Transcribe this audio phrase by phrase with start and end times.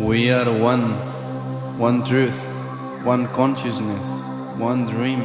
[0.00, 0.92] We are one,
[1.78, 2.42] one truth,
[3.04, 4.08] one consciousness,
[4.56, 5.22] one dream,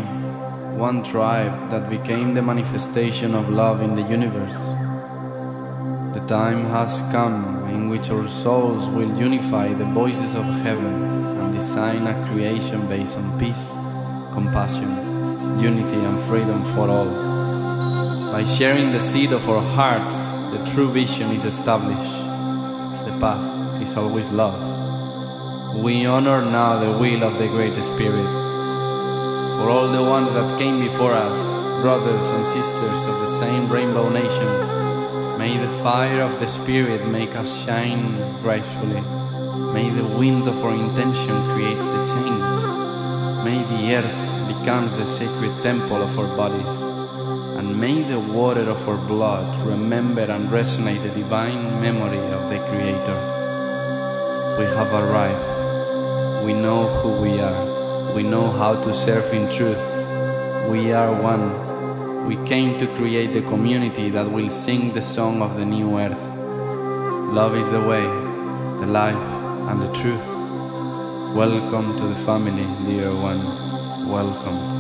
[0.78, 4.60] one tribe that became the manifestation of love in the universe.
[6.14, 11.54] The time has come in which our souls will unify the voices of heaven and
[11.54, 13.70] design a creation based on peace,
[14.34, 14.92] compassion,
[15.58, 17.10] unity, and freedom for all.
[18.34, 20.16] By sharing the seed of our hearts,
[20.52, 22.12] the true vision is established.
[23.08, 23.55] The path
[23.86, 24.62] is always love.
[25.86, 28.36] We honor now the will of the Great Spirit.
[29.58, 31.40] For all the ones that came before us,
[31.84, 34.52] brothers and sisters of the same Rainbow Nation,
[35.38, 38.06] may the fire of the Spirit make us shine
[38.42, 39.04] gracefully.
[39.78, 42.60] May the wind of our intention create the change.
[43.48, 44.22] May the earth
[44.54, 46.78] becomes the sacred temple of our bodies.
[47.60, 52.60] And may the water of our blood remember and resonate the divine memory of the
[52.70, 53.36] Creator.
[54.58, 56.46] We have arrived.
[56.46, 58.14] We know who we are.
[58.14, 59.86] We know how to serve in truth.
[60.70, 62.26] We are one.
[62.26, 66.26] We came to create the community that will sing the song of the new earth.
[67.34, 68.04] Love is the way,
[68.80, 69.28] the life,
[69.68, 70.26] and the truth.
[71.36, 73.44] Welcome to the family, dear one.
[74.10, 74.75] Welcome.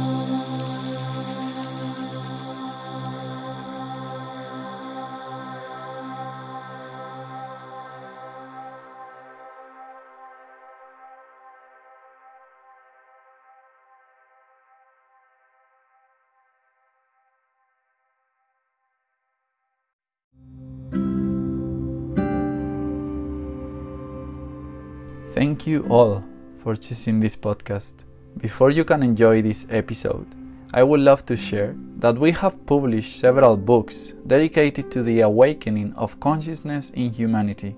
[25.65, 26.23] You all
[26.61, 28.03] for choosing this podcast.
[28.37, 30.27] Before you can enjoy this episode,
[30.71, 35.93] I would love to share that we have published several books dedicated to the awakening
[35.95, 37.75] of consciousness in humanity.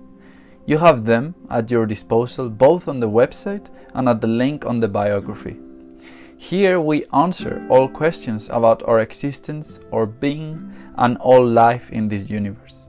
[0.66, 4.80] You have them at your disposal both on the website and at the link on
[4.80, 5.56] the biography.
[6.36, 12.28] Here we answer all questions about our existence, our being, and all life in this
[12.28, 12.87] universe.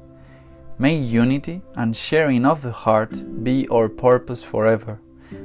[0.82, 4.98] May unity and sharing of the heart be our purpose forever,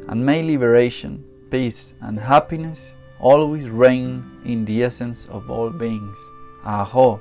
[0.07, 6.19] and may liberation, peace, and happiness always reign in the essence of all beings.
[6.65, 7.21] Aho!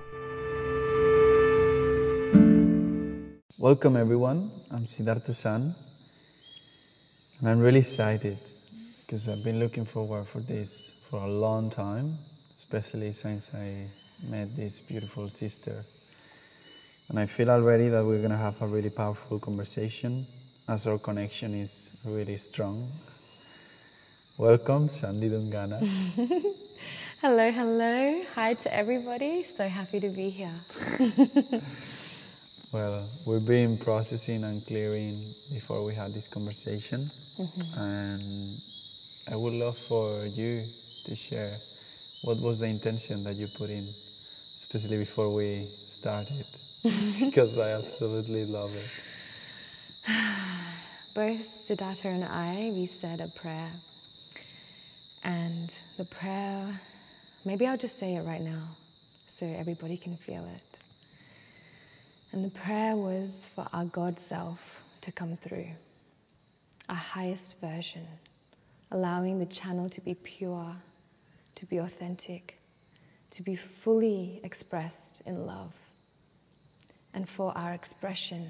[3.57, 5.73] Welcome everyone, I'm Siddhartha San,
[7.39, 8.37] and I'm really excited
[9.07, 13.89] because I've been looking forward for this for a long time, especially since I
[14.29, 15.81] met this beautiful sister
[17.13, 20.25] and I feel already that we're going to have a really powerful conversation
[20.67, 22.89] as our connection is really strong.
[24.39, 25.77] Welcome, Shandy Dhungana.
[27.21, 28.23] hello, hello.
[28.33, 29.43] Hi to everybody.
[29.43, 30.55] So happy to be here.
[32.73, 35.13] well, we've been processing and clearing
[35.53, 37.01] before we had this conversation.
[37.01, 37.79] Mm-hmm.
[37.79, 38.57] And
[39.31, 40.63] I would love for you
[41.05, 41.53] to share
[42.23, 46.47] what was the intention that you put in, especially before we started.
[47.19, 48.89] because I absolutely love it.
[51.15, 53.69] Both Siddhartha and I, we said a prayer.
[55.23, 56.67] And the prayer,
[57.45, 60.77] maybe I'll just say it right now so everybody can feel it.
[62.33, 65.67] And the prayer was for our God self to come through,
[66.89, 68.03] our highest version,
[68.91, 70.75] allowing the channel to be pure,
[71.55, 72.55] to be authentic,
[73.31, 75.73] to be fully expressed in love
[77.13, 78.45] and for our expression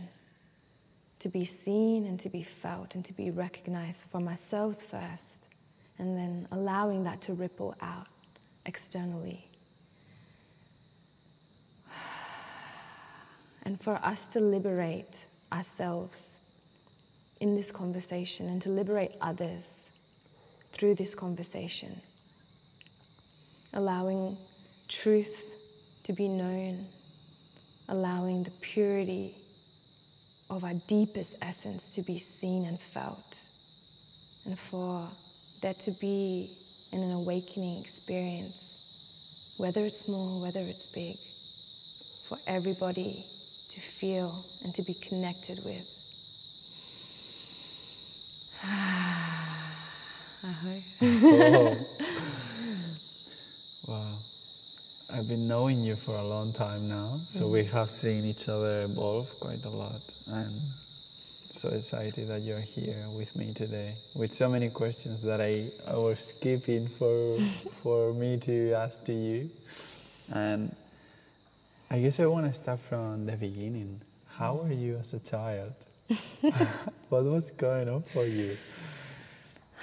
[1.20, 6.18] to be seen and to be felt and to be recognized from ourselves first, and
[6.18, 8.08] then allowing that to ripple out
[8.66, 9.40] externally.
[13.66, 19.90] And for us to liberate ourselves in this conversation and to liberate others
[20.74, 21.90] through this conversation,
[23.74, 24.36] allowing
[24.90, 26.86] truth to be known
[27.90, 29.34] allowing the purity
[30.50, 33.38] of our deepest essence to be seen and felt,
[34.46, 35.08] and for
[35.62, 36.50] there to be
[36.92, 41.16] in an awakening experience, whether it's small, whether it's big,
[42.28, 43.24] for everybody
[43.72, 44.34] to feel
[44.64, 45.90] and to be connected with.
[50.46, 51.76] oh.
[53.88, 54.18] Wow.
[55.16, 57.52] I've been knowing you for a long time now, so mm-hmm.
[57.54, 60.02] we have seen each other evolve quite a lot.
[60.32, 65.70] And so excited that you're here with me today with so many questions that I,
[65.88, 67.38] I was skipping for
[67.84, 69.50] for me to ask to you.
[70.34, 70.74] And
[71.92, 74.00] I guess I want to start from the beginning.
[74.36, 75.74] How were you as a child?
[77.10, 78.58] what was going on for you?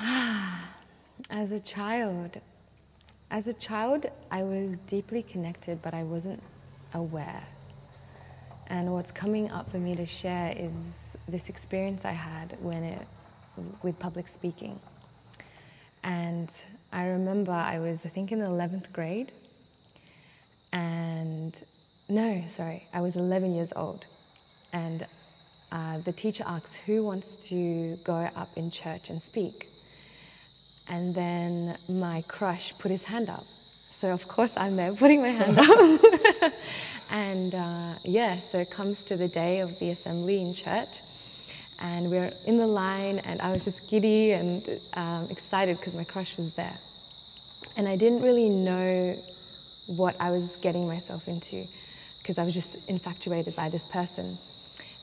[1.31, 2.37] As a child,
[3.31, 6.43] as a child, I was deeply connected, but I wasn't
[6.94, 7.43] aware.
[8.69, 13.06] And what's coming up for me to share is this experience I had when it,
[13.85, 14.79] with public speaking.
[16.03, 16.49] And
[16.93, 19.31] I remember I was, I think, in the 11th grade.
[20.73, 21.56] And
[22.09, 24.06] no, sorry, I was 11 years old.
[24.73, 25.06] And
[25.73, 29.67] uh, the teacher asks, Who wants to go up in church and speak?
[30.91, 33.45] And then my crush put his hand up.
[33.45, 36.53] So, of course, I'm there putting my hand up.
[37.11, 41.01] and uh, yeah, so it comes to the day of the assembly in church.
[41.81, 46.05] And we're in the line, and I was just giddy and um, excited because my
[46.05, 46.77] crush was there.
[47.77, 49.15] And I didn't really know
[49.97, 51.65] what I was getting myself into
[52.19, 54.37] because I was just infatuated by this person.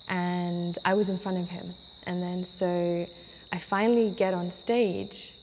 [0.10, 1.66] And I was in front of him.
[2.06, 3.06] And then so
[3.54, 5.37] I finally get on stage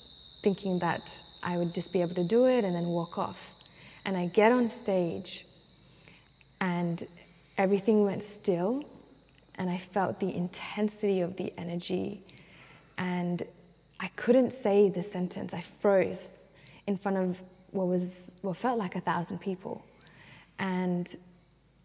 [0.44, 1.00] thinking that
[1.42, 3.50] I would just be able to do it and then walk off.
[4.04, 5.46] And I get on stage
[6.60, 7.02] and
[7.56, 8.84] everything went still
[9.58, 12.20] and I felt the intensity of the energy
[12.98, 13.42] and
[14.00, 15.54] I couldn't say the sentence.
[15.54, 17.40] I froze in front of
[17.72, 19.82] what was what felt like a thousand people.
[20.58, 21.08] And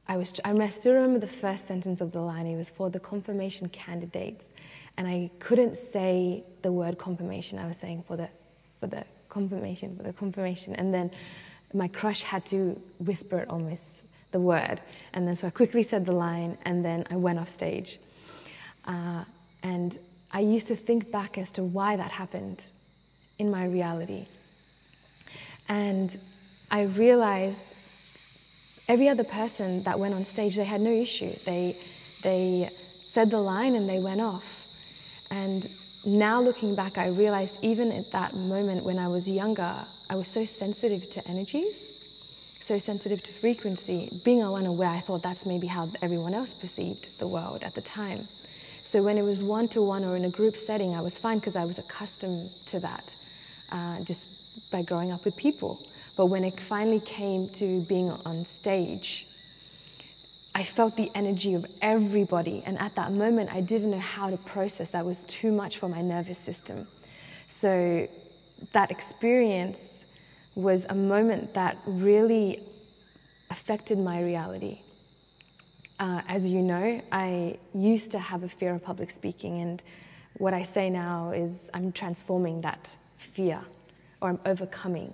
[0.10, 2.46] I was I still remember the first sentence of the line.
[2.46, 4.46] It was for the confirmation candidates.
[4.98, 7.58] And I couldn't say the word confirmation.
[7.58, 8.30] I was saying for the
[8.80, 10.76] for the confirmation, for the confirmation.
[10.76, 11.12] And then
[11.74, 14.80] my crush had to whisper almost, the word.
[15.14, 17.98] And then so I quickly said the line, and then I went off stage.
[18.88, 19.24] Uh,
[19.64, 19.98] and
[20.32, 22.64] I used to think back as to why that happened
[23.38, 24.26] in my reality.
[25.68, 26.16] And
[26.72, 27.76] I realized
[28.88, 31.32] every other person that went on stage, they had no issue.
[31.46, 31.76] They,
[32.24, 34.46] they said the line and they went off.
[35.32, 35.68] And
[36.06, 39.76] now looking back, I realized even at that moment when I was younger,
[40.10, 44.10] I was so sensitive to energies, so sensitive to frequency.
[44.24, 48.20] Being unaware, I thought that's maybe how everyone else perceived the world at the time.
[48.84, 51.40] So when it was one to one or in a group setting, I was fine
[51.40, 53.16] because I was accustomed to that
[53.72, 55.80] uh, just by growing up with people.
[56.18, 59.28] But when it finally came to being on stage,
[60.60, 62.64] I felt the energy of everybody.
[62.66, 64.92] And at that moment, I didn't know how to process.
[64.92, 66.86] That was too much for my nervous system.
[67.48, 68.06] So
[68.74, 72.58] that experience was a moment that really
[73.50, 74.80] affected my reality.
[75.98, 79.82] Uh, as you know, I used to have a fear of public speaking, and
[80.40, 82.86] what I say now is I'm transforming that
[83.18, 83.62] fear,
[84.22, 85.14] or I'm overcoming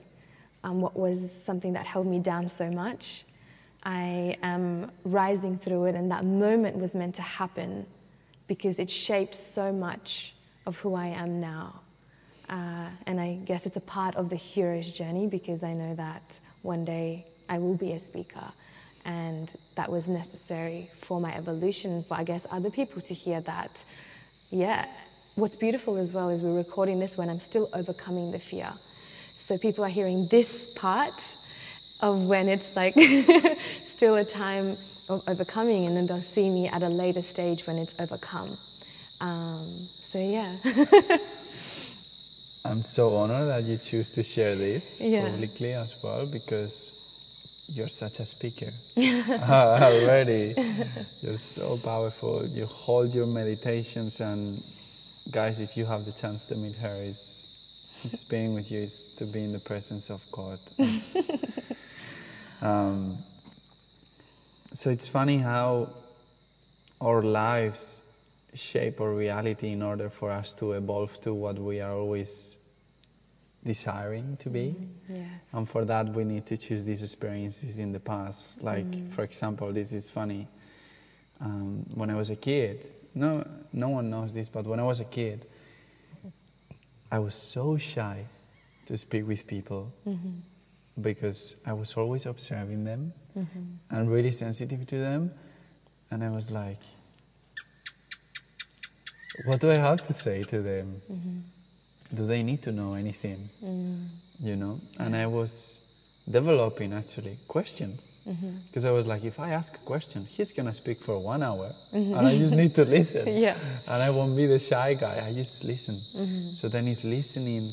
[0.64, 3.25] um, what was something that held me down so much
[3.86, 7.86] I am rising through it, and that moment was meant to happen
[8.48, 10.34] because it shaped so much
[10.66, 11.74] of who I am now.
[12.50, 16.22] Uh, and I guess it's a part of the hero's journey because I know that
[16.64, 18.44] one day I will be a speaker,
[19.06, 23.72] and that was necessary for my evolution, for I guess other people to hear that.
[24.50, 24.88] Yeah,
[25.36, 28.72] what's beautiful as well is we're recording this when I'm still overcoming the fear.
[29.38, 31.14] So people are hearing this part
[32.02, 32.94] of when it's like
[33.86, 34.78] still a time
[35.10, 38.58] of overcoming, and then they'll see me at a later stage when it's overcome.
[39.22, 40.56] Um, so, yeah.
[42.66, 45.30] I'm so honored that you choose to share this yeah.
[45.30, 46.92] publicly as well because
[47.74, 48.72] you're such a speaker
[49.38, 50.56] already.
[51.22, 52.46] You're so powerful.
[52.48, 54.62] You hold your meditations, and
[55.32, 57.36] guys, if you have the chance to meet her, is
[58.10, 60.60] just being with you is to be in the presence of God.
[62.66, 63.16] Um,
[64.74, 65.88] so it's funny how
[67.00, 68.02] our lives
[68.56, 72.56] shape our reality in order for us to evolve to what we are always
[73.64, 74.74] desiring to be.
[74.76, 75.54] Mm, yes.
[75.54, 78.64] And for that, we need to choose these experiences in the past.
[78.64, 79.12] Like, mm.
[79.12, 80.48] for example, this is funny.
[81.42, 82.78] Um, when I was a kid,
[83.14, 85.40] no, no one knows this, but when I was a kid,
[87.12, 88.26] I was so shy
[88.88, 89.92] to speak with people.
[90.08, 90.56] Mm-hmm
[91.02, 93.96] because I was always observing them mm-hmm.
[93.96, 95.30] and really sensitive to them.
[96.12, 96.78] And I was like,
[99.46, 100.86] what do I have to say to them?
[100.86, 102.16] Mm-hmm.
[102.16, 103.38] Do they need to know anything?
[103.64, 104.08] Mm.
[104.40, 104.78] You know?
[105.00, 105.82] And I was
[106.32, 108.14] developing actually questions.
[108.26, 108.88] Because mm-hmm.
[108.88, 111.70] I was like, if I ask a question, he's going to speak for one hour
[111.94, 112.18] mm-hmm.
[112.18, 113.28] and I just need to listen.
[113.28, 113.58] yeah.
[113.88, 115.96] And I won't be the shy guy, I just listen.
[115.96, 116.50] Mm-hmm.
[116.52, 117.72] So then he's listening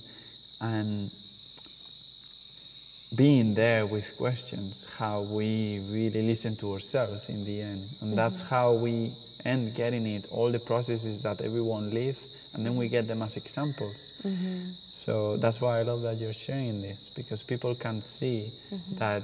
[0.60, 1.10] and
[3.16, 7.80] being there with questions, how we really listen to ourselves in the end.
[8.00, 8.14] And mm-hmm.
[8.14, 9.12] that's how we
[9.44, 12.18] end getting it, all the processes that everyone live,
[12.54, 14.20] and then we get them as examples.
[14.24, 14.70] Mm-hmm.
[14.70, 18.98] So that's why I love that you're sharing this because people can see mm-hmm.
[18.98, 19.22] that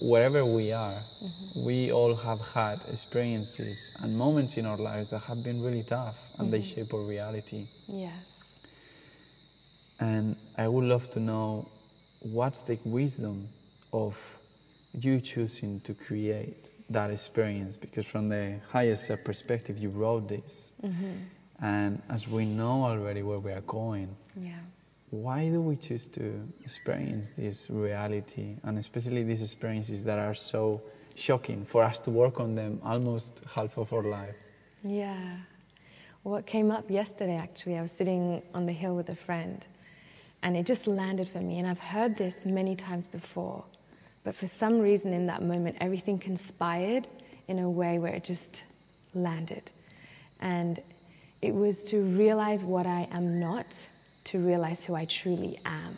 [0.00, 1.64] wherever we are, mm-hmm.
[1.64, 6.38] we all have had experiences and moments in our lives that have been really tough
[6.38, 7.66] and they shape our reality.
[7.88, 8.32] Yes.
[10.00, 11.66] And I would love to know
[12.24, 13.46] what's the wisdom
[13.92, 14.16] of
[14.98, 16.54] you choosing to create
[16.90, 17.76] that experience?
[17.76, 20.78] Because from the highest self perspective you wrote this.
[20.84, 21.64] Mm-hmm.
[21.64, 24.58] And as we know already where we are going Yeah.
[25.10, 26.24] why do we choose to
[26.64, 28.56] experience this reality?
[28.64, 30.80] And especially these experiences that are so
[31.16, 34.34] shocking for us to work on them almost half of our life.
[34.82, 35.36] Yeah.
[36.24, 39.64] What came up yesterday, actually, I was sitting on the hill with a friend,
[40.42, 41.58] and it just landed for me.
[41.58, 43.64] And I've heard this many times before,
[44.24, 47.06] but for some reason in that moment, everything conspired
[47.48, 48.64] in a way where it just
[49.14, 49.62] landed.
[50.40, 50.78] And
[51.40, 53.66] it was to realize what I am not,
[54.24, 55.96] to realize who I truly am.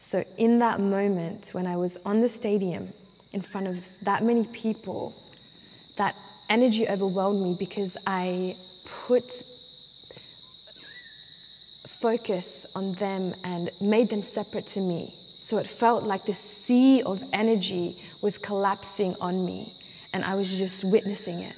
[0.00, 2.88] So, in that moment, when I was on the stadium
[3.32, 5.14] in front of that many people,
[5.96, 6.14] that
[6.50, 8.54] energy overwhelmed me because I
[9.06, 9.24] put
[12.04, 15.10] focus on them and made them separate to me.
[15.40, 19.72] So it felt like this sea of energy was collapsing on me,
[20.12, 21.56] and I was just witnessing it.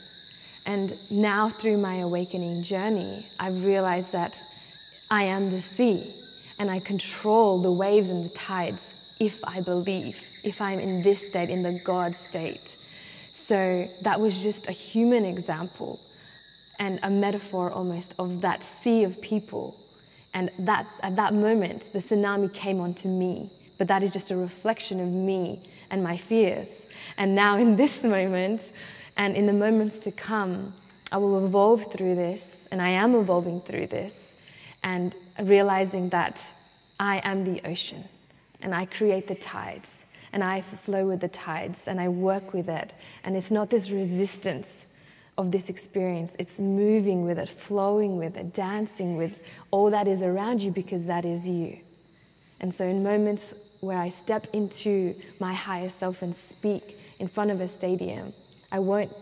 [0.65, 4.39] And now, through my awakening journey, I've realized that
[5.11, 6.15] I am the sea,
[6.61, 11.27] and I control the waves and the tides if I believe, if I'm in this
[11.27, 12.69] state, in the God state.
[13.33, 15.99] So that was just a human example
[16.79, 19.75] and a metaphor almost of that sea of people.
[20.37, 23.49] And that at that moment, the tsunami came onto me.
[23.79, 25.59] But that is just a reflection of me
[25.91, 26.69] and my fears.
[27.17, 28.61] And now, in this moment,
[29.17, 30.75] and in the moments to come,
[31.11, 34.39] I will evolve through this, and I am evolving through this,
[34.85, 36.39] and realizing that
[37.01, 38.05] I am the ocean,
[38.63, 42.69] and I create the tides, and I flow with the tides, and I work with
[42.69, 42.93] it.
[43.25, 44.87] And it's not this resistance
[45.39, 49.47] of this experience, it's moving with it, flowing with it, dancing with
[49.77, 51.77] all that is around you because that is you.
[52.63, 53.45] And so, in moments
[53.83, 56.83] where I step into my higher self and speak
[57.21, 58.33] in front of a stadium,
[58.73, 59.13] I won't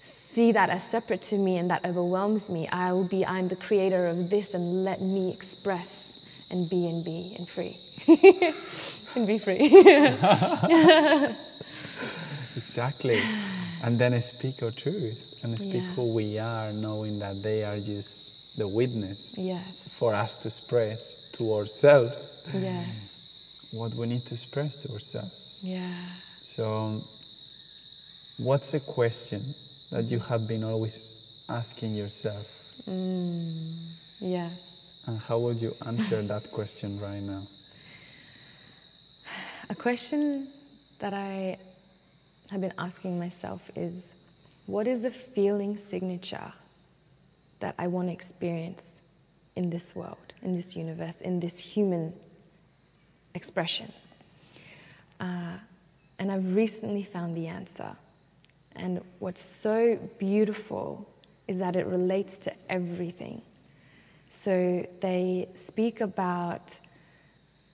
[0.00, 2.68] see that as separate to me and that overwhelms me.
[2.68, 7.04] I will be, I'm the creator of this and let me express and be and
[7.04, 7.74] be and free.
[9.16, 9.58] and be free.
[12.56, 13.20] Exactly.
[13.84, 15.92] And then speak our truth and speak Yeah.
[15.94, 21.30] who we are, knowing that they are just the witness yes, for us to express
[21.38, 25.60] to ourselves yes, what we need to express to ourselves.
[25.62, 25.94] yeah.
[26.42, 27.02] So, um,
[28.44, 29.40] what's a question
[29.92, 32.46] that you have been always asking yourself?
[32.88, 35.04] Mm, yes.
[35.06, 37.42] And how would you answer that question right now?
[39.70, 40.48] A question
[40.98, 41.56] that I
[42.50, 46.52] have been asking myself is what is the feeling signature
[47.60, 52.12] that I want to experience in this world, in this universe, in this human
[53.34, 53.90] expression?
[55.20, 55.56] Uh,
[56.18, 57.90] and I've recently found the answer.
[58.76, 61.06] And what's so beautiful
[61.48, 63.40] is that it relates to everything.
[64.30, 66.60] So they speak about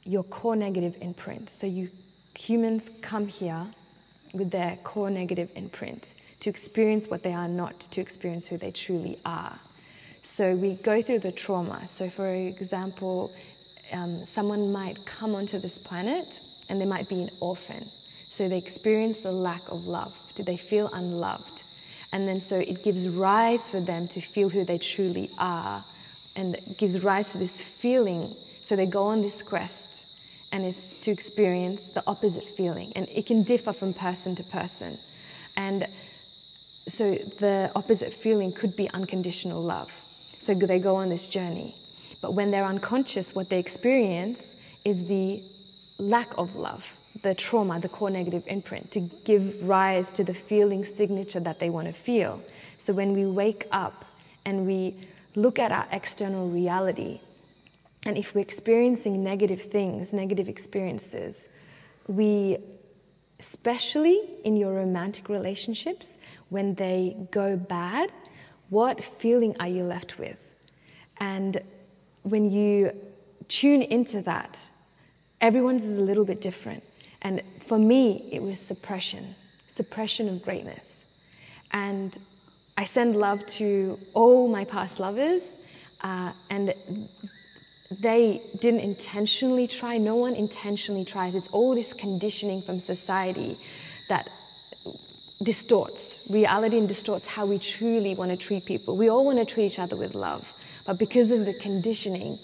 [0.04, 1.50] your core negative imprint.
[1.50, 1.88] So you
[2.36, 3.64] humans come here
[4.34, 8.70] with their core negative imprint to experience what they are not, to experience who they
[8.70, 9.52] truly are.
[10.34, 11.86] So we go through the trauma.
[11.86, 13.30] So for example,
[13.92, 16.26] um, someone might come onto this planet
[16.68, 17.84] and they might be an orphan.
[17.84, 20.12] So they experience the lack of love.
[20.34, 21.62] Do they feel unloved?
[22.12, 25.84] And then so it gives rise for them to feel who they truly are
[26.34, 28.26] and gives rise to this feeling.
[28.26, 32.90] So they go on this quest and it's to experience the opposite feeling.
[32.96, 34.98] And it can differ from person to person.
[35.56, 35.84] And
[36.88, 40.03] so the opposite feeling could be unconditional love.
[40.44, 41.74] So they go on this journey.
[42.20, 45.40] But when they're unconscious, what they experience is the
[45.98, 46.84] lack of love,
[47.22, 51.70] the trauma, the core negative imprint, to give rise to the feeling signature that they
[51.70, 52.40] want to feel.
[52.78, 54.04] So when we wake up
[54.44, 54.94] and we
[55.34, 57.20] look at our external reality,
[58.04, 61.48] and if we're experiencing negative things, negative experiences,
[62.06, 62.58] we,
[63.40, 66.18] especially in your romantic relationships,
[66.50, 68.10] when they go bad,
[68.71, 70.40] what feeling are you left with?
[71.21, 71.59] And
[72.25, 72.90] when you
[73.49, 74.59] tune into that,
[75.40, 76.83] everyone's is a little bit different.
[77.23, 79.25] And for me, it was suppression,
[79.68, 81.68] suppression of greatness.
[81.73, 82.16] And
[82.76, 85.42] I send love to all my past lovers,
[86.02, 86.73] uh, and
[88.02, 89.99] they didn't intentionally try.
[89.99, 91.35] No one intentionally tries.
[91.35, 93.56] It's all this conditioning from society
[94.09, 94.28] that
[95.42, 98.96] distorts reality and distorts how we truly want to treat people.
[98.96, 100.50] We all want to treat each other with love,
[100.86, 102.38] but because of the conditioning,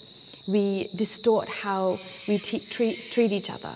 [0.47, 3.73] we distort how we t- treat, treat each other.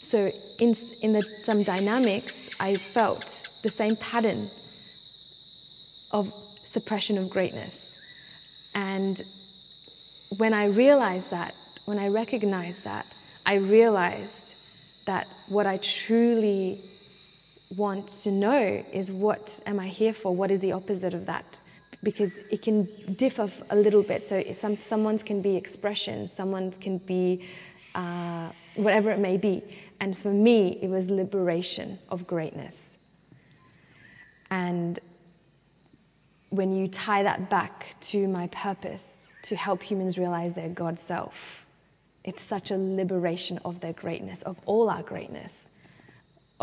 [0.00, 0.30] So,
[0.60, 4.48] in, in the, some dynamics, I felt the same pattern
[6.12, 8.70] of suppression of greatness.
[8.74, 9.20] And
[10.38, 11.54] when I realized that,
[11.84, 13.06] when I recognized that,
[13.44, 14.54] I realized
[15.06, 16.80] that what I truly
[17.76, 18.58] want to know
[18.92, 20.34] is what am I here for?
[20.34, 21.44] What is the opposite of that?
[22.02, 24.24] Because it can differ a little bit.
[24.24, 27.46] So some, someone's can be expression, someone's can be
[27.94, 29.62] uh, whatever it may be.
[30.00, 32.90] And for me, it was liberation of greatness.
[34.50, 34.98] And
[36.50, 41.62] when you tie that back to my purpose to help humans realize their God self,
[42.24, 45.73] it's such a liberation of their greatness, of all our greatness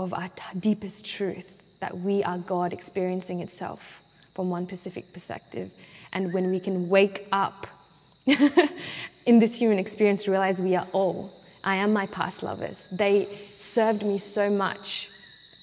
[0.04, 0.30] of our
[0.60, 5.72] deepest truth that we are God experiencing itself from one specific perspective.
[6.14, 7.68] And when we can wake up
[9.26, 11.32] in this human experience to realize we are all,
[11.64, 12.88] I am my past lovers.
[12.92, 13.26] They
[13.58, 15.10] served me so much,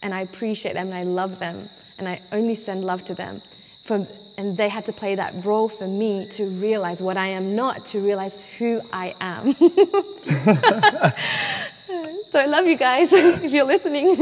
[0.02, 1.68] and I appreciate them and I love them,
[1.98, 3.40] and I only send love to them.
[3.84, 7.56] For, and they had to play that role for me to realize what I am
[7.56, 9.56] not, to realize who I am.
[12.30, 14.08] So I love you guys if you're listening.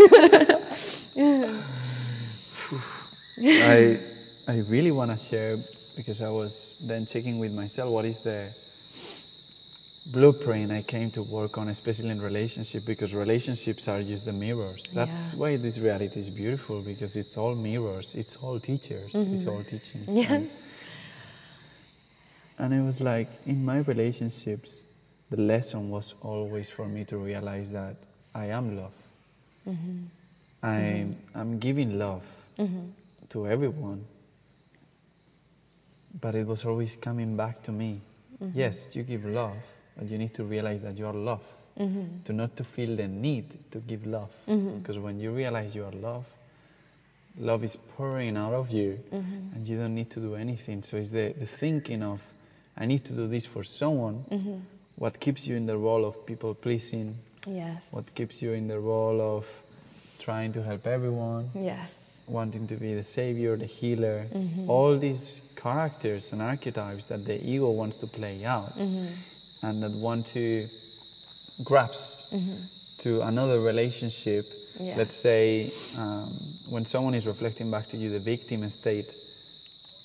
[3.43, 3.99] I
[4.49, 5.57] I really want to share
[5.97, 8.55] because I was then checking with myself what is the
[10.13, 14.85] blueprint I came to work on, especially in relationship, because relationships are just the mirrors.
[14.95, 15.41] That's yeah.
[15.41, 19.35] why this reality is beautiful because it's all mirrors, it's all teachers, mm-hmm.
[19.35, 20.09] it's all teachings.
[20.09, 20.49] And,
[22.59, 24.86] and it was like in my relationships,
[25.31, 27.97] the lesson was always for me to realize that
[28.35, 28.93] I am love.
[29.67, 30.67] Mm-hmm.
[30.67, 31.39] I'm, mm-hmm.
[31.39, 32.23] I'm giving love
[32.59, 33.29] mm-hmm.
[33.31, 34.01] to everyone,
[36.23, 37.99] but it was always coming back to me.
[38.43, 38.59] Mm-hmm.
[38.59, 39.57] Yes, you give love,
[39.99, 41.43] but you need to realize that you are love.
[41.79, 42.25] Mm-hmm.
[42.25, 44.79] To not to feel the need to give love, mm-hmm.
[44.79, 46.27] because when you realize you are love,
[47.39, 50.81] love is pouring out of you, and you don't need to do anything.
[50.81, 52.23] So it's the, the thinking of,
[52.79, 54.15] I need to do this for someone
[54.98, 57.14] what keeps you in the role of people pleasing.
[57.46, 57.88] Yes.
[57.92, 59.46] What keeps you in the role of
[60.20, 61.48] trying to help everyone.
[61.54, 62.24] Yes.
[62.28, 64.24] Wanting to be the savior, the healer.
[64.24, 64.68] Mm-hmm.
[64.68, 69.66] All these characters and archetypes that the ego wants to play out mm-hmm.
[69.66, 70.66] and that want to
[71.64, 73.02] grasp mm-hmm.
[73.02, 74.44] to another relationship.
[74.78, 76.28] Let's say um,
[76.68, 79.11] when someone is reflecting back to you the victim state,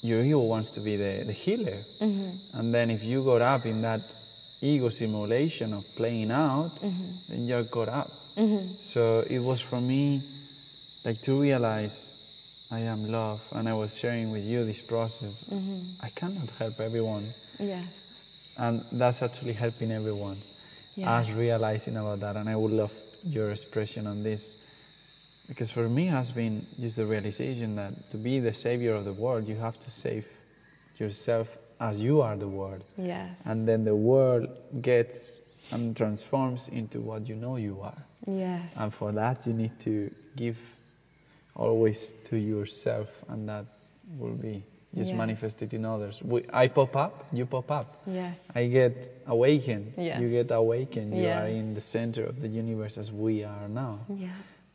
[0.01, 1.77] your ego wants to be the, the healer.
[1.99, 2.59] Mm-hmm.
[2.59, 4.01] And then if you got up in that
[4.61, 7.33] ego simulation of playing out, mm-hmm.
[7.33, 8.07] then you're caught up.
[8.07, 8.65] Mm-hmm.
[8.79, 10.21] So it was for me
[11.03, 15.43] like to realize I am love, and I was sharing with you this process.
[15.43, 16.05] Mm-hmm.
[16.05, 17.25] I cannot help everyone.
[17.59, 18.55] Yes.
[18.57, 20.37] And that's actually helping everyone.
[20.95, 21.07] Yes.
[21.07, 22.93] Us realizing about that, and I would love
[23.25, 25.45] your expression on this.
[25.49, 29.13] Because for me, has been just the realization that to be the savior of the
[29.13, 30.25] world, you have to save
[30.97, 32.83] yourself as you are the world.
[32.97, 33.45] Yes.
[33.45, 34.47] And then the world
[34.81, 37.97] gets and transforms into what you know you are.
[38.27, 38.77] Yes.
[38.77, 40.59] And for that, you need to give
[41.55, 43.65] always to yourself, and that
[44.19, 44.61] will be
[44.93, 45.17] just yes.
[45.17, 46.21] manifested in others.
[46.21, 47.87] We, I pop up, you pop up.
[48.05, 48.51] Yes.
[48.53, 48.91] I get
[49.27, 50.21] awakened, yes.
[50.21, 51.13] you get awakened.
[51.13, 51.43] You yes.
[51.43, 53.99] are in the center of the universe as we are now.
[54.09, 54.27] Yeah.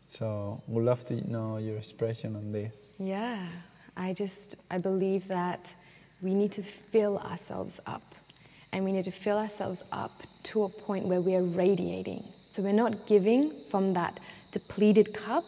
[0.07, 2.97] So we'd love to know your expression on this.
[2.99, 3.39] Yeah.
[3.97, 5.61] I just, I believe that
[6.23, 8.03] we need to fill ourselves up.
[8.73, 10.13] And we need to fill ourselves up
[10.45, 12.23] to a point where we are radiating.
[12.53, 14.19] So we're not giving from that
[14.53, 15.45] depleted cup,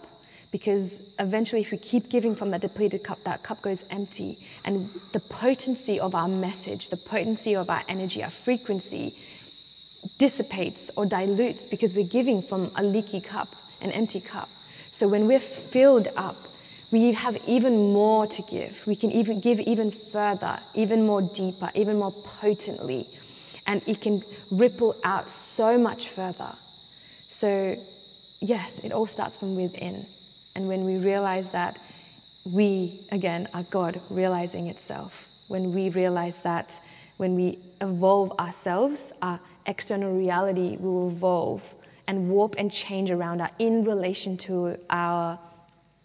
[0.50, 4.38] because eventually, if we keep giving from that depleted cup, that cup goes empty.
[4.64, 9.12] And the potency of our message, the potency of our energy, our frequency
[10.18, 13.48] dissipates or dilutes because we're giving from a leaky cup,
[13.82, 14.48] an empty cup.
[14.90, 16.36] So when we're filled up,
[16.90, 18.82] we have even more to give.
[18.86, 23.06] We can even give even further, even more deeper, even more potently.
[23.66, 26.50] And it can ripple out so much further.
[27.28, 27.74] So,
[28.40, 30.02] yes, it all starts from within.
[30.56, 31.78] And when we realize that
[32.54, 36.70] we, again, are God realizing itself, when we realize that
[37.18, 41.62] when we evolve ourselves, our external reality will evolve
[42.06, 45.38] and warp and change around us in relation to our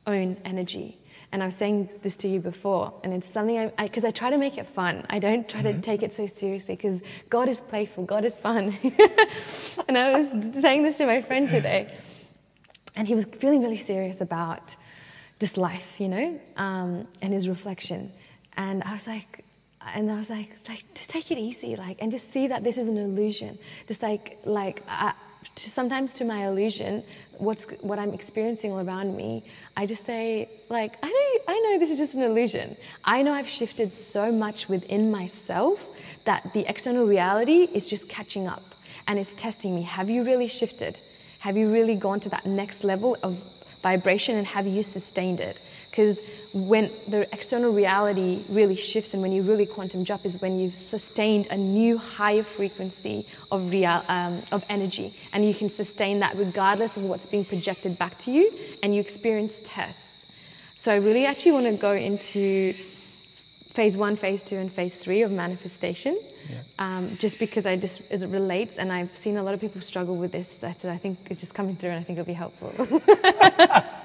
[0.07, 0.97] own energy.
[1.31, 4.11] And I was saying this to you before, and it's something I, because I, I,
[4.11, 5.03] try to make it fun.
[5.09, 5.79] I don't try Mm-hmm.
[5.79, 8.65] to take it so seriously because God is playful, God is fun.
[9.87, 11.91] and I was saying this to my friend today,
[12.95, 14.75] and he was feeling really serious about
[15.39, 18.11] just life, you know, um, and his reflection.
[18.55, 19.43] And I was like,
[19.95, 22.77] and I was like, like just take it easy, like, and just see that this
[22.77, 23.57] is an illusion.
[23.87, 25.11] Just like, like, uh,
[25.55, 27.03] to, sometimes to my illusion,
[27.39, 29.43] what's what I'm experiencing all around me,
[29.75, 32.75] I just say, like, I know, I know this is just an illusion.
[33.03, 35.79] I know I've shifted so much within myself
[36.25, 38.63] that the external reality is just catching up
[39.07, 39.81] and it's testing me.
[39.81, 40.97] Have you really shifted?
[41.39, 43.33] Have you really gone to that next level of
[43.81, 45.59] vibration and have you sustained it?
[45.89, 46.19] Because
[46.53, 50.75] when the external reality really shifts and when you really quantum jump is when you've
[50.75, 55.13] sustained a new higher frequency of real um, of energy.
[55.33, 58.51] And you can sustain that regardless of what's being projected back to you
[58.83, 60.11] and you experience tests.
[60.75, 62.75] So i really actually want to go into
[63.73, 66.15] phase one phase two and phase three of manifestation
[66.49, 66.57] Yeah.
[66.85, 70.15] um, just because I just it relates, and I've seen a lot of people struggle
[70.17, 70.63] with this.
[70.63, 72.69] I, th- I think it's just coming through, and I think it'll be helpful.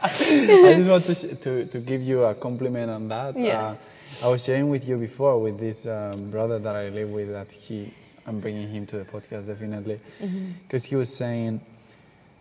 [0.03, 3.37] I just want to, to, to give you a compliment on that.
[3.37, 3.55] Yes.
[4.23, 7.29] Uh, I was sharing with you before with this um, brother that I live with
[7.31, 7.93] that he,
[8.27, 9.99] I'm bringing him to the podcast definitely,
[10.67, 11.61] because he was saying,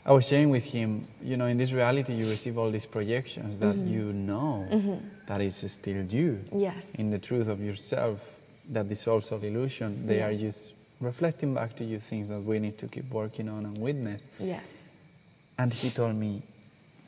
[0.08, 3.60] I was sharing with him, you know, in this reality you receive all these projections
[3.60, 3.94] that mm-hmm.
[3.94, 4.96] you know mm-hmm.
[5.28, 6.40] that is still you.
[6.54, 6.96] yes.
[6.96, 8.24] In the truth of yourself
[8.72, 12.78] that dissolves all illusion, they are just reflecting back to you things that we need
[12.78, 14.34] to keep working on and witness.
[14.40, 15.56] yes.
[15.60, 16.42] And he told me,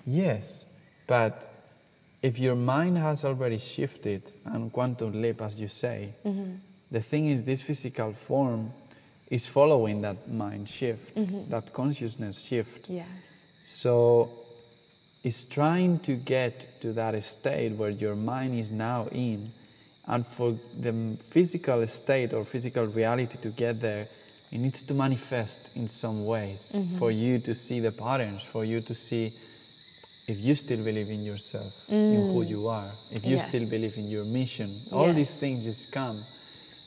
[0.05, 1.31] yes, but
[2.21, 6.55] if your mind has already shifted and quantum leap, as you say, mm-hmm.
[6.91, 8.71] the thing is, this physical form
[9.29, 11.49] is following that mind shift, mm-hmm.
[11.51, 12.89] that consciousness shift.
[12.89, 13.07] Yes.
[13.63, 14.29] So
[15.23, 19.47] it's trying to get to that state where your mind is now in,
[20.07, 24.07] and for the physical state or physical reality to get there,
[24.51, 26.97] it needs to manifest in some ways mm-hmm.
[26.97, 29.31] for you to see the patterns, for you to see
[30.27, 32.49] if you still believe in yourself, in who mm.
[32.49, 33.47] you are, if you Yes.
[33.47, 34.69] still believe in your mission.
[34.91, 36.23] All these things just come.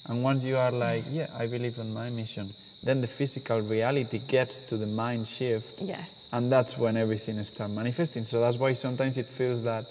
[0.08, 2.48] And once you are like, yeah, I believe in my mission,
[2.82, 6.28] then the physical reality gets to the mind shift Yes.
[6.32, 8.24] and that's when everything starts manifesting.
[8.24, 9.84] So that's why sometimes it feels that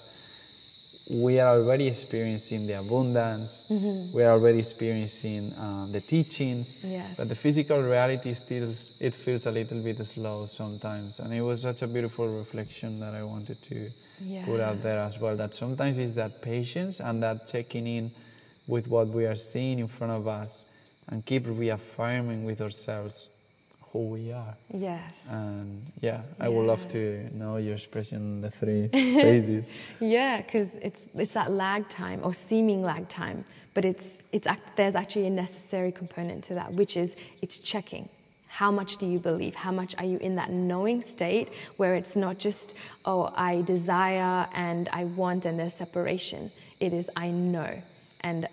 [1.10, 3.66] we are already experiencing the abundance,
[4.14, 7.16] we are already experiencing uh, the teachings, Yes.
[7.18, 8.70] but the physical reality still
[9.00, 11.20] it feels a little bit slow sometimes.
[11.20, 13.90] And it was such a beautiful reflection that I wanted to
[14.46, 15.36] put out there as well.
[15.36, 18.12] That sometimes it's that patience and that checking in
[18.72, 20.64] with what we are seeing in front of us,
[21.12, 23.28] and keep reaffirming with ourselves
[23.92, 24.54] who we are.
[24.74, 25.28] Yes.
[25.30, 29.70] And yeah, I would love to know your expression, on the three phases.
[30.00, 33.44] Yeah, because it's it's that lag time or seeming lag time,
[33.76, 38.08] but it's it's there's actually a necessary component to that, which is it's checking.
[38.48, 39.56] How much do you believe?
[39.56, 44.48] How much are you in that knowing state where it's not just oh I desire
[44.56, 46.52] and I want and there's separation.
[46.80, 47.72] It is I know,
[48.22, 48.48] and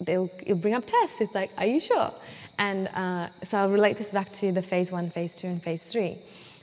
[0.00, 1.20] they'll it'll bring up tests.
[1.20, 2.12] It's like are you sure?
[2.58, 5.82] And uh, so I'll relate this back to the phase one, phase two, and phase
[5.82, 6.16] three.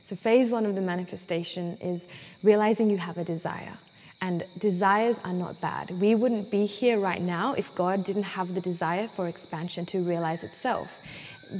[0.04, 2.08] So, phase one of the manifestation is
[2.44, 3.74] realizing you have a desire.
[4.22, 5.90] And desires are not bad.
[6.00, 10.00] We wouldn't be here right now if God didn't have the desire for expansion to
[10.00, 11.04] realize itself.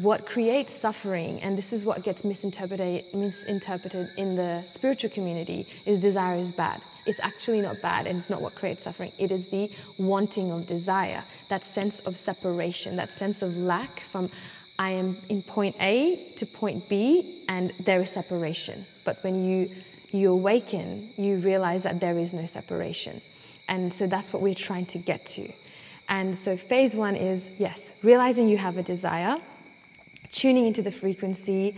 [0.02, 6.02] What creates suffering, and this is what gets misinterpreted, misinterpreted in the spiritual community, is
[6.02, 6.82] desire is bad.
[7.06, 9.12] It's actually not bad, and it's not what creates suffering.
[9.20, 14.30] It is the wanting of desire, that sense of separation, that sense of lack from
[14.80, 18.86] I am in point A to point B, and there is separation.
[19.06, 19.68] But when you
[20.12, 23.22] you awaken, you realize that there is no separation,
[23.70, 25.48] and so that's what we're trying to get to.
[26.10, 29.38] And so phase one is yes, realizing you have a desire,
[30.32, 31.78] tuning into the frequency,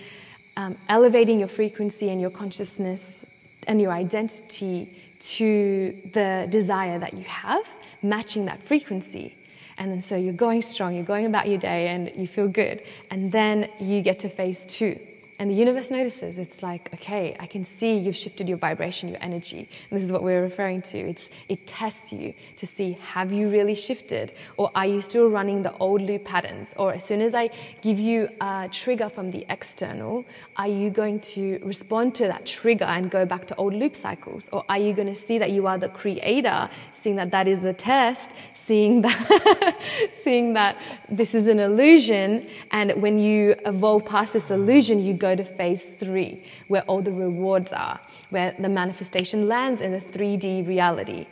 [0.58, 3.26] um, elevating your frequency and your consciousness
[3.68, 4.90] and your identity
[5.32, 7.68] to the desire that you have,
[8.02, 9.36] matching that frequency.
[9.78, 12.82] And then so you're going strong, you're going about your day, and you feel good.
[13.10, 14.98] And then you get to phase two.
[15.40, 16.38] And the universe notices.
[16.38, 19.68] It's like, okay, I can see you've shifted your vibration, your energy.
[19.90, 20.98] And this is what we're referring to.
[20.98, 24.32] It's, it tests you to see have you really shifted?
[24.58, 26.74] Or are you still running the old loop patterns?
[26.78, 27.50] Or as soon as I
[27.82, 30.26] give you a trigger from the external,
[30.58, 34.50] are you going to respond to that trigger and go back to old loop cycles?
[34.50, 37.60] Or are you going to see that you are the creator, seeing that that is
[37.62, 38.30] the test,
[38.66, 39.76] seeing that
[40.24, 40.78] seeing that
[41.10, 45.86] this is an illusion and when you evolve past this illusion you go to phase
[45.86, 48.00] 3 where all the rewards are
[48.30, 51.26] where the manifestation lands in the 3D reality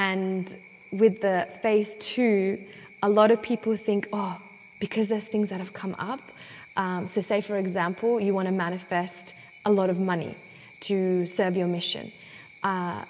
[0.00, 0.46] And
[0.92, 2.56] with the phase two,
[3.02, 4.40] a lot of people think, oh,
[4.80, 6.20] because there's things that have come up.
[6.76, 9.34] Um, so, say for example, you want to manifest
[9.66, 10.34] a lot of money
[10.80, 12.10] to serve your mission.
[12.62, 13.04] Uh,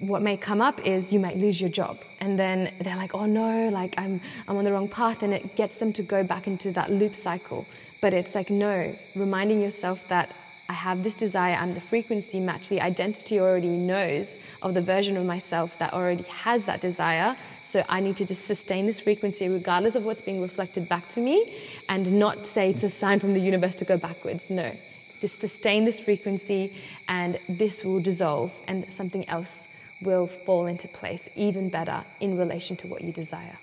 [0.00, 1.98] what may come up is you might lose your job.
[2.20, 5.22] And then they're like oh no like i'm i'm on the wrong path.
[5.22, 7.66] And it gets them to go back into that loop cycle.
[8.00, 10.34] But it's like no reminding yourself that
[10.68, 15.16] i have this desire i'm the frequency match the identity already knows of the version
[15.16, 17.36] of myself that already has that desire.
[17.62, 21.20] So i need to just sustain this frequency regardless of what's being reflected back to
[21.20, 21.54] me
[21.88, 24.50] and not say it's a sign from the universe to go backwards.
[24.50, 24.72] No.
[25.20, 26.72] Just sustain this frequency
[27.06, 29.68] and this will dissolve and something else
[30.02, 33.58] will fall into place even better in relation to what you desire.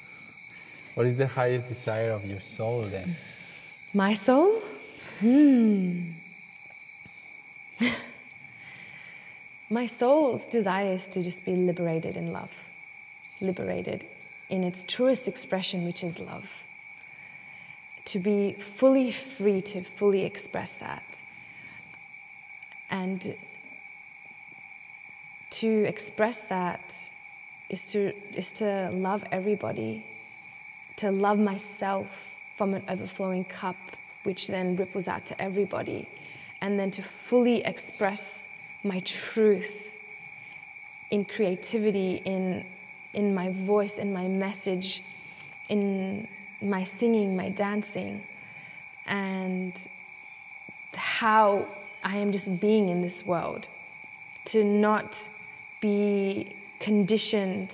[0.93, 3.15] What is the highest desire of your soul then?
[3.93, 4.61] My soul?
[5.19, 6.11] Hmm.
[9.69, 12.51] My soul's desire is to just be liberated in love,
[13.41, 14.05] liberated
[14.49, 16.63] in its truest expression, which is love.
[18.05, 21.03] To be fully free to fully express that.
[22.89, 23.35] And
[25.57, 26.93] to express that
[27.69, 30.05] is to, is to love everybody,
[30.97, 33.75] to love myself from an overflowing cup,
[34.23, 36.07] which then ripples out to everybody,
[36.61, 38.47] and then to fully express
[38.83, 39.95] my truth
[41.09, 42.63] in creativity, in,
[43.15, 45.01] in my voice, in my message,
[45.69, 46.27] in
[46.61, 48.21] my singing, my dancing,
[49.07, 49.73] and
[50.93, 51.65] how
[52.03, 53.65] I am just being in this world.
[54.45, 55.27] To not
[55.87, 57.71] be conditioned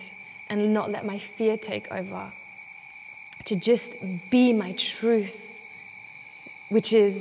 [0.50, 2.24] and not let my fear take over.
[3.50, 3.90] To just
[4.30, 5.38] be my truth,
[6.70, 7.18] which is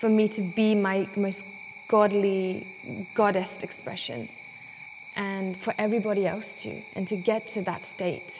[0.00, 1.44] for me to be my most
[1.88, 2.66] godly,
[3.14, 4.28] goddess expression,
[5.16, 8.30] and for everybody else to, and to get to that state.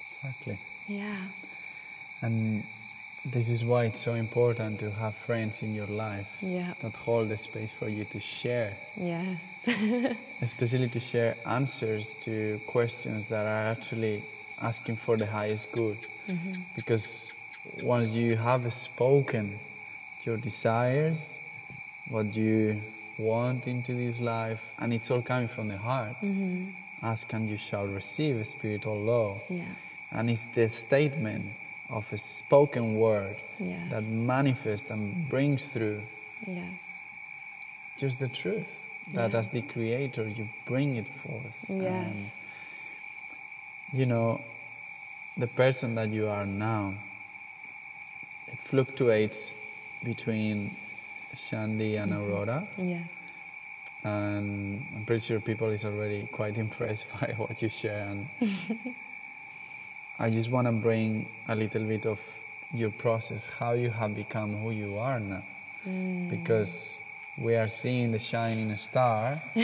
[0.00, 0.58] Exactly.
[0.88, 1.22] Yeah.
[2.22, 2.64] And
[3.32, 6.74] this is why it's so important to have friends in your life Yeah.
[6.82, 9.36] that hold the space for you to share, Yeah.
[10.42, 14.22] especially to share answers to questions that are actually
[14.60, 15.98] asking for the highest good.
[16.28, 16.52] Mm-hmm.
[16.76, 17.28] Because
[17.82, 19.58] once you have spoken
[20.24, 21.38] your desires,
[22.08, 22.80] what you
[23.18, 26.68] want into this life, and it's all coming from the heart, mm-hmm.
[27.02, 29.40] ask and you shall receive a spiritual law.
[29.50, 29.64] Yeah.
[30.12, 31.46] And it's the statement
[31.90, 33.90] of a spoken word Yes.
[33.90, 35.28] that manifests and mm.
[35.30, 36.02] brings through
[36.46, 37.02] Yes.
[37.98, 38.68] just the truth.
[39.14, 39.38] That Yeah.
[39.38, 41.54] as the creator, you bring it forth.
[41.68, 42.06] Yes.
[42.06, 42.30] And,
[43.92, 44.40] you know,
[45.36, 46.94] the person that you are now,
[48.48, 49.54] it fluctuates
[50.02, 50.76] between
[51.36, 52.22] Shandy and mm-hmm.
[52.22, 52.66] Aurora.
[52.78, 53.08] Yes.
[54.02, 58.06] And I'm pretty sure people is already quite impressed by what you share.
[58.08, 58.26] And
[60.18, 62.20] I just want to bring a little bit of
[62.74, 65.42] your process, how you have become who you are now.
[65.86, 66.30] Mm.
[66.30, 66.96] Because
[67.38, 69.40] we are seeing the shining star,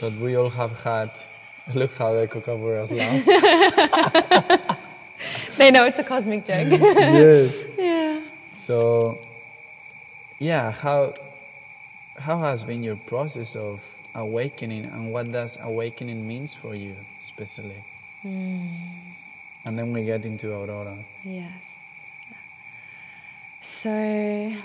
[0.00, 1.10] but we all have had.
[1.74, 3.24] Look how the kookaburras laugh.
[5.56, 6.68] They know it's a cosmic joke.
[6.70, 7.66] yes.
[7.78, 8.20] yeah.
[8.52, 9.18] So,
[10.38, 11.14] yeah, how
[12.18, 13.82] how has been your process of
[14.14, 17.82] awakening, and what does awakening means for you, especially?
[19.64, 20.96] And then we get into Aurora.
[21.24, 21.52] Yes.
[23.60, 23.90] So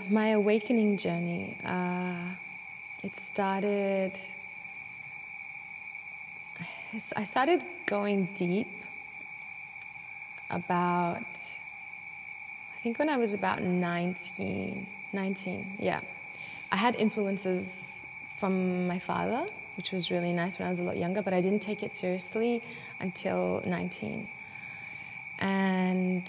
[0.09, 2.35] my awakening journey, uh,
[3.03, 4.11] it started.
[7.15, 8.67] I started going deep
[10.49, 11.25] about.
[12.75, 15.99] I think when I was about 19, 19, yeah.
[16.71, 18.03] I had influences
[18.37, 19.45] from my father,
[19.81, 21.95] which was really nice when I was a lot younger, but I didn't take it
[21.95, 22.61] seriously
[22.99, 24.27] until 19.
[25.39, 26.23] And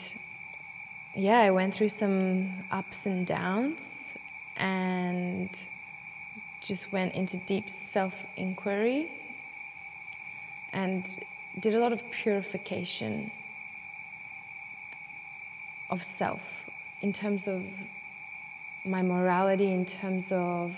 [1.15, 3.79] yeah, I went through some ups and downs
[4.57, 5.51] and
[6.63, 9.11] just went into deep self inquiry
[10.73, 11.05] and
[11.61, 13.31] did a lot of purification
[15.91, 16.71] of self
[17.03, 17.63] in terms of
[18.87, 20.75] my morality, in terms of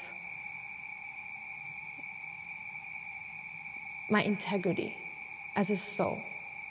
[4.15, 4.97] my integrity
[5.57, 6.23] as a soul.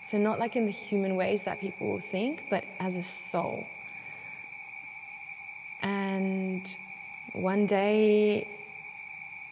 [0.06, 3.67] So, not like in the human ways that people will think, but as a soul.
[5.82, 6.63] And
[7.34, 8.47] one day,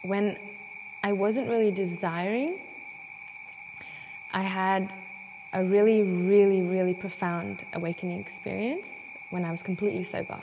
[0.02, 0.36] when
[1.02, 2.58] I wasn't really desiring,
[4.32, 4.90] I had
[5.52, 8.86] a really, really, really profound awakening experience
[9.28, 10.40] when I was completely sober.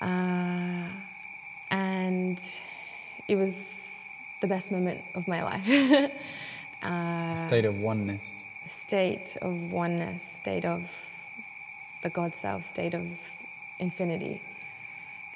[0.00, 0.86] Uh,
[1.70, 2.38] and
[3.26, 3.81] it was
[4.42, 5.66] the best moment of my life.
[6.82, 8.44] uh, state of oneness.
[8.66, 10.82] State of oneness, state of
[12.02, 13.06] the God self, state of
[13.78, 14.42] infinity.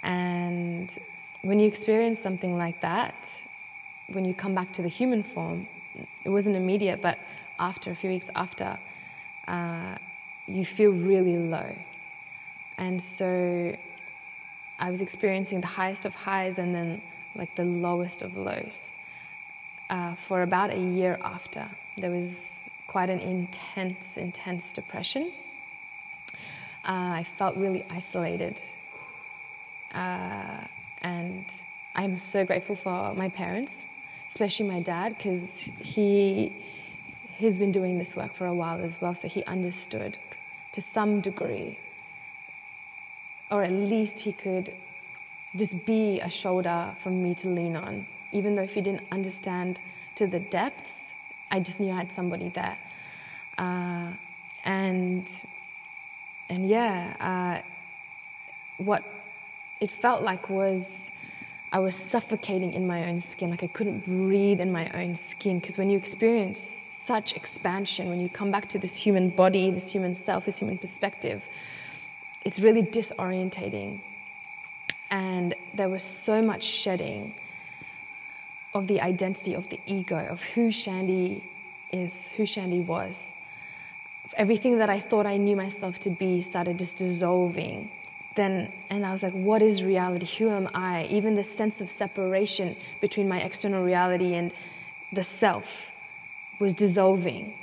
[0.03, 0.91] And
[1.43, 3.15] when you experience something like that,
[4.13, 5.67] when you come back to the human form,
[6.25, 7.19] it wasn't immediate, but
[7.59, 8.77] after a few weeks after,
[9.47, 9.97] uh,
[10.49, 11.71] you feel really low.
[12.77, 13.77] And so
[14.81, 17.01] I was experiencing the highest of highs and then
[17.37, 18.91] like the lowest of lows.
[19.89, 21.65] Uh, for about a year after,
[21.97, 22.51] there was
[22.89, 25.31] quite an intense, intense depression.
[26.85, 28.57] Uh, I felt really isolated.
[29.95, 30.65] Uh,
[31.03, 31.45] and
[31.95, 33.83] I'm so grateful for my parents,
[34.31, 36.53] especially my dad, because he
[37.37, 40.17] he's been doing this work for a while as well, so he understood
[40.73, 41.79] to some degree,
[43.51, 44.73] or at least he could
[45.57, 48.07] just be a shoulder for me to lean on.
[48.37, 49.81] Even though if you didn't understand
[50.17, 51.05] to the depths,
[51.51, 52.77] I just knew I had somebody there.
[53.57, 54.13] Uh,
[54.63, 55.27] and
[56.51, 59.03] and yeah, uh, what
[59.81, 61.11] it felt like was
[61.73, 65.59] I was suffocating in my own skin, like I couldn't breathe in my own skin.
[65.59, 69.91] Because when you experience such expansion, when you come back to this human body, this
[69.91, 71.43] human self, this human perspective,
[72.45, 74.01] it's really disorientating.
[75.11, 77.33] And there was so much shedding
[78.77, 81.43] of the identity of the ego, of who Shandy
[81.93, 83.31] is, who Shandy was.
[84.37, 87.91] Everything that I thought I knew myself to be started just dissolving.
[88.35, 90.27] Then, and I was like, what is reality?
[90.37, 91.07] Who am I?
[91.11, 94.53] Even the sense of separation between my external reality and
[95.13, 95.91] the self
[96.61, 97.55] was dissolving.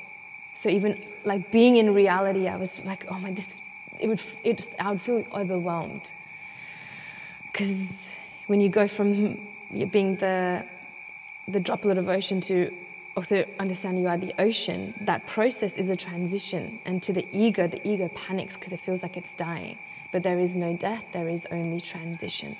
[0.55, 3.53] So even like being in reality, I was like, oh my, this,
[3.99, 6.01] it would, it, I would feel overwhelmed.
[7.51, 8.15] Because
[8.47, 9.37] when you go from
[9.91, 10.65] being the,
[11.47, 12.71] the droplet of ocean to
[13.15, 16.79] also understand you are the ocean, that process is a transition.
[16.85, 19.77] And to the ego, the ego panics because it feels like it's dying.
[20.11, 22.55] But there is no death, there is only transition.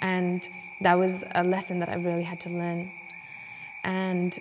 [0.00, 0.46] And
[0.80, 2.90] that was a lesson that I really had to learn.
[3.84, 4.38] And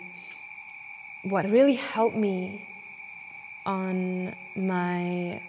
[1.24, 2.62] what really helped me
[3.66, 5.40] on my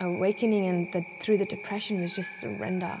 [0.00, 3.00] awakening and the, through the depression was just surrender.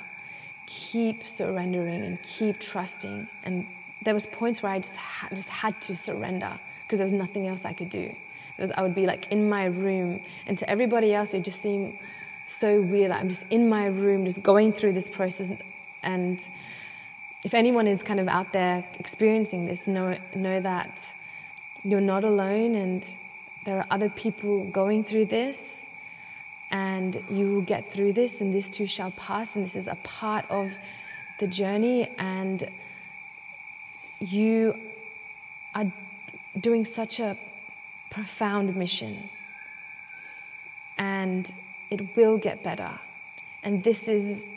[0.66, 3.26] Keep surrendering and keep trusting.
[3.44, 3.66] And
[4.04, 6.52] there was points where I just ha- just had to surrender
[6.82, 8.14] because there was nothing else I could do.
[8.58, 11.98] Was, I would be like in my room, and to everybody else, it just seemed
[12.46, 13.10] so weird.
[13.10, 15.52] That I'm just in my room, just going through this process.
[16.02, 16.38] And
[17.44, 21.12] if anyone is kind of out there experiencing this, know know that
[21.84, 23.04] you're not alone, and
[23.66, 25.85] there are other people going through this
[26.70, 29.94] and you will get through this, and this too shall pass, and this is a
[30.02, 30.72] part of
[31.38, 32.68] the journey, and
[34.20, 34.74] you
[35.74, 35.90] are
[36.60, 37.36] doing such a
[38.10, 39.16] profound mission,
[40.98, 41.52] and
[41.90, 42.90] it will get better,
[43.62, 44.48] and this is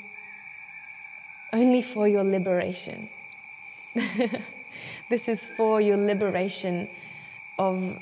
[1.54, 3.10] only for your liberation.
[5.10, 6.88] this is for your liberation
[7.58, 8.00] of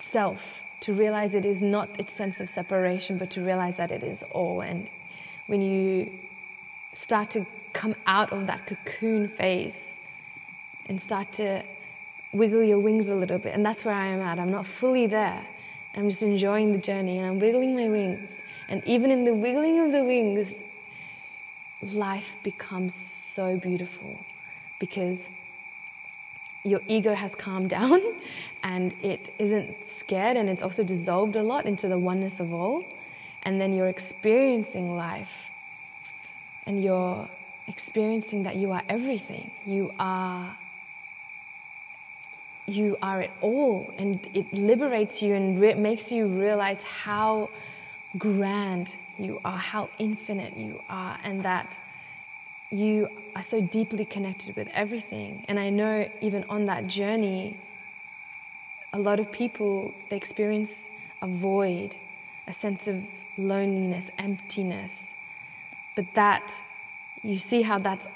[0.00, 4.02] self to realize it is not its sense of separation, but to realize that it
[4.02, 4.60] is all.
[4.60, 4.86] And
[5.46, 6.10] when you
[6.92, 9.96] start to come out of that cocoon phase
[10.86, 11.62] and start to
[12.34, 14.38] wiggle your wings a little bit, and that's where I am at.
[14.38, 15.42] I'm not fully there.
[15.96, 18.30] I'm just enjoying the journey and I'm wiggling my wings.
[18.68, 20.52] And even in the wiggling of the wings,
[21.94, 24.18] life becomes so beautiful
[24.78, 25.28] because
[26.64, 28.00] your ego has calmed down
[28.62, 32.84] and it isn't scared and it's also dissolved a lot into the oneness of all.
[33.42, 35.50] And then you're experiencing life
[36.66, 37.28] and you're
[37.68, 39.50] experiencing that you are everything.
[39.66, 40.56] You are
[42.66, 47.50] you are it all and it liberates you and re- makes you realize how
[48.16, 51.76] grand you are, how infinite you are and that
[52.74, 55.44] you are so deeply connected with everything.
[55.48, 57.56] And I know even on that journey,
[58.92, 60.84] a lot of people they experience
[61.22, 61.94] a void,
[62.48, 63.02] a sense of
[63.38, 65.08] loneliness, emptiness.
[65.96, 66.42] But that
[67.22, 68.08] you see how that's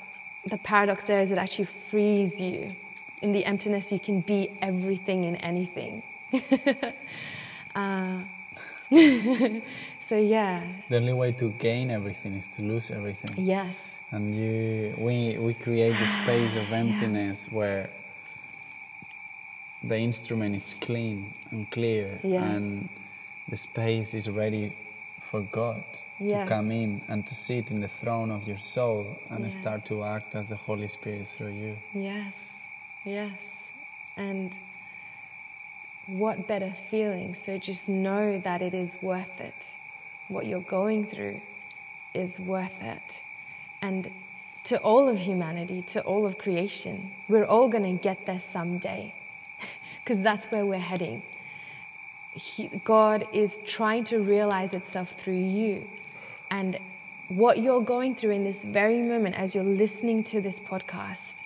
[0.45, 2.75] the paradox there is it actually frees you.
[3.23, 6.03] In the emptiness, you can be everything in anything.
[7.75, 8.21] uh,
[10.01, 10.65] so yeah.
[10.89, 13.35] The only way to gain everything is to lose everything.
[13.37, 17.57] Yes and you we we create the space of emptiness yeah.
[17.59, 17.91] where
[19.85, 22.43] the instrument is clean and clear yes.
[22.43, 22.89] and
[23.49, 24.73] the space is ready
[25.31, 25.83] for God
[26.21, 26.49] Yes.
[26.49, 29.55] to come in and to sit in the throne of your soul and Yes.
[29.61, 31.77] start to act as the Holy Spirit through you.
[31.95, 32.35] Yes,
[33.05, 33.39] yes.
[34.17, 34.51] And
[36.09, 37.35] what better feeling?
[37.35, 39.69] So just know that it is worth it.
[40.27, 41.41] What you're going through
[42.15, 43.21] is worth it.
[43.83, 44.11] And
[44.65, 49.15] to all of humanity, to all of creation, we're all going to get there someday
[50.05, 51.23] because that's where we're heading.
[52.33, 55.85] He, God is trying to realize itself through you.
[56.51, 56.79] And
[57.29, 61.37] what you're going through in this very moment as you're listening to this podcast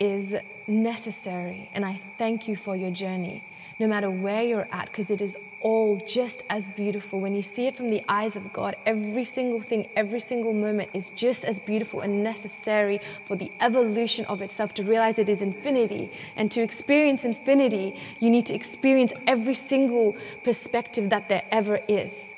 [0.00, 1.68] is necessary.
[1.74, 3.42] And I thank you for your journey,
[3.78, 7.20] no matter where you're at, because it is all just as beautiful.
[7.20, 10.90] When you see it from the eyes of God, every single thing, every single moment
[10.92, 15.40] is just as beautiful and necessary for the evolution of itself to realize it is
[15.40, 16.10] infinity.
[16.36, 22.28] And to experience infinity, you need to experience every single perspective that there ever is.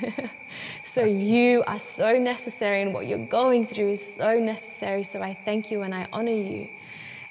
[0.80, 5.04] so you are so necessary, and what you're going through is so necessary.
[5.04, 6.68] So I thank you and I honor you.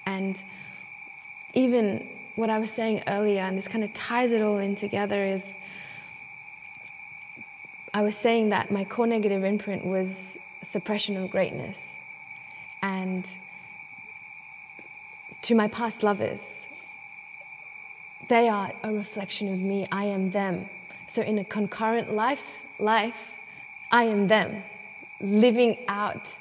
[0.06, 0.42] And
[1.54, 2.08] even
[2.38, 5.56] what I was saying earlier, and this kind of ties it all in together, is
[7.94, 11.96] I was saying that my core negative imprint was suppression of greatness.
[12.84, 13.26] And
[15.42, 16.46] to my past lovers,
[18.30, 19.88] they are a reflection of me.
[19.92, 20.66] I am them.
[21.08, 23.34] So in a concurrent life's life,
[23.92, 24.62] I am them,
[25.20, 26.38] living out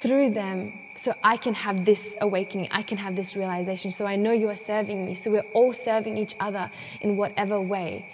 [0.00, 3.90] through them so I can have this awakening, I can have this realization.
[3.90, 5.14] So I know you are serving me.
[5.14, 6.70] So we're all serving each other
[7.00, 8.04] in whatever way.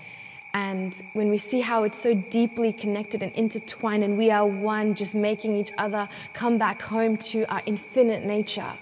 [0.55, 4.95] And when we see how it's so deeply connected and intertwined, and we are one,
[4.95, 8.73] just making each other come back home to our infinite nature.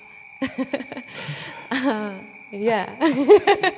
[1.71, 2.13] uh,
[2.53, 2.95] yeah.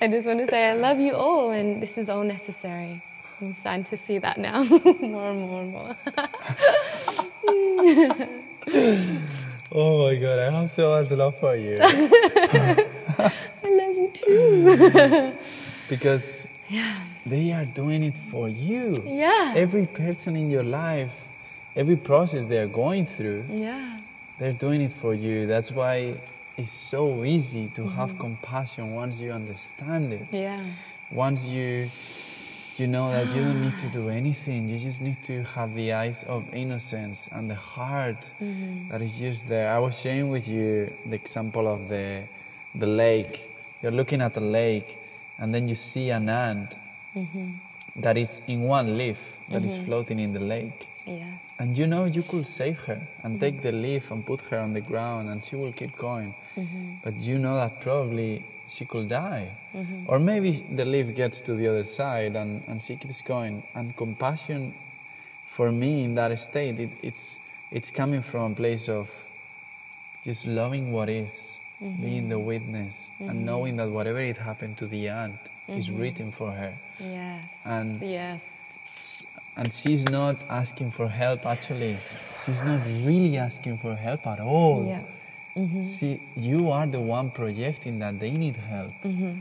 [0.00, 3.02] I just want to say I love you all, and this is all necessary.
[3.40, 4.62] I'm starting to see that now
[5.00, 5.72] more and more and
[8.70, 9.38] more.
[9.74, 11.78] Oh my God, I have so much love for you.
[11.80, 13.32] I
[13.64, 15.32] love you too.
[15.88, 17.00] because yeah.
[17.24, 19.02] they are doing it for you.
[19.06, 19.54] Yeah.
[19.56, 21.12] Every person in your life,
[21.74, 23.98] every process they are going through, Yeah.
[24.38, 25.46] they're doing it for you.
[25.46, 26.16] That's why
[26.58, 28.20] it's so easy to have mm-hmm.
[28.20, 30.26] compassion once you understand it.
[30.32, 30.62] Yeah.
[31.10, 31.88] Once you
[32.82, 34.68] you know that you don't need to do anything.
[34.68, 38.88] You just need to have the eyes of innocence and the heart mm-hmm.
[38.90, 39.72] that is just there.
[39.72, 42.24] I was sharing with you the example of the
[42.74, 43.34] the lake.
[43.80, 44.96] You're looking at the lake
[45.38, 46.74] and then you see an ant
[47.14, 47.50] mm-hmm.
[48.00, 49.20] that is in one leaf
[49.50, 49.86] that is mm-hmm.
[49.86, 50.88] floating in the lake.
[51.06, 51.38] Yes.
[51.60, 54.72] And you know you could save her and take the leaf and put her on
[54.72, 56.34] the ground and she will keep going.
[57.04, 58.42] But you know that probably
[58.74, 59.50] she could die.
[59.74, 60.04] Mm-hmm.
[60.08, 63.62] Or maybe the leaf gets to the other side and, and she keeps going.
[63.74, 64.74] And compassion
[65.48, 67.38] for me in that state, it, it's,
[67.70, 69.10] it's coming from a place of
[70.24, 72.02] just loving what is, mm-hmm.
[72.02, 73.44] being the witness, and mm-hmm.
[73.44, 75.36] knowing that whatever it happened to the ant
[75.68, 76.72] is written for her.
[77.00, 77.60] Yes.
[77.64, 78.48] And- yes.
[79.54, 81.98] And she's not asking for help, actually.
[82.42, 84.86] She's not really asking for help at all.
[84.86, 85.02] Yeah.
[85.56, 85.84] Mm-hmm.
[85.84, 88.92] See, you are the one projecting that they need help.
[89.04, 89.32] Mm-hmm.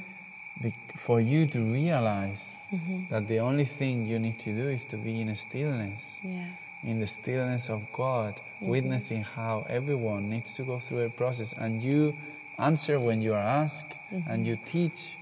[0.63, 3.05] Be- for you to realize mm-hmm.
[3.09, 6.49] that the only thing you need to do is to be in stillness, Yes.
[6.83, 11.53] in the stillness of God, witnessing how everyone needs to go through a process.
[11.53, 12.13] And you
[12.59, 13.93] answer when you are asked,
[14.29, 15.13] and you teach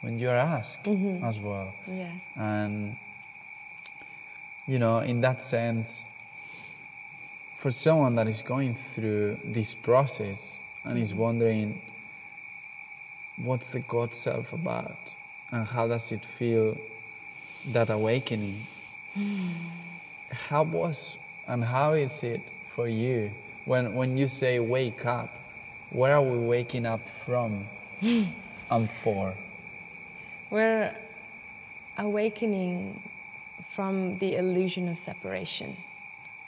[0.00, 0.86] when you are asked
[1.22, 1.74] as well.
[1.86, 2.32] Yes.
[2.36, 2.96] And,
[4.66, 6.02] you know, in that sense,
[7.66, 11.82] for someone that is going through this process and is wondering,
[13.42, 14.96] what's the God self about?
[15.50, 16.78] And how does it feel,
[17.72, 18.68] that awakening?
[19.14, 19.48] Hmm.
[20.30, 21.16] How was
[21.48, 23.32] and how is it for you
[23.64, 25.30] when, when you say wake up?
[25.90, 27.64] Where are we waking up from
[28.70, 29.34] and for?
[30.52, 30.94] We're
[31.98, 33.02] awakening
[33.72, 35.76] from the illusion of separation,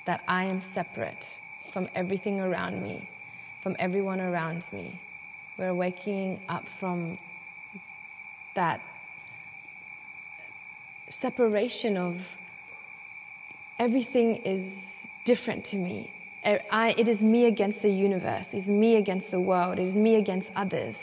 [0.08, 1.36] that I am separate
[1.70, 3.08] from everything around me,
[3.62, 4.86] from everyone around me.
[5.58, 7.18] We're waking up from
[8.54, 8.80] that
[11.10, 12.36] separation of
[13.78, 16.10] everything is different to me.
[16.72, 19.94] I- it is me against the universe, it is me against the world, it is
[19.94, 20.98] me against others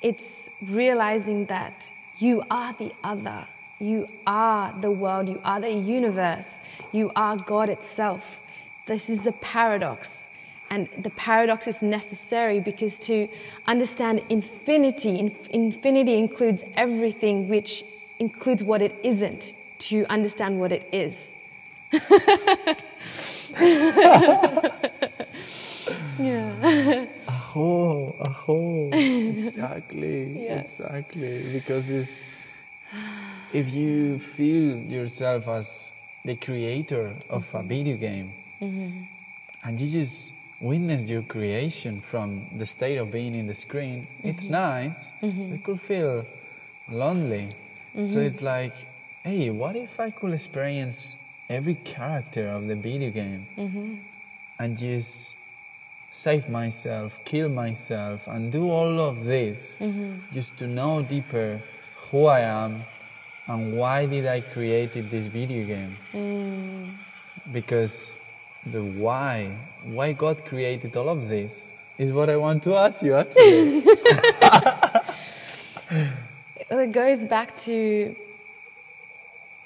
[0.00, 1.74] it's realizing that
[2.18, 3.46] you are the other.
[3.80, 5.28] You are the world.
[5.28, 6.58] You are the universe.
[6.92, 8.40] You are God itself.
[8.86, 10.12] This is the paradox.
[10.70, 13.28] And the paradox is necessary because to
[13.66, 17.84] understand infinity, infinity includes everything, which
[18.18, 19.52] includes what it isn't.
[19.78, 21.32] to understand what it is.
[26.18, 27.06] yeah.
[27.28, 28.90] Aho, aho.
[28.92, 30.80] exactly, Yes.
[30.80, 31.52] exactly.
[31.52, 32.18] Because it's,
[33.52, 35.92] if you feel yourself as
[36.24, 37.68] the creator of a mm-hmm.
[37.68, 39.02] video game, mm-hmm.
[39.64, 44.44] and you just witness your creation from the state of being in the screen, it's
[44.44, 44.52] mm-hmm.
[44.52, 45.12] nice.
[45.22, 46.26] It could feel
[46.90, 47.48] lonely.
[48.06, 48.74] So it's like,
[49.24, 51.16] hey, what if I could experience
[51.48, 53.46] every character of the video game?
[54.60, 55.34] And just
[56.10, 59.78] save myself, kill myself, and do all of this
[60.32, 61.60] just to know deeper
[62.10, 62.82] who I am
[63.46, 65.96] and why did I created this video game?
[66.12, 66.90] Mm.
[67.52, 68.14] Because
[68.66, 73.14] the why, why God created all of this, is what I want to ask you
[73.14, 73.82] actually.
[76.70, 78.14] Well, it goes back to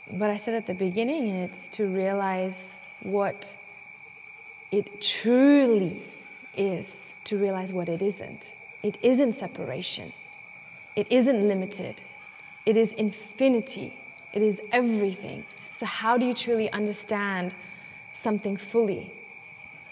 [0.07, 2.71] what I said at the beginning, and it's to realize
[3.03, 3.57] what
[4.71, 6.01] it truly
[6.57, 8.55] is, to realize what it isn't.
[8.85, 10.13] It isn't separation,
[10.95, 11.97] it isn't limited,
[12.65, 13.95] it is infinity,
[14.33, 15.45] it is everything.
[15.75, 17.55] So, how do you truly understand
[18.15, 19.11] something fully?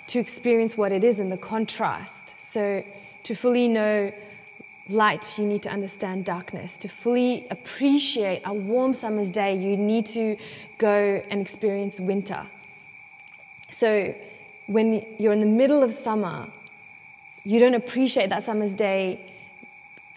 [0.08, 2.40] To experience what it is in the contrast.
[2.40, 2.84] So,
[3.24, 4.12] to fully know
[4.88, 6.76] light, you need to understand darkness.
[6.78, 10.36] To fully appreciate a warm summer's day, you need to
[10.78, 12.46] go and experience winter.
[13.70, 14.14] So,
[14.66, 16.46] when you're in the middle of summer,
[17.44, 19.20] you don't appreciate that summer's day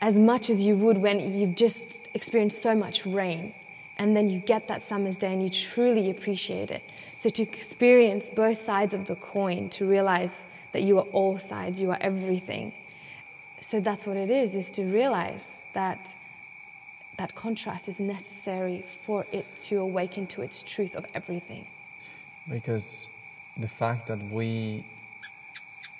[0.04, 3.54] as much as you would when you've just experienced so much rain.
[3.98, 6.84] And then you get that summer's day and you truly appreciate it.
[7.18, 11.80] So, to experience both sides of the coin, to realize that you are all sides,
[11.80, 12.74] you are everything.
[13.62, 16.14] So, that's what it is, is to realize that
[17.18, 21.66] that contrast is necessary for it to awaken to its truth of everything.
[22.50, 23.08] Because
[23.58, 24.84] the fact that we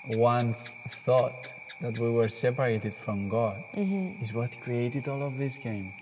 [0.08, 0.74] once
[1.06, 4.22] thought that we were separated from God mm-hmm.
[4.22, 5.92] is what created all of this game.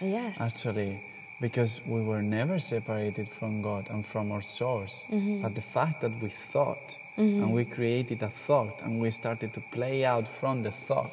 [0.00, 0.40] Yes.
[0.40, 1.00] Actually,
[1.40, 5.06] because we were never separated from God and from our source.
[5.10, 5.42] Mm-hmm.
[5.42, 7.50] But the fact that we thought and mm-hmm.
[7.50, 11.12] we created a thought and we started to play out from the thought,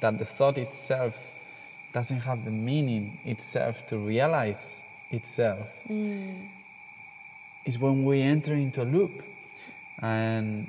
[0.00, 1.14] that the thought itself
[1.92, 4.80] doesn't have the meaning itself to realize
[5.10, 6.48] itself, mm.
[7.64, 9.22] is when we enter into a loop.
[10.00, 10.68] And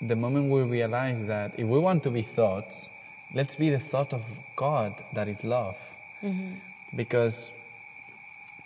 [0.00, 2.88] the moment we realize that if we want to be thoughts,
[3.34, 4.22] let's be the thought of
[4.56, 5.76] God that is love.
[6.22, 6.54] Mm-hmm.
[6.96, 7.50] Because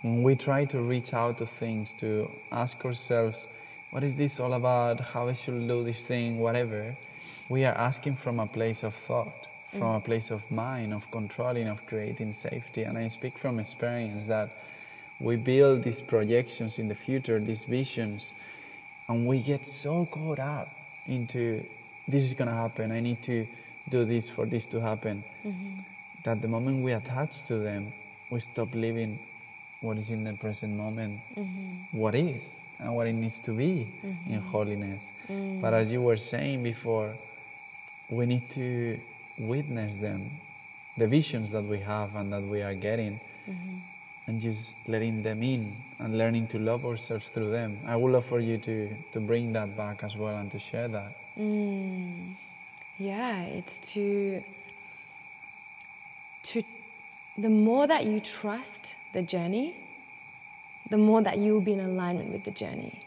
[0.01, 3.47] when we try to reach out to things, to ask ourselves,
[3.91, 4.99] what is this all about?
[4.99, 6.95] How I should do this thing, whatever,
[7.49, 10.05] we are asking from a place of thought, from a mm.
[10.05, 12.83] place of mind, of controlling, of creating safety.
[12.83, 14.49] And I speak from experience that
[15.19, 18.31] we build these projections in the future, these visions,
[19.07, 20.69] and we get so caught up
[21.09, 21.63] into
[22.07, 23.45] this is going to happen, I need to
[23.89, 25.81] do this for this to happen, mm-hmm.
[26.23, 27.91] that the moment we attach to them,
[28.29, 29.19] we stop living
[29.81, 31.97] what is in the present moment, mm-hmm.
[31.97, 34.47] what is, and what it needs to be in mm-hmm.
[34.47, 35.09] holiness.
[35.29, 35.61] Mm.
[35.61, 37.15] But as you were saying before,
[38.09, 38.99] we need to
[39.37, 40.31] witness them,
[40.97, 43.19] the visions that we have and that we are getting,
[44.29, 47.79] and just letting them in and learning to love ourselves through them.
[47.87, 50.87] I would love for you to, to bring that back as well and to share
[50.87, 51.15] that.
[51.35, 52.35] Mm.
[52.99, 54.43] Yeah, it's to
[56.43, 56.63] to
[57.37, 59.75] the more that you trust the journey,
[60.91, 63.01] the more that you will be in alignment with the journey.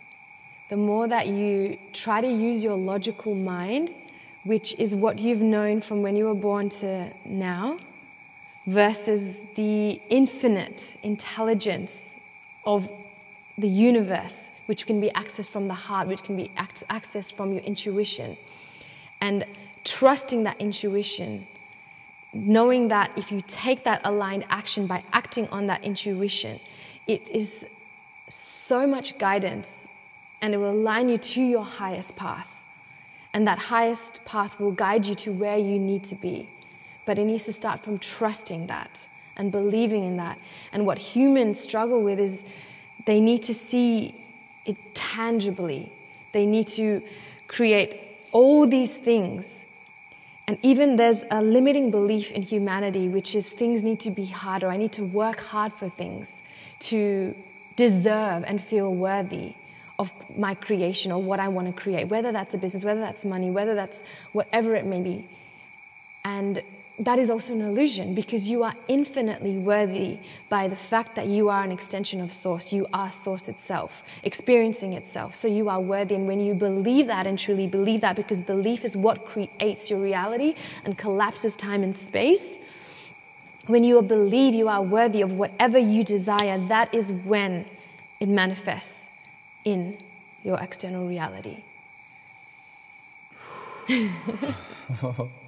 [0.70, 3.90] The more that you try to use your logical mind,
[4.44, 7.78] which is what you've known from when you were born to now,
[8.66, 12.14] versus the infinite intelligence
[12.64, 12.88] of
[13.58, 17.52] the universe, which can be accessed from the heart, which can be ac- accessed from
[17.52, 18.36] your intuition.
[19.20, 19.44] And
[19.84, 21.46] trusting that intuition,
[22.32, 26.60] knowing that if you take that aligned action by acting on that intuition,
[27.06, 27.66] it is
[28.28, 29.88] so much guidance
[30.40, 32.48] and it will align you to your highest path.
[33.34, 36.48] And that highest path will guide you to where you need to be.
[37.04, 40.38] But it needs to start from trusting that and believing in that.
[40.72, 42.44] And what humans struggle with is
[43.06, 44.14] they need to see
[44.64, 45.92] it tangibly.
[46.32, 47.02] They need to
[47.48, 48.00] create
[48.30, 49.64] all these things.
[50.46, 54.62] And even there's a limiting belief in humanity, which is things need to be hard,
[54.62, 56.42] or I need to work hard for things
[56.80, 57.34] to
[57.76, 59.54] deserve and feel worthy
[59.98, 63.24] of my creation or what I want to create, whether that's a business, whether that's
[63.24, 65.28] money, whether that's whatever it may be.
[66.24, 66.62] And
[67.04, 71.48] that is also an illusion because you are infinitely worthy by the fact that you
[71.48, 72.72] are an extension of Source.
[72.72, 75.34] You are Source itself, experiencing itself.
[75.34, 76.14] So you are worthy.
[76.14, 80.00] And when you believe that and truly believe that, because belief is what creates your
[80.00, 82.58] reality and collapses time and space,
[83.66, 87.64] when you believe you are worthy of whatever you desire, that is when
[88.20, 89.06] it manifests
[89.64, 89.98] in
[90.44, 91.62] your external reality.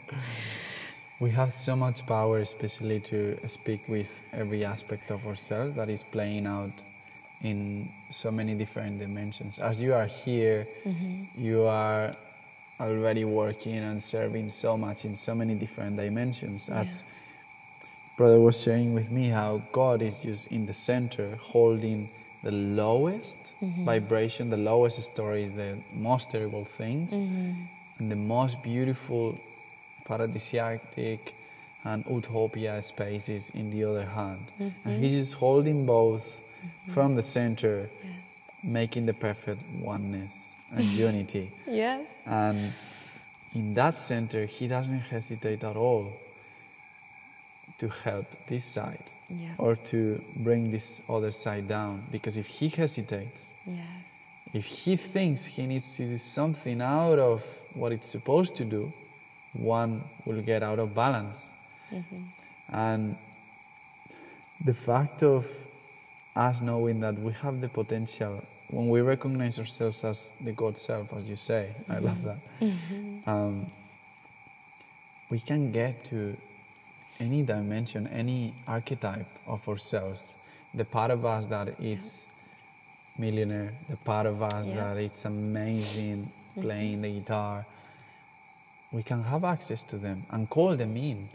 [1.24, 6.02] we have so much power, especially to speak with every aspect of ourselves that is
[6.02, 6.76] playing out
[7.40, 9.58] in so many different dimensions.
[9.58, 11.42] As you are here, mm-hmm.
[11.46, 12.14] you are
[12.78, 16.68] already working and serving so much in so many different dimensions.
[16.68, 16.80] Yeah.
[16.80, 17.02] As
[18.18, 22.10] brother was sharing with me, how God is just in the center, holding
[22.42, 23.86] the lowest mm-hmm.
[23.86, 27.52] vibration, the lowest stories, the most terrible things, mm-hmm.
[27.98, 29.40] and the most beautiful
[30.08, 30.80] paradisiac
[31.84, 34.46] and utopia spaces in the other hand.
[34.60, 34.88] Mm-hmm.
[34.88, 36.92] And he's just holding both mm-hmm.
[36.92, 38.12] from the center, yes.
[38.62, 41.50] making the perfect oneness and unity.
[41.66, 42.06] Yes.
[42.24, 42.72] And
[43.54, 46.12] in that center, he doesn't hesitate at all
[47.78, 49.54] to help this side yeah.
[49.58, 52.04] or to bring this other side down.
[52.10, 53.86] Because if he hesitates, yes.
[54.52, 57.44] if he thinks he needs to do something out of
[57.74, 58.92] what it's supposed to do,
[59.54, 61.52] one will get out of balance.
[61.92, 62.22] Mm-hmm.
[62.68, 63.16] And
[64.64, 65.50] the fact of
[66.36, 71.12] us knowing that we have the potential when we recognize ourselves as the God self,
[71.12, 71.92] as you say, mm-hmm.
[71.92, 72.38] I love that.
[72.60, 73.30] Mm-hmm.
[73.30, 73.70] Um,
[75.30, 76.36] we can get to
[77.20, 80.34] any dimension, any archetype of ourselves.
[80.74, 82.26] The part of us that is
[83.16, 84.74] millionaire, the part of us yeah.
[84.74, 86.62] that is amazing mm-hmm.
[86.62, 87.66] playing the guitar,
[88.94, 91.28] we can have access to them and call them in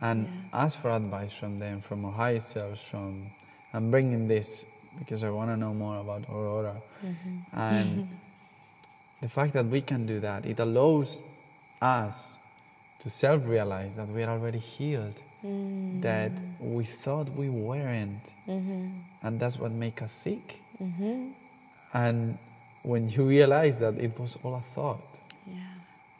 [0.00, 0.64] and yeah.
[0.64, 3.30] ask for advice from them, from our higher selves, from
[3.72, 4.64] I'm bringing this
[4.98, 6.82] because I want to know more about Aurora.
[7.04, 7.58] Mm-hmm.
[7.58, 8.08] And
[9.20, 11.20] the fact that we can do that, it allows
[11.80, 12.38] us
[13.00, 16.00] to self-realize that we are already healed, mm-hmm.
[16.00, 18.88] that we thought we weren't, mm-hmm.
[19.22, 20.60] and that's what makes us sick.
[20.82, 21.28] Mm-hmm.
[21.94, 22.38] And
[22.82, 25.15] when you realize that it was all a thought,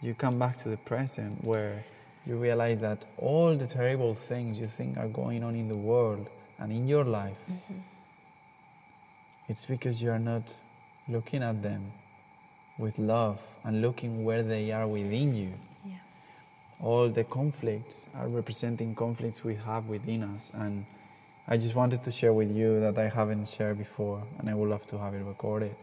[0.07, 1.85] you come back to the present where
[2.25, 6.27] you realize that all the terrible things you think are going on in the world
[6.59, 7.81] and in your life, mm-hmm.
[9.49, 10.55] it's because you are not
[11.09, 11.93] looking at them
[12.79, 15.53] with love and looking where they are within you.
[15.85, 15.95] Yeah.
[16.81, 20.53] All the conflicts are representing conflicts we have within us.
[20.55, 20.87] And
[21.49, 24.69] I just wanted to share with you that I haven't shared before, and I would
[24.69, 25.75] love to have it recorded.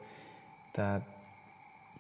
[0.74, 1.04] That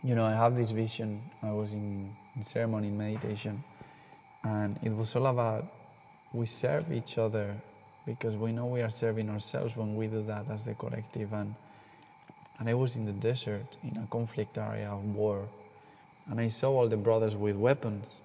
[0.04, 1.22] you know, I have this vision.
[1.42, 3.64] I was in, in ceremony, in meditation,
[4.44, 5.66] and it was all about
[6.34, 7.56] we serve each other
[8.06, 11.32] because we know we are serving ourselves when we do that as the collective.
[11.32, 11.56] And
[12.60, 15.48] and I was in the desert in a conflict area of war,
[16.30, 18.20] and I saw all the brothers with weapons,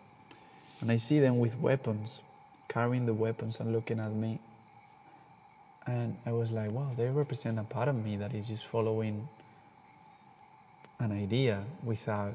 [0.81, 2.21] and I see them with weapons,
[2.69, 4.39] carrying the weapons and looking at me.
[5.87, 9.27] And I was like, wow, they represent a part of me that is just following
[10.99, 12.35] an idea without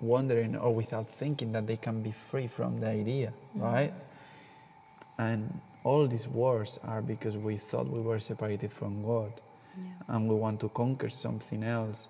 [0.00, 3.60] wondering or without thinking that they can be free from the idea, mm-hmm.
[3.60, 3.92] right?
[5.18, 9.32] And all these wars are because we thought we were separated from God
[9.78, 9.92] yeah.
[10.08, 12.08] and we want to conquer something else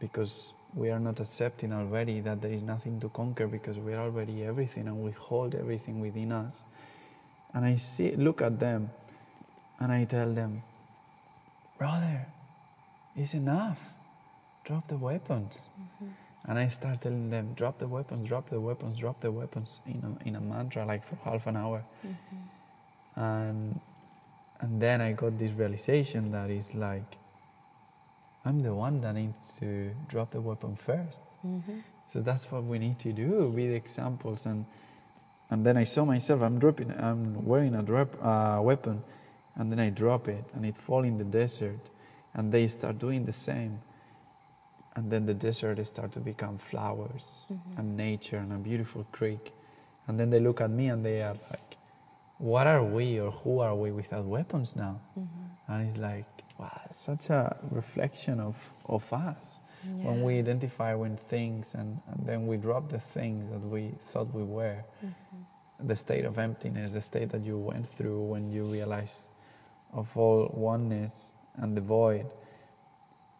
[0.00, 4.02] because we are not accepting already that there is nothing to conquer because we are
[4.02, 6.62] already everything and we hold everything within us.
[7.52, 8.90] And I see, look at them
[9.80, 10.62] and I tell them,
[11.78, 12.26] brother,
[13.16, 13.89] it's enough
[14.70, 15.68] drop the weapons.
[15.74, 16.06] Mm-hmm.
[16.48, 20.00] And I start telling them, drop the weapons, drop the weapons, drop the weapons in
[20.08, 21.82] a, in a mantra, like for half an hour.
[22.06, 23.20] Mm-hmm.
[23.20, 23.80] And,
[24.60, 27.16] and then I got this realization that is like,
[28.44, 31.78] I'm the one that needs to drop the weapon 1st mm-hmm.
[32.04, 34.46] So that's what we need to do, with examples.
[34.46, 34.64] And,
[35.50, 39.02] and then I saw myself, I'm dropping, I'm wearing a drop, uh, weapon,
[39.56, 41.80] and then I drop it, and it fall in the desert,
[42.34, 43.80] and they start doing the same
[44.96, 47.78] and then the desert they start to become flowers mm-hmm.
[47.78, 49.52] and nature and a beautiful creek
[50.06, 51.76] and then they look at me and they are like
[52.38, 55.72] what are we or who are we without weapons now mm-hmm.
[55.72, 56.26] and it's like
[56.58, 60.06] wow such a reflection of, of us yeah.
[60.06, 64.32] when we identify with things and, and, then we drop the things that we thought
[64.34, 65.86] we were mm-hmm.
[65.86, 69.28] the state of emptiness the state that you went through when you realize
[69.92, 72.26] of all oneness and the void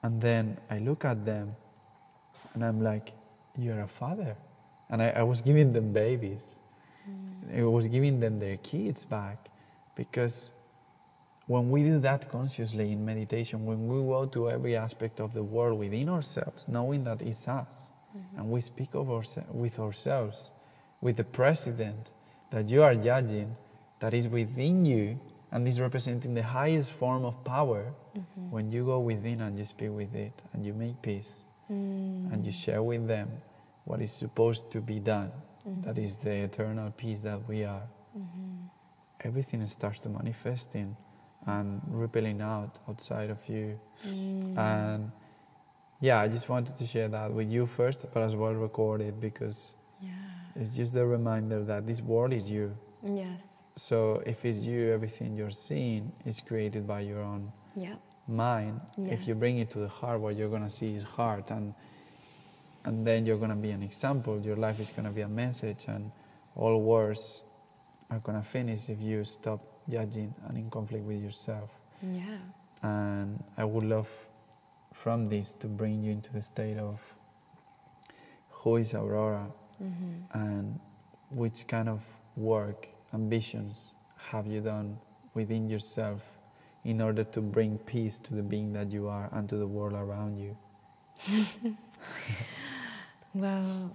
[0.02, 1.54] and then I look at them
[2.54, 3.12] and I'm like,
[3.56, 4.36] You're a father.
[4.88, 6.56] And I, I was giving them babies.
[7.08, 7.58] Mm.
[7.58, 9.38] It was giving them their kids back
[9.94, 10.50] because
[11.46, 15.42] when we do that consciously in meditation, when we go to every aspect of the
[15.42, 18.38] world within ourselves, knowing that it's us, mm-hmm.
[18.38, 20.50] and we speak of ourse- with ourselves,
[21.00, 22.10] with the president
[22.50, 23.56] that you are judging,
[23.98, 25.18] that is within you,
[25.52, 28.50] and is representing the highest form of power, mm-hmm.
[28.50, 31.40] when you go within and you speak with it, and you make peace,
[31.70, 32.32] mm.
[32.32, 33.28] and you share with them
[33.84, 35.30] what is supposed to be done,
[35.66, 35.82] mm-hmm.
[35.82, 37.82] that is the eternal peace that we are,
[38.16, 38.66] mm-hmm.
[39.24, 40.96] everything starts to manifesting
[41.46, 43.78] and rippling out outside of you.
[44.06, 44.58] Mm.
[44.58, 45.10] And
[46.00, 49.20] yeah, I just wanted to share that with you first, but as well record it
[49.20, 50.10] because Yeah.
[50.54, 52.76] it's just a reminder that this world is you.
[53.02, 53.59] Yes.
[53.88, 57.96] So if it's you, everything you're seeing is created by your own Yeah.
[58.28, 58.80] mind.
[58.98, 61.74] If you bring it to the heart, what you're gonna see is heart, and
[62.84, 64.40] and then you're gonna be an example.
[64.40, 66.12] Your life is gonna be a message, and
[66.56, 67.42] all wars
[68.10, 71.70] are gonna finish if you stop judging and in conflict with yourself.
[72.02, 72.38] Yeah.
[72.82, 74.08] And I would love
[74.94, 77.00] from this to bring you into the state of
[78.50, 79.46] who is Aurora
[79.82, 80.38] Mm-hmm.
[80.38, 80.80] and
[81.30, 82.00] which kind of
[82.36, 83.92] work, ambitions
[84.30, 84.98] have you done
[85.34, 86.22] within yourself
[86.84, 89.92] in order to bring peace to the being that you are and to the world
[89.92, 90.56] around you.
[93.32, 93.94] Well,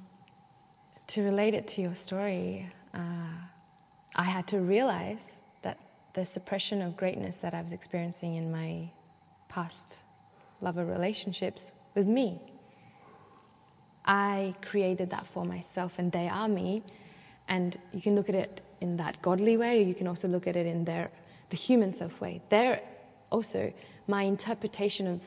[1.07, 3.33] to relate it to your story, uh,
[4.15, 5.77] I had to realize that
[6.13, 8.89] the suppression of greatness that I was experiencing in my
[9.49, 10.03] past
[10.61, 12.39] lover relationships was me.
[14.05, 16.83] I created that for myself, and they are me.
[17.49, 20.55] And you can look at it in that godly way, you can also look at
[20.55, 21.09] it in their
[21.49, 22.41] the human self way.
[22.49, 22.81] They're
[23.31, 23.73] also
[24.07, 25.21] my interpretation of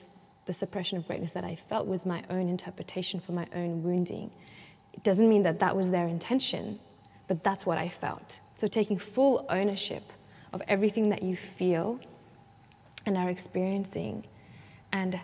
[0.47, 4.31] the suppression of greatness that I felt was my own interpretation for my own wounding.
[4.95, 6.79] It doesn't mean that that was their intention,
[7.29, 8.41] but that's what I felt.
[8.57, 10.03] So taking full ownership
[10.53, 12.01] of everything that you feel
[13.05, 14.25] and are experiencing,
[14.93, 15.21] and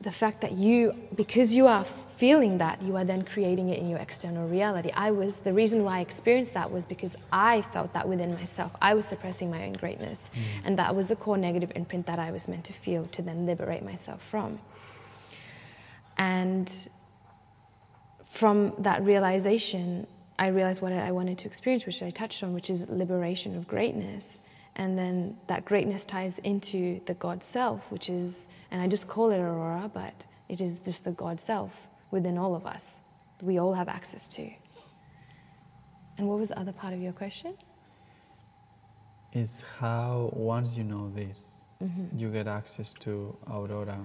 [0.00, 3.88] the fact that you, because you are feeling that, you are then creating it in
[3.88, 4.90] your external reality.
[4.94, 8.74] I was, the reason why I experienced that was because I felt that within myself.
[8.80, 10.30] I was suppressing my own greatness.
[10.34, 10.40] Mm.
[10.64, 13.46] And that was the core negative imprint that I was meant to feel to then
[13.46, 14.60] liberate myself from.
[16.16, 16.88] And
[18.30, 20.06] from that realization,
[20.38, 23.66] I realized what I wanted to experience, which I touched on, which is liberation of
[23.66, 24.38] greatness.
[24.78, 29.30] And then that greatness ties into the God self, which is, and I just call
[29.32, 33.02] it Aurora, but it is just the God self within all of us.
[33.42, 34.48] We all have access to.
[36.16, 37.54] And what was the other part of your question?
[39.32, 42.18] Is how once you know this, Mm-hmm.
[42.18, 44.00] you get access to Aurora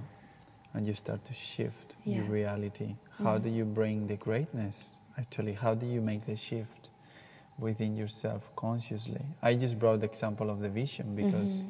[0.75, 2.97] and you start to shift your reality.
[3.17, 4.95] How do you bring the greatness?
[5.17, 6.89] Actually, how do you make the shift
[7.59, 9.21] within yourself consciously?
[9.41, 11.63] I just brought the example of the vision because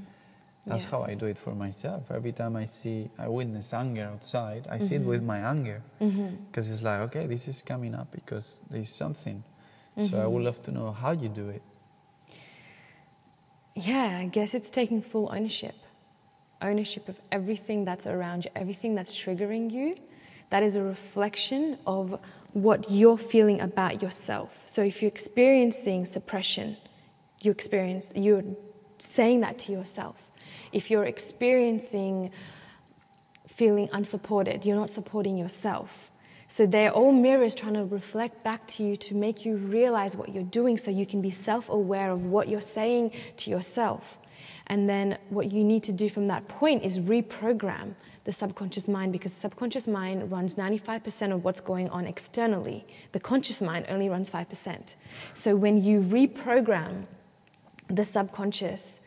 [0.66, 1.20] that's how I Mm-hmm.
[1.20, 2.10] Do it for myself.
[2.10, 4.80] Every time I see, I witness anger outside, I Mm-hmm.
[4.80, 9.44] sit with my anger because it's like, okay, this is coming up because there's something.
[10.00, 10.20] So Mm-hmm.
[10.20, 11.62] I would love to know how you do it.
[13.76, 15.76] Yeah, I guess it's taking full ownership.
[16.62, 19.96] Ownership of everything that's around you, everything that's triggering you.
[20.50, 22.20] That is a reflection of
[22.54, 24.62] what you're feeling about yourself.
[24.66, 26.78] So if you're experiencing suppression,
[27.42, 28.44] you experience you're
[29.00, 30.30] saying that to yourself.
[30.72, 32.32] If you're experiencing
[33.48, 36.10] feeling unsupported, you're not supporting yourself.
[36.48, 40.30] So they're all mirrors trying to reflect back to you to make you realize what
[40.30, 44.18] you're doing so you can be self aware of what you're saying to yourself.
[44.68, 47.96] And then what you need to do from that point is reprogram
[48.26, 52.86] the subconscious mind because the subconscious mind runs 95% of what's going on externally.
[53.12, 54.96] The conscious mind only runs 5%.
[55.34, 57.04] So when you reprogram
[57.88, 59.00] the subconscious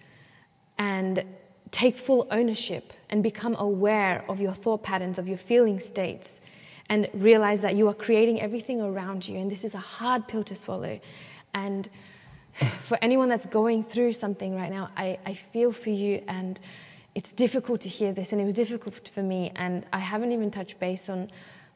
[0.79, 1.25] and
[1.71, 6.41] take full ownership and become aware of your thought patterns, of your feeling states,
[6.89, 9.39] and realize that you are creating everything around you.
[9.39, 11.01] And this is a hard pill to swallow.
[11.55, 11.89] And
[12.79, 16.23] for anyone that's going through something right now, I, I feel for you.
[16.29, 16.61] And
[17.17, 19.51] it's difficult to hear this, and it was difficult for me.
[19.57, 21.31] And I haven't even touched base on,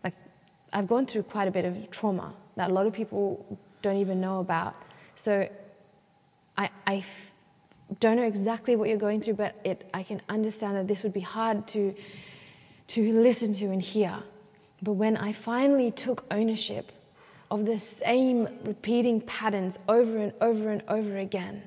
[0.05, 0.12] like,
[0.70, 4.20] I've gone through quite a bit of trauma that a lot of people don't even
[4.20, 4.74] know about.
[5.16, 5.49] So
[6.59, 7.32] I, I f-
[8.01, 11.14] don't know exactly what you're going through, but it, I can understand that this would
[11.14, 11.95] be hard to,
[12.88, 14.18] to listen to and hear.
[14.82, 16.93] But when I finally took ownership
[17.51, 21.62] of the same repeating patterns over and over and over again,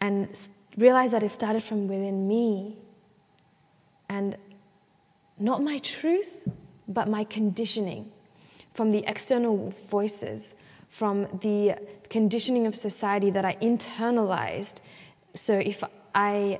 [0.00, 0.36] and
[0.76, 2.76] realized that it started from within me,
[4.08, 4.36] and
[5.38, 6.48] not my truth,
[6.88, 8.10] but my conditioning
[8.74, 10.54] from the external voices,
[10.90, 11.76] from the
[12.10, 14.80] conditioning of society that I internalized.
[15.34, 15.82] So if
[16.14, 16.58] I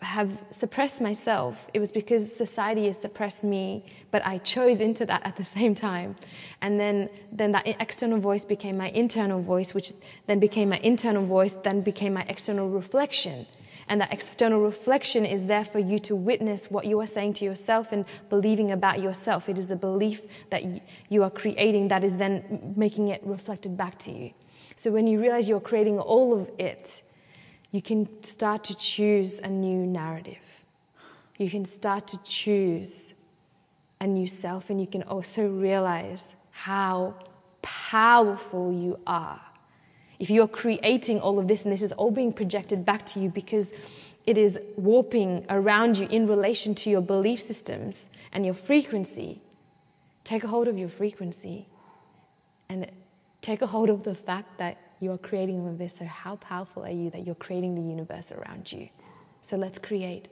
[0.00, 5.24] have suppressed myself, it was because society has suppressed me, but I chose into that
[5.24, 6.16] at the same time.
[6.60, 9.92] And then, then that external voice became my internal voice, which
[10.26, 13.46] then became my internal voice, then became my external reflection.
[13.88, 17.44] And that external reflection is there for you to witness what you are saying to
[17.44, 19.48] yourself and believing about yourself.
[19.48, 20.62] It is a belief that
[21.10, 24.30] you are creating that is then making it reflected back to you.
[24.76, 27.02] So when you realize you're creating all of it,
[27.74, 30.64] you can start to choose a new narrative.
[31.38, 33.14] You can start to choose
[34.00, 37.14] a new self, and you can also realize how
[37.62, 39.40] powerful you are
[40.20, 43.28] if you're creating all of this and this is all being projected back to you
[43.28, 43.72] because
[44.24, 49.40] it is warping around you in relation to your belief systems and your frequency,
[50.22, 51.66] take a hold of your frequency
[52.68, 52.86] and
[53.40, 55.96] take a hold of the fact that you are creating all of this.
[55.96, 58.88] So, how powerful are you that you're creating the universe around you?
[59.42, 60.28] So, let's create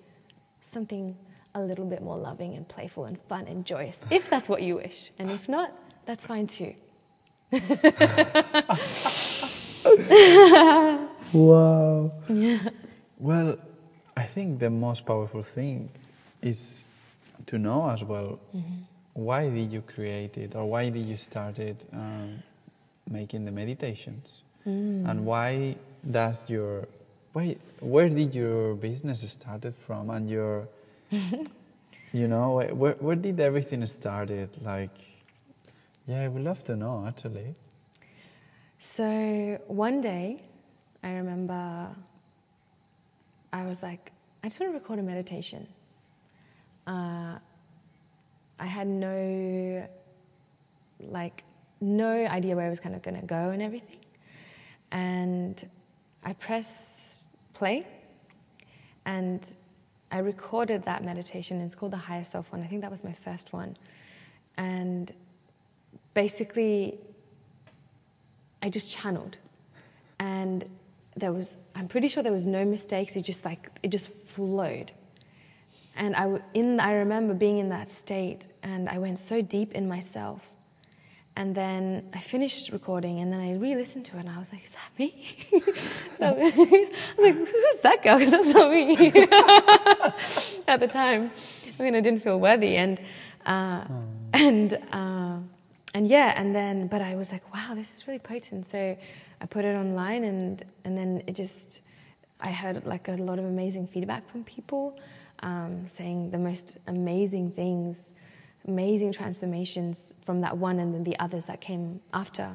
[0.62, 1.16] something
[1.54, 4.76] a little bit more loving and playful and fun and joyous, if that's what you
[4.76, 5.10] wish.
[5.18, 5.72] And if not,
[6.06, 6.74] that's fine too.
[11.32, 12.12] wow.
[12.28, 12.58] Yeah.
[13.18, 13.56] Well,
[14.16, 15.88] I think the most powerful thing
[16.42, 16.82] is
[17.46, 18.82] to know as well mm-hmm.
[19.14, 22.42] why did you create it or why did you start it um,
[23.08, 25.08] making the meditations mm.
[25.08, 25.76] and why
[26.08, 26.88] does your
[27.32, 30.68] why where did your business started from and your
[32.12, 34.96] you know where, where did everything started like
[36.06, 37.54] yeah i would love to know actually
[38.82, 40.42] so one day,
[41.04, 41.88] I remember
[43.52, 44.10] I was like,
[44.42, 45.68] I just want to record a meditation.
[46.84, 47.38] Uh,
[48.58, 49.86] I had no,
[50.98, 51.44] like,
[51.80, 54.00] no idea where I was kind of going to go and everything.
[54.92, 55.68] And
[56.22, 57.86] I pressed play
[59.04, 59.52] and
[60.12, 61.60] I recorded that meditation.
[61.60, 62.62] It's called the Higher Self one.
[62.62, 63.76] I think that was my first one.
[64.56, 65.12] And
[66.14, 66.98] basically,
[68.62, 69.38] I just channeled.
[70.18, 70.64] And
[71.16, 73.16] there was, I'm pretty sure there was no mistakes.
[73.16, 74.92] It just like, it just flowed.
[75.96, 79.88] And I, in, I remember being in that state and I went so deep in
[79.88, 80.46] myself.
[81.34, 84.52] And then I finished recording and then I re listened to it and I was
[84.52, 85.26] like, is that me?
[86.20, 86.56] I was
[87.18, 88.18] like, who's that girl?
[88.18, 89.06] Because that's not me
[90.68, 91.30] at the time.
[91.78, 92.76] I mean, I didn't feel worthy.
[92.76, 93.00] And,
[93.46, 94.02] uh, oh.
[94.34, 95.36] and, uh,
[95.94, 98.66] and yeah, and then, but I was like, wow, this is really potent.
[98.66, 98.96] So
[99.40, 101.82] I put it online, and and then it just,
[102.40, 104.98] I heard like a lot of amazing feedback from people,
[105.40, 108.12] um, saying the most amazing things,
[108.66, 112.50] amazing transformations from that one, and then the others that came after.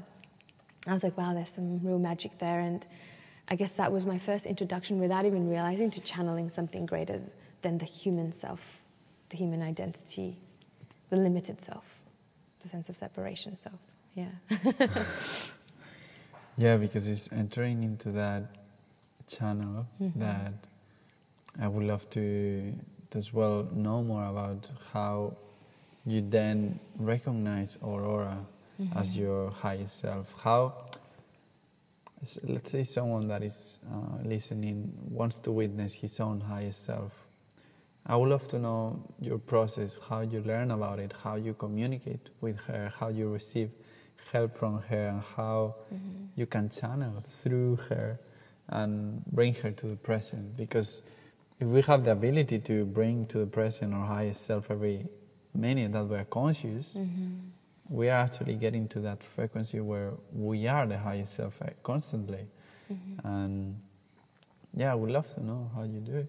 [0.86, 2.86] I was like, wow, there's some real magic there, and
[3.50, 7.22] I guess that was my first introduction, without even realizing, to channeling something greater
[7.62, 8.82] than the human self,
[9.30, 10.38] the human identity,
[11.10, 11.98] the limited self
[12.68, 13.80] the sense of separation self.
[14.16, 14.26] Yeah.
[16.58, 18.44] yeah, because it's entering into that
[19.28, 20.20] channel mm-hmm.
[20.20, 20.54] that
[21.62, 22.74] I would love to,
[23.12, 25.38] to as well know more about how
[26.08, 28.40] you then recognize Aurora
[28.82, 28.98] mm-hmm.
[28.98, 30.34] as your highest self.
[30.42, 30.74] How,
[32.44, 37.28] let's say, someone that is uh, listening wants to witness his own highest self
[38.10, 42.30] I would love to know your process, how you learn about it, how you communicate
[42.40, 43.70] with her, how you receive
[44.32, 46.26] help from her, and how mm-hmm.
[46.38, 48.18] you can channel through her
[48.70, 50.56] and bring her to the present.
[50.56, 51.02] Because
[51.60, 55.06] if we have the ability to bring to the present our highest self every
[55.54, 57.36] minute that we're conscious, mm-hmm.
[57.90, 62.46] we are actually getting to that frequency where we are the highest self uh, constantly.
[62.92, 63.28] Mm-hmm.
[63.28, 63.80] And
[64.76, 66.28] yeah, I would love to know how you do it.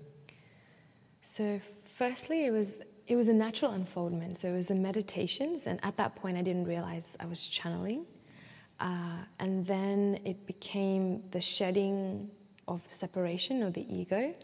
[1.23, 4.37] So, firstly, it was it was a natural unfoldment.
[4.37, 8.05] So it was the meditations, and at that point, I didn't realize I was channeling.
[8.81, 12.31] Uh, and then it became the shedding
[12.69, 14.35] of separation of the ego.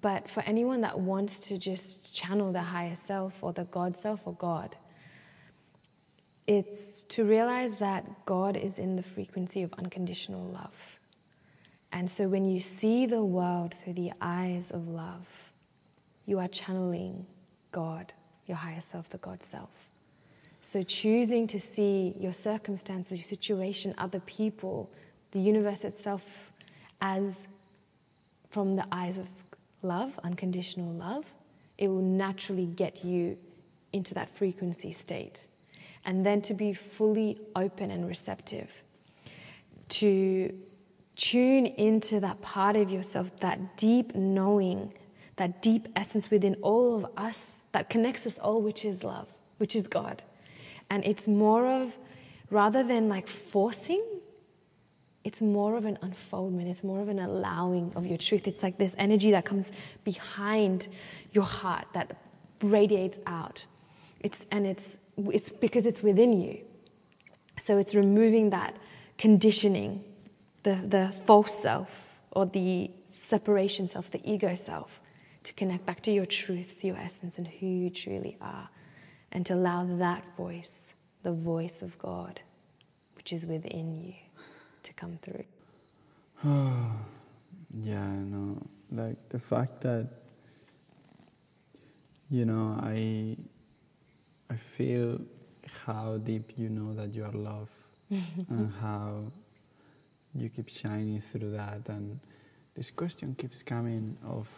[0.00, 4.26] But for anyone that wants to just channel the higher self or the God self
[4.26, 4.74] or God,
[6.46, 10.98] it's to realize that God is in the frequency of unconditional love.
[11.92, 15.28] And so when you see the world through the eyes of love,
[16.24, 17.26] you are channeling
[17.70, 18.12] God,
[18.46, 19.70] your higher self, the God self.
[20.62, 24.90] So choosing to see your circumstances, your situation, other people,
[25.32, 26.52] the universe itself
[27.00, 27.46] as
[28.48, 29.28] from the eyes of
[29.82, 31.24] love, unconditional love,
[31.78, 33.36] it will naturally get you
[33.92, 35.46] into that frequency state.
[36.04, 38.70] and then to be fully open and receptive,
[39.88, 40.52] to
[41.16, 44.92] tune into that part of yourself, that deep knowing,
[45.36, 49.28] that deep essence within all of us that connects us all, which is love,
[49.58, 50.22] which is God.
[50.90, 51.96] And it's more of,
[52.50, 54.02] rather than like forcing,
[55.24, 58.48] it's more of an unfoldment, it's more of an allowing of your truth.
[58.48, 59.70] It's like this energy that comes
[60.04, 60.88] behind
[61.32, 62.16] your heart that
[62.60, 63.64] radiates out.
[64.20, 66.58] It's, and it's, it's because it's within you.
[67.58, 68.76] So it's removing that
[69.18, 70.02] conditioning,
[70.62, 75.00] the, the false self or the separation self, the ego self,
[75.44, 78.68] to connect back to your truth, your essence, and who you truly are,
[79.32, 82.40] and to allow that voice, the voice of God,
[83.16, 84.14] which is within you,
[84.82, 85.44] to come through.
[87.80, 88.58] yeah, no,
[88.90, 90.08] like the fact that
[92.32, 93.36] you know, I
[94.50, 95.20] I feel
[95.86, 97.70] how deep you know that you are loved
[98.48, 99.24] and how
[100.34, 102.18] you keep shining through that and
[102.74, 104.48] this question keeps coming of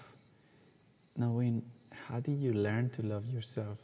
[1.17, 1.63] knowing
[2.07, 3.79] how did you learn to love yourself?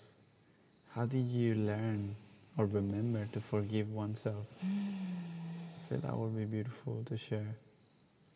[0.95, 2.15] How did you learn
[2.57, 4.47] or remember to forgive oneself?
[5.91, 7.57] Feel that would be beautiful to share.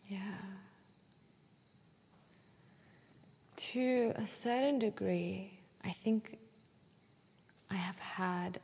[0.09, 0.19] Yeah.
[3.57, 6.37] To a certain degree, I think
[7.71, 8.59] I have had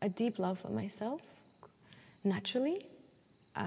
[0.00, 1.20] a deep love for myself
[2.24, 2.86] naturally.
[3.54, 3.60] Uh,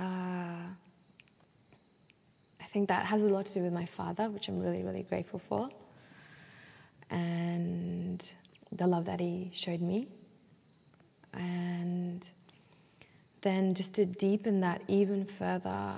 [2.59, 5.03] I think that has a lot to do with my father, which I'm really, really
[5.03, 5.69] grateful for,
[7.11, 8.33] and
[8.71, 10.07] the love that he showed me.
[11.37, 12.27] And
[13.41, 15.93] then just to deepen that even further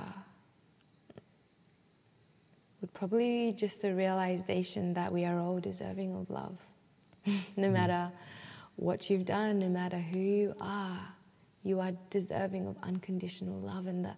[2.81, 6.57] would probably be just the realization that we are all deserving of love.
[7.57, 7.73] no mm.
[7.73, 8.11] matter
[8.75, 10.99] what you've done, no matter who you are,
[11.63, 13.87] you are deserving of unconditional love.
[13.87, 14.15] And the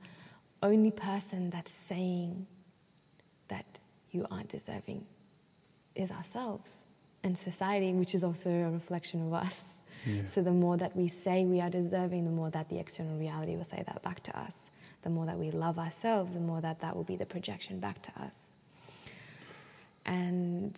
[0.61, 2.45] only person that's saying
[3.47, 3.65] that
[4.11, 5.05] you aren't deserving
[5.95, 6.83] is ourselves
[7.23, 9.75] and society, which is also a reflection of us.
[10.25, 13.55] So the more that we say we are deserving, the more that the external reality
[13.55, 14.65] will say that back to us.
[15.03, 18.01] The more that we love ourselves, the more that that will be the projection back
[18.03, 18.51] to us.
[20.05, 20.75] And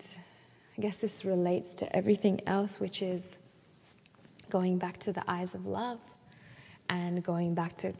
[0.77, 3.37] I guess this relates to everything else, which is
[4.49, 5.99] going back to the eyes of love
[6.89, 7.93] and going back to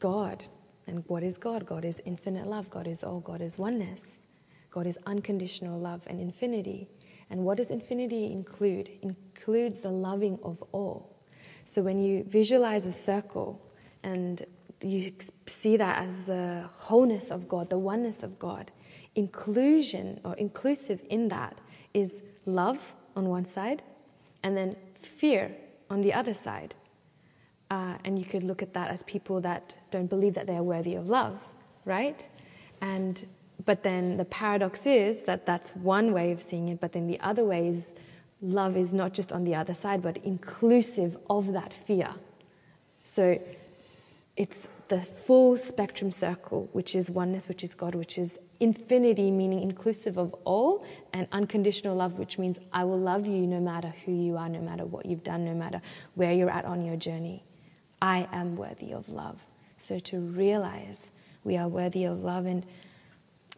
[0.00, 0.44] God
[0.86, 1.66] and what is God?
[1.66, 2.70] God is infinite love.
[2.70, 3.20] God is all.
[3.20, 4.22] God is oneness.
[4.70, 6.88] God is unconditional love and infinity.
[7.30, 8.90] And what does infinity include?
[9.36, 11.10] Includes the loving of all.
[11.64, 13.60] So when you visualize a circle
[14.02, 14.44] and
[14.82, 15.12] you
[15.46, 18.70] see that as the wholeness of God, the oneness of God,
[19.14, 21.58] inclusion or inclusive in that
[21.94, 23.82] is love on one side
[24.42, 25.50] and then fear
[25.90, 26.74] on the other side.
[27.70, 30.62] Uh, and you could look at that as people that don't believe that they are
[30.62, 31.40] worthy of love,
[31.84, 32.28] right?
[32.80, 33.24] And
[33.64, 37.20] but then the paradox is that that's one way of seeing it, but then the
[37.20, 37.94] other way is
[38.44, 42.10] love is not just on the other side, but inclusive of that fear.
[43.02, 43.40] So
[44.36, 49.62] it's the full spectrum circle, which is oneness, which is God, which is infinity, meaning
[49.62, 54.12] inclusive of all, and unconditional love, which means I will love you no matter who
[54.12, 55.80] you are, no matter what you've done, no matter
[56.14, 57.42] where you're at on your journey.
[58.02, 59.38] I am worthy of love.
[59.78, 61.10] So to realize
[61.44, 62.64] we are worthy of love and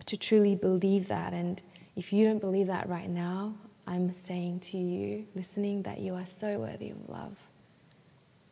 [0.06, 1.32] to truly believe that.
[1.32, 1.60] And
[1.96, 3.54] if you don't believe that right now,
[3.86, 7.36] I'm saying to you, listening, that you are so worthy of love.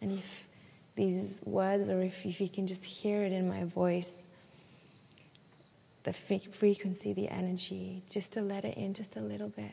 [0.01, 0.47] And if
[0.95, 4.27] these words, or if, if you can just hear it in my voice,
[6.05, 9.73] the frequency, the energy, just to let it in just a little bit.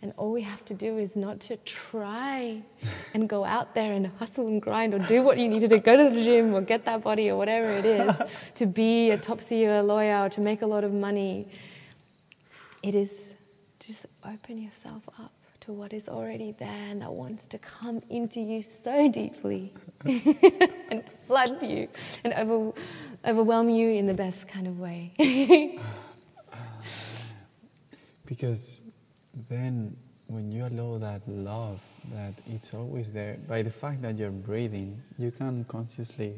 [0.00, 2.62] And all we have to do is not to try
[3.14, 5.96] and go out there and hustle and grind or do what you need to go
[5.96, 8.16] to the gym or get that body or whatever it is,
[8.54, 11.48] to be a top CEO, a lawyer, or to make a lot of money.
[12.82, 13.34] It is
[13.80, 18.40] just open yourself up to what is already there and that wants to come into
[18.40, 19.72] you so deeply
[20.04, 21.88] and flood you
[22.24, 22.72] and over,
[23.26, 25.12] overwhelm you in the best kind of way.
[28.26, 28.80] because
[29.48, 31.80] then when you allow that love
[32.12, 36.34] that it's always there by the fact that you're breathing you can consciously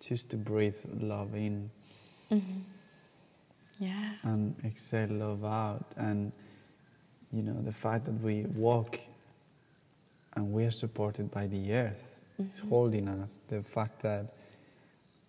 [0.00, 1.70] choose to breathe love in
[2.30, 2.60] mm-hmm.
[3.78, 6.32] yeah and exhale love out and
[7.34, 8.98] you know the fact that we walk
[10.34, 12.48] and we are supported by the earth mm-hmm.
[12.48, 14.34] it's holding us the fact that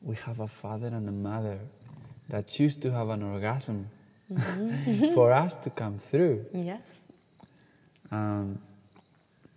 [0.02, 1.60] we have a father and a mother
[2.30, 3.88] that choose to have an orgasm
[4.32, 5.14] mm-hmm.
[5.14, 6.82] for us to come through yes
[8.12, 8.60] um,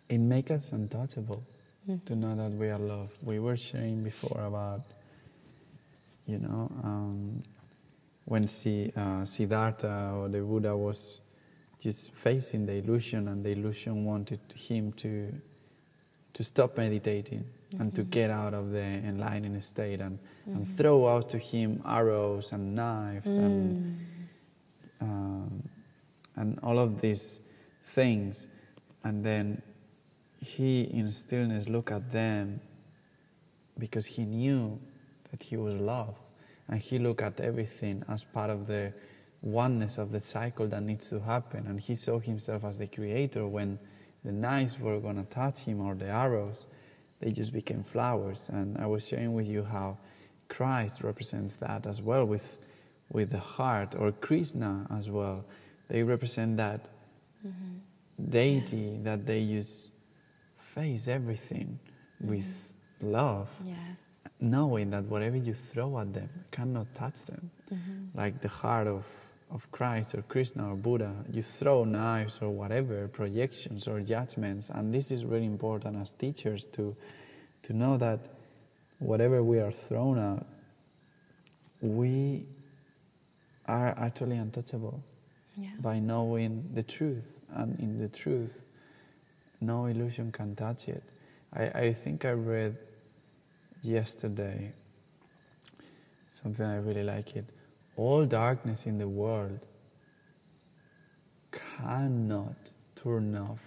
[0.08, 1.42] it makes us untouchable
[2.06, 3.12] to know that we are loved.
[3.22, 4.82] We were sharing before about,
[6.26, 7.42] you know, um,
[8.26, 11.20] when si, uh, Siddhartha or the Buddha was
[11.80, 15.32] just facing the illusion, and the illusion wanted him to
[16.34, 17.44] to stop meditating
[17.78, 18.10] and to mm-hmm.
[18.10, 20.76] get out of the enlightening state and, and mm.
[20.76, 23.98] throw out to him arrows and knives and
[25.00, 25.02] mm.
[25.02, 25.68] um,
[26.36, 27.40] and all of these
[27.84, 28.46] things.
[29.02, 29.62] And then
[30.40, 32.60] he in stillness looked at them
[33.78, 34.78] because he knew
[35.30, 36.14] that he was love
[36.68, 38.92] and he looked at everything as part of the
[39.42, 41.66] oneness of the cycle that needs to happen.
[41.66, 43.78] And he saw himself as the creator when
[44.24, 46.64] the knives were going to touch him or the arrows.
[47.20, 48.48] They just became flowers.
[48.48, 49.98] And i was sharing with you how
[50.48, 52.56] christ represents that as well with
[53.12, 55.44] with the heart or krishna as well.
[55.88, 56.80] They represent that
[57.46, 58.30] mm-hmm.
[58.30, 59.88] deity that they use
[60.74, 61.78] face everything
[62.20, 62.30] mm-hmm.
[62.30, 62.70] with
[63.00, 63.78] love Yes.
[64.40, 67.50] knowing that whatever you throw at them cannot touch them.
[67.72, 68.18] Mm-hmm.
[68.18, 69.04] Like the heart of,
[69.50, 74.70] of Christ or Krishna or Buddha, you throw knives or whatever, projections or judgments.
[74.70, 76.94] And this is really important as teachers to,
[77.62, 78.20] to know that
[78.98, 80.44] whatever we are thrown at,
[81.80, 82.44] we
[83.66, 85.02] are actually untouchable
[85.56, 85.70] Yeah.
[85.80, 87.24] by knowing the truth.
[87.54, 88.60] And in the truth,
[89.60, 91.02] no illusion can touch it.
[91.52, 92.76] I, I think I read
[93.82, 94.72] yesterday
[96.32, 97.44] something I really like it.
[97.98, 99.58] All darkness in the world
[101.50, 102.54] cannot
[102.94, 103.58] turn off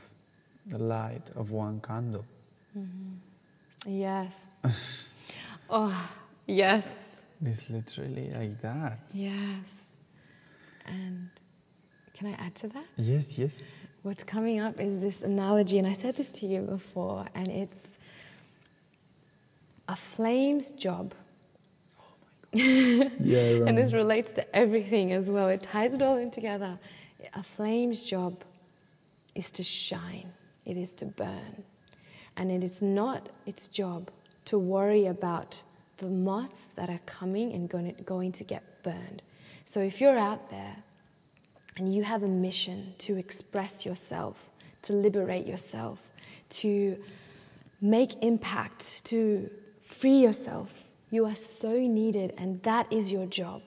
[0.66, 2.24] the light of one candle.
[2.78, 3.90] Mm-hmm.
[3.90, 4.46] Yes.
[5.70, 6.10] oh,
[6.48, 6.88] yes.
[7.44, 9.00] It's literally like that.
[9.14, 9.92] Yes.
[10.86, 11.30] And
[12.14, 12.86] can I add to that?
[12.96, 13.64] Yes, yes.
[14.04, 17.98] What's coming up is this analogy, and I said this to you before, and it's
[19.90, 21.14] a flame's job.
[22.54, 25.48] Yeah, And this relates to everything as well.
[25.48, 26.78] It ties it all in together.
[27.36, 28.44] A flame's job
[29.36, 30.30] is to shine,
[30.66, 31.64] it is to burn.
[32.38, 34.10] And it is not its job
[34.46, 35.62] to worry about
[35.98, 39.22] the moths that are coming and going to, going to get burned.
[39.66, 40.76] So if you're out there
[41.78, 44.50] and you have a mission to express yourself,
[44.84, 46.10] to liberate yourself,
[46.50, 46.98] to
[47.82, 49.50] make impact, to
[49.86, 50.91] free yourself.
[51.12, 53.62] You are so needed, and that is your job.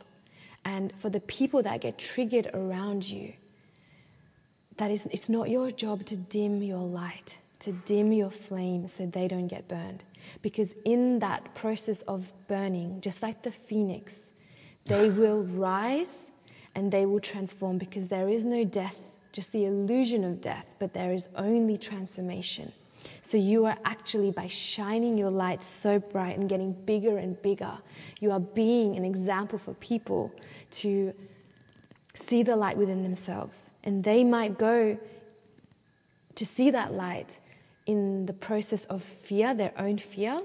[0.64, 3.34] And for the people that get triggered around you,
[4.78, 9.06] that is, it's not your job to dim your light, to dim your flame so
[9.06, 10.02] they don't get burned.
[10.40, 14.30] Because in that process of burning, just like the phoenix,
[14.86, 16.26] they will rise
[16.74, 18.98] and they will transform because there is no death,
[19.32, 22.72] just the illusion of death, but there is only transformation.
[23.22, 27.78] So you are actually, by shining your light so bright and getting bigger and bigger,
[28.20, 30.32] you are being an example for people
[30.72, 31.12] to
[32.14, 33.70] see the light within themselves.
[33.82, 34.98] And they might go
[36.34, 37.40] to see that light
[37.86, 40.40] in the process of fear, their own fear,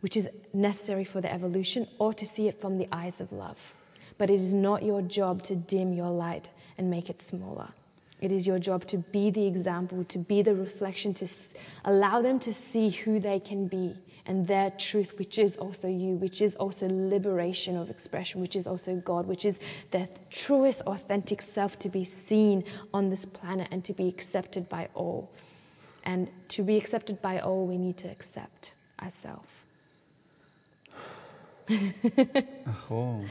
[0.00, 3.74] which is necessary for the evolution, or to see it from the eyes of love.
[4.18, 7.68] But it is not your job to dim your light and make it smaller.
[8.22, 11.28] It is your job to be the example, to be the reflection, to
[11.84, 13.96] allow them to see who they can be
[14.26, 18.68] and their truth, which is also you, which is also liberation of expression, which is
[18.68, 19.58] also God, which is
[19.90, 22.62] their truest, authentic self to be seen
[22.94, 25.28] on this planet and to be accepted by all.
[26.04, 29.61] And to be accepted by all, we need to accept ourselves.
[32.66, 33.24] Aho.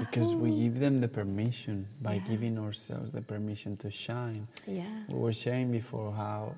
[0.00, 2.20] Because we give them the permission by Yeah.
[2.28, 4.46] giving ourselves the permission to shine.
[4.66, 4.84] Yeah.
[5.08, 6.54] We were sharing before how,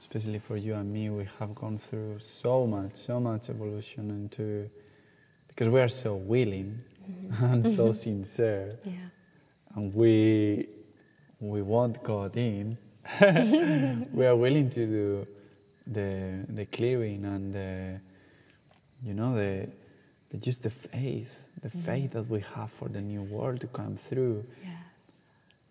[0.00, 4.70] especially for you and me, we have gone through so much, so much evolution into,
[5.48, 6.78] because we are so willing
[7.10, 7.44] mm-hmm.
[7.52, 8.92] and so sincere, Yeah.
[9.74, 10.68] and we
[11.40, 12.78] we want God in.
[14.12, 15.26] we are willing to do
[15.86, 18.00] the the clearing and the,
[19.04, 19.68] you know the,
[20.40, 24.44] just the faith, the faith that we have for the new world to come through.
[24.62, 24.72] Yes.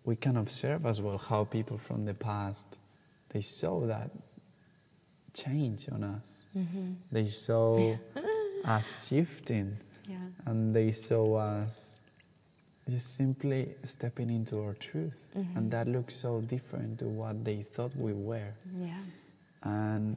[0.04, 2.76] we can observe as well how people from the past
[3.30, 4.10] they saw that
[5.34, 6.44] change on us.
[6.56, 6.92] Mm-hmm.
[7.10, 7.96] They saw
[8.64, 9.76] us shifting.
[10.06, 10.16] Yeah.
[10.44, 11.96] and they saw us
[12.90, 15.16] just simply stepping into our truth.
[15.36, 15.56] Mm-hmm.
[15.56, 18.52] And that looks so different to what they thought we were.
[18.78, 18.94] Yeah.
[19.62, 20.16] and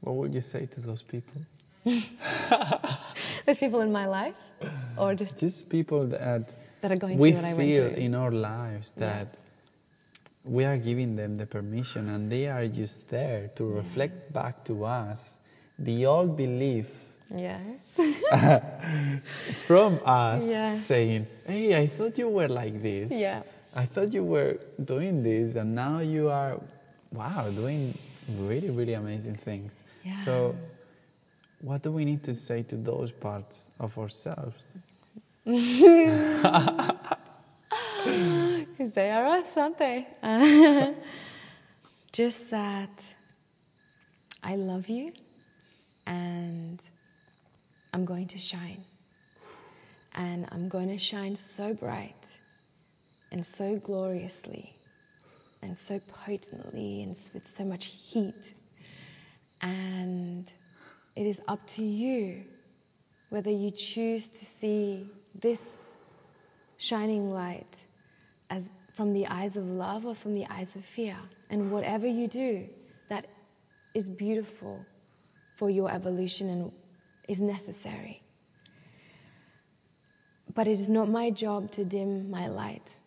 [0.00, 1.42] what would you say to those people
[3.46, 4.34] There's people in my life,
[4.98, 6.52] or just just people that
[6.82, 8.02] that are going we through what I feel through.
[8.02, 9.28] in our lives that
[10.44, 14.84] we are giving them the permission and they are just there to reflect back to
[14.84, 15.38] us
[15.78, 17.98] the old belief Yes.
[19.66, 20.86] from us Yes.
[20.86, 23.10] saying, Hey, I thought you were like this.
[23.10, 23.42] Yeah.
[23.74, 26.56] I thought you were doing this, and now you are,
[27.12, 27.98] wow, doing
[28.38, 29.82] really, really amazing things.
[30.04, 30.14] Yeah.
[30.16, 30.54] So,
[31.60, 34.76] what do we need to say to those parts of ourselves?
[38.06, 40.06] Because they are us, aren't they?
[42.12, 43.02] Just that
[44.44, 45.12] I love you
[46.06, 46.80] and
[47.92, 48.84] I'm going to shine.
[50.14, 52.38] And I'm going to shine so bright
[53.32, 54.72] and so gloriously
[55.62, 58.54] and so potently and with so much heat.
[59.62, 60.50] And
[61.16, 62.44] it is up to you
[63.30, 65.92] whether you choose to see this
[66.78, 67.84] shining light
[68.50, 71.16] as from the eyes of love or from the eyes of fear.
[71.50, 72.66] And whatever you do,
[73.08, 73.26] that
[73.94, 74.84] is beautiful
[75.56, 76.72] for your evolution and
[77.28, 78.22] is necessary.
[80.54, 82.98] But it is not my job to dim my light.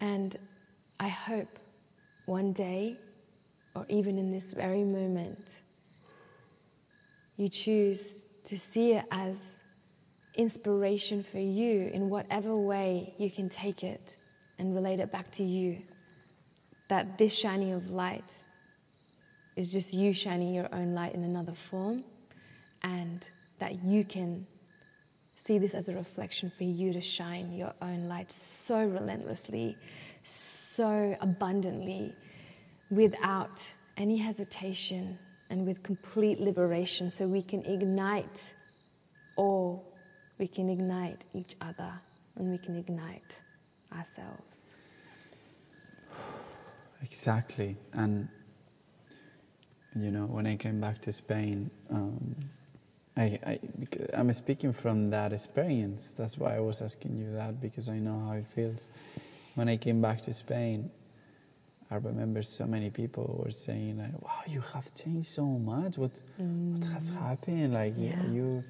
[0.00, 0.38] And
[0.98, 1.58] I hope
[2.24, 2.96] one day,
[3.74, 5.60] or even in this very moment,
[7.38, 9.60] you choose to see it as
[10.34, 14.16] inspiration for you in whatever way you can take it
[14.58, 15.78] and relate it back to you.
[16.88, 18.44] That this shining of light
[19.56, 22.04] is just you shining your own light in another form,
[22.82, 23.26] and
[23.58, 24.46] that you can
[25.34, 29.76] see this as a reflection for you to shine your own light so relentlessly,
[30.22, 32.12] so abundantly,
[32.90, 35.18] without any hesitation
[35.50, 38.54] and with complete liberation, so we can ignite
[39.36, 39.84] all,
[40.38, 41.92] we can ignite each other,
[42.36, 43.40] and we can ignite
[43.96, 44.76] ourselves.
[47.00, 47.76] Exactly.
[47.92, 48.28] And,
[49.94, 52.34] you know, when I came back to Spain, um,
[53.16, 53.58] I, I,
[54.14, 56.12] I'm speaking from that experience.
[56.18, 58.84] That's why I was asking you that, because I know how it feels.
[59.54, 60.90] When I came back to Spain,
[61.90, 65.96] I remember so many people were saying, like, wow, you have changed so much.
[65.96, 67.18] What, what has mm.
[67.18, 67.72] happened?
[67.74, 68.26] Like, you- Yeah.
[68.30, 68.64] you,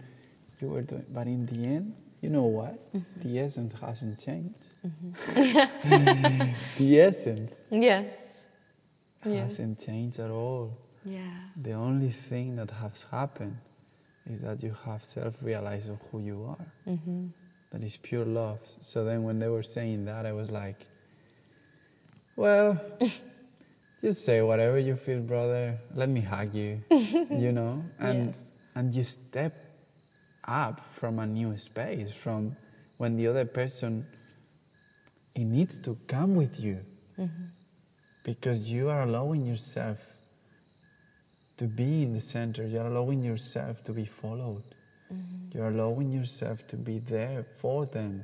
[0.61, 2.74] you were doing, but in the end, you know what?
[2.95, 3.20] Mm-hmm.
[3.28, 4.66] The essence hasn't changed.
[4.86, 6.53] Mm-hmm.
[6.85, 8.43] the essence Yes.
[9.24, 9.43] Yes.
[9.43, 10.73] hasn't changed at all.
[11.05, 11.20] Yeah.
[11.57, 13.57] The only thing that has happened
[14.31, 16.66] is that you have self-realized of who you are.
[16.93, 17.27] Mm-hmm.
[17.73, 18.61] That is pure love.
[18.81, 20.77] So then when they were saying that, I was like,
[22.39, 22.81] well,
[24.01, 25.77] just say whatever you feel, brother.
[25.93, 26.81] Let me hug you,
[27.31, 27.82] you know?
[27.98, 28.43] And, Yes.
[28.77, 29.55] and you step
[30.44, 32.56] up from a new space, from
[32.97, 34.06] when the other person,
[35.35, 36.78] it needs to come with you
[37.19, 37.44] mm-hmm.
[38.23, 39.98] because you are allowing yourself
[41.56, 42.65] to be in the center.
[42.65, 44.62] You're allowing yourself to be followed.
[45.12, 45.59] Mm-hmm.
[45.59, 48.23] You're allowing yourself to be there for them.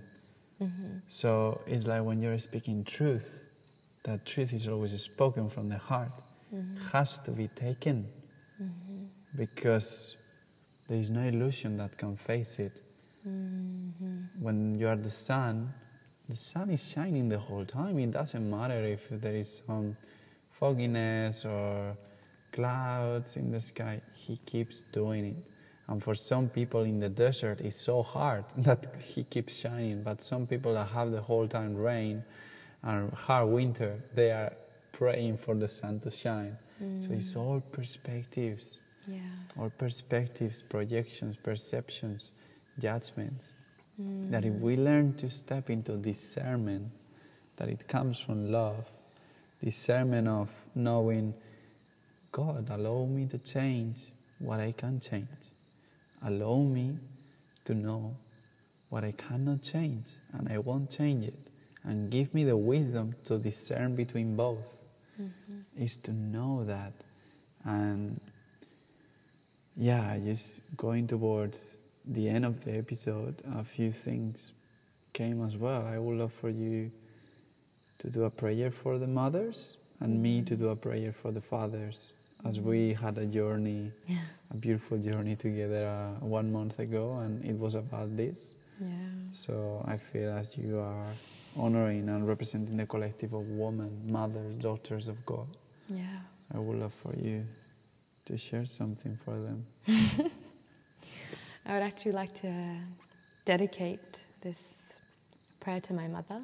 [0.62, 0.99] Mm-hmm.
[1.09, 3.44] So it's like when you're speaking truth,
[4.05, 6.13] that truth is always spoken from the heart,
[6.55, 6.87] mm-hmm.
[6.93, 8.07] has to be taken
[8.63, 9.05] mm-hmm.
[9.37, 10.17] because
[10.89, 12.81] there is no illusion that can face it.
[13.27, 14.45] Mm-hmm.
[14.45, 15.73] When you are the sun,
[16.29, 17.99] the sun is shining the whole time.
[17.99, 19.97] It doesn't matter if there is some
[20.59, 21.97] fogginess or
[22.53, 25.37] clouds in the sky, he keeps doing it.
[25.89, 30.03] And for some people in the desert, it's so hard that he keeps shining.
[30.03, 32.23] But some people that have the whole time rain
[32.85, 34.52] and hard winter, they are
[34.93, 36.56] praying for the sun to shine.
[36.78, 37.40] So it's mm.
[37.40, 39.20] all perspectives, Yeah.
[39.59, 42.31] all perspectives, projections, perceptions,
[42.78, 43.52] judgments.
[43.97, 44.61] That if mm.
[44.61, 46.90] we learn to step into discernment,
[47.56, 48.85] that it comes from love,
[49.62, 51.35] discernment of knowing
[52.32, 53.97] God, allow me to change
[54.40, 55.28] what I can change.
[56.23, 56.98] Allow me
[57.65, 58.16] to know
[58.90, 61.39] what I cannot change and I won't change it.
[61.85, 64.65] And give me the wisdom to discern between both.
[65.20, 65.82] Mm-hmm.
[65.82, 66.93] Is to know that.
[67.65, 68.20] And
[69.77, 74.52] yeah, just going towards the end of the episode, a few things
[75.12, 75.86] came as well.
[75.86, 76.90] I would love for you
[78.01, 80.47] to do a prayer for the mothers and me mm-hmm.
[80.47, 82.12] to do a prayer for the fathers
[82.44, 82.69] as mm-hmm.
[82.69, 84.19] we had a journey, Yeah.
[84.51, 88.55] a beautiful journey together uh, one month ago, and it was about this.
[88.81, 88.86] Yeah.
[89.32, 91.06] So I feel as you are
[91.57, 95.47] honoring and representing the collective of women, mothers, daughters of God,
[95.89, 96.21] Yeah.
[96.55, 97.45] I would love for you
[98.27, 99.65] to share something for them.
[101.67, 102.53] I would actually like to
[103.45, 104.99] dedicate this
[105.61, 106.41] prayer to my mother.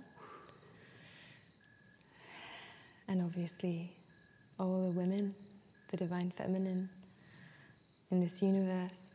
[3.09, 3.91] and obviously
[4.59, 5.35] all the women,
[5.91, 6.89] the divine feminine
[8.11, 9.11] in this universe,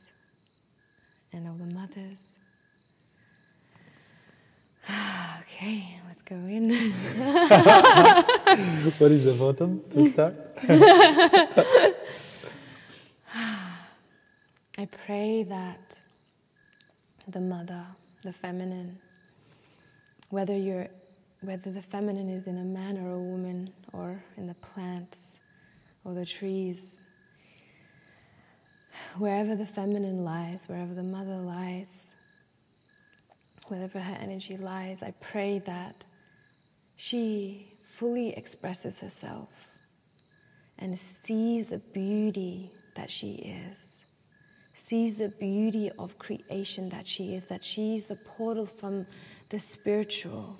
[1.34, 2.35] and all the mothers.
[5.42, 6.70] Okay, let's go in.
[8.98, 10.36] what is the bottom to start?
[14.78, 16.02] I pray that
[17.28, 17.84] the mother,
[18.24, 18.98] the feminine,
[20.30, 20.88] whether you're
[21.42, 25.38] whether the feminine is in a man or a woman or in the plants
[26.04, 26.96] or the trees
[29.18, 32.08] wherever the feminine lies wherever the mother lies
[33.68, 36.04] wherever her energy lies i pray that
[36.96, 39.50] she fully expresses herself
[40.78, 43.34] and sees the beauty that she
[43.70, 43.96] is
[44.76, 49.08] sees the beauty of creation that she is, that she's the portal from
[49.50, 50.60] the spiritual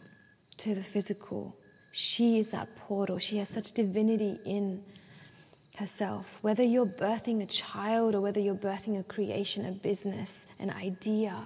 [0.58, 1.56] to the physical.
[1.92, 3.20] She is that portal.
[3.20, 4.84] She has such divinity in
[5.78, 6.40] herself.
[6.42, 11.46] Whether you're birthing a child or whether you're birthing a creation, a business, an idea,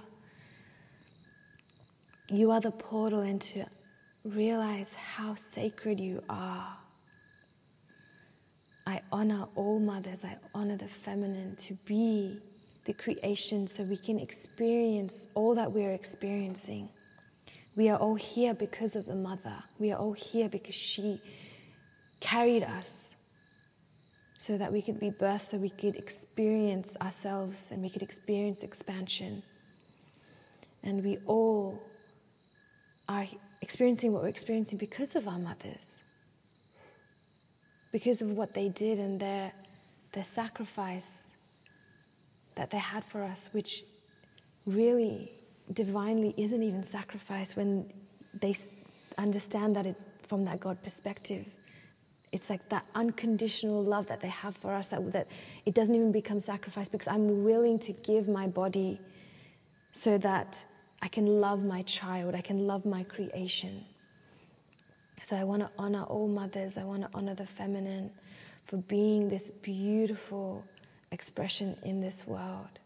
[2.30, 3.64] you are the portal and to
[4.24, 6.68] realize how sacred you are.
[8.86, 12.38] I honor all mothers, I honor the feminine to be
[12.84, 16.88] the creation so we can experience all that we're experiencing.
[17.76, 19.54] We are all here because of the mother.
[19.78, 21.20] We are all here because she
[22.20, 23.14] carried us
[24.38, 28.62] so that we could be birthed, so we could experience ourselves and we could experience
[28.62, 29.42] expansion.
[30.82, 31.80] And we all
[33.10, 33.26] are
[33.60, 36.02] experiencing what we're experiencing because of our mothers,
[37.90, 39.52] because of what they did and their,
[40.12, 41.34] their sacrifice
[42.54, 43.82] that they had for us, which
[44.64, 45.32] really
[45.72, 47.92] divinely isn't even sacrifice when
[48.40, 48.54] they
[49.18, 51.44] understand that it's from that God perspective.
[52.30, 55.26] It's like that unconditional love that they have for us that, that
[55.66, 59.00] it doesn't even become sacrifice because I'm willing to give my body
[59.90, 60.64] so that
[61.02, 63.84] I can love my child, I can love my creation.
[65.22, 68.10] So I want to honor all mothers, I want to honor the feminine
[68.66, 70.64] for being this beautiful
[71.10, 72.78] expression in this world.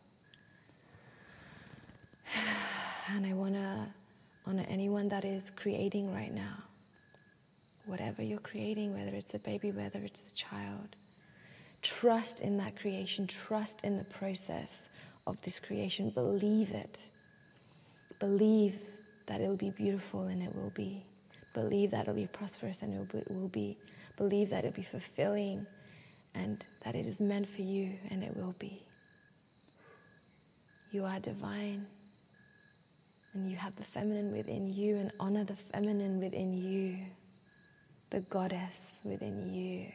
[3.15, 3.86] And I want to
[4.47, 6.57] honor anyone that is creating right now.
[7.85, 10.97] Whatever you're creating, whether it's a baby, whether it's a child.
[11.82, 14.89] Trust in that creation, trust in the process
[15.27, 16.09] of this creation.
[16.09, 17.11] Believe it.
[18.25, 18.81] Believe
[19.27, 21.03] that it'll be beautiful and it will be.
[21.53, 23.77] Believe that it'll be prosperous and it will be.
[24.17, 25.67] Believe that it'll be fulfilling
[26.35, 28.81] and that it is meant for you and it will be.
[30.91, 31.85] You are divine
[33.35, 36.97] and you have the feminine within you and honor the feminine within you,
[38.09, 39.93] the goddess within you,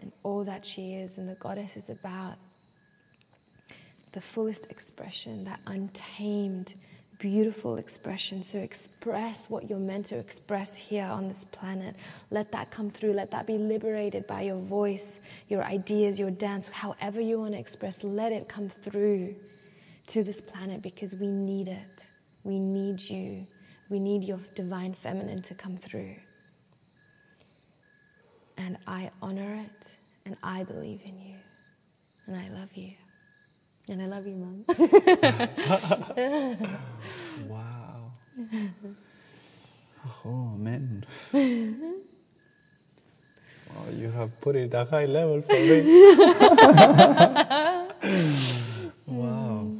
[0.00, 1.18] and all that she is.
[1.18, 2.36] And the goddess is about
[4.12, 6.74] the fullest expression, that untamed
[7.18, 8.42] beautiful expression.
[8.42, 11.96] So express what you're meant to express here on this planet.
[12.30, 13.12] Let that come through.
[13.12, 15.18] Let that be liberated by your voice,
[15.48, 18.04] your ideas, your dance, however you want to express.
[18.04, 19.34] Let it come through
[20.08, 22.10] to this planet because we need it.
[22.44, 23.46] We need you.
[23.90, 26.14] We need your divine feminine to come through.
[28.56, 31.36] And I honor it and I believe in you.
[32.26, 32.92] And I love you.
[33.90, 34.64] And I love you, Mom.
[37.48, 38.10] wow.
[40.26, 41.04] Oh, man.
[41.32, 41.94] wow,
[43.90, 45.80] you have put it at a high level for me.
[49.06, 49.70] wow.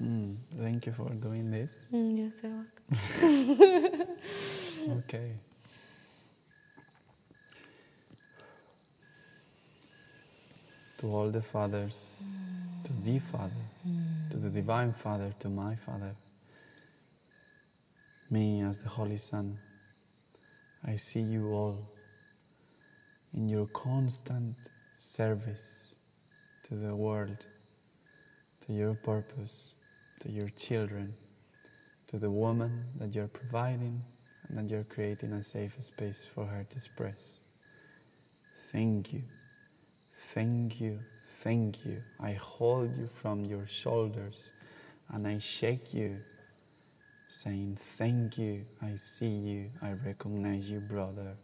[0.00, 1.72] Mm, thank you for doing this.
[1.92, 4.06] Mm, you're so welcome.
[4.98, 5.30] okay.
[10.98, 12.20] To all the fathers,
[12.86, 14.30] to the Father, hmm.
[14.30, 16.14] to the Divine Father, to my Father,
[18.30, 19.58] me as the Holy Son,
[20.86, 21.78] I see you all
[23.34, 24.54] in your constant
[24.94, 25.96] service
[26.68, 27.44] to the world,
[28.66, 29.72] to your purpose,
[30.20, 31.12] to your children,
[32.06, 34.00] to the woman that you're providing
[34.48, 37.34] and that you're creating a safe space for her to express.
[38.70, 39.22] Thank you,
[40.14, 41.00] thank you,
[41.46, 42.02] thank you.
[42.18, 44.50] I hold you from your shoulders
[45.10, 46.16] and I shake you,
[47.28, 51.36] saying, Thank you, I see you, I recognize you, brother.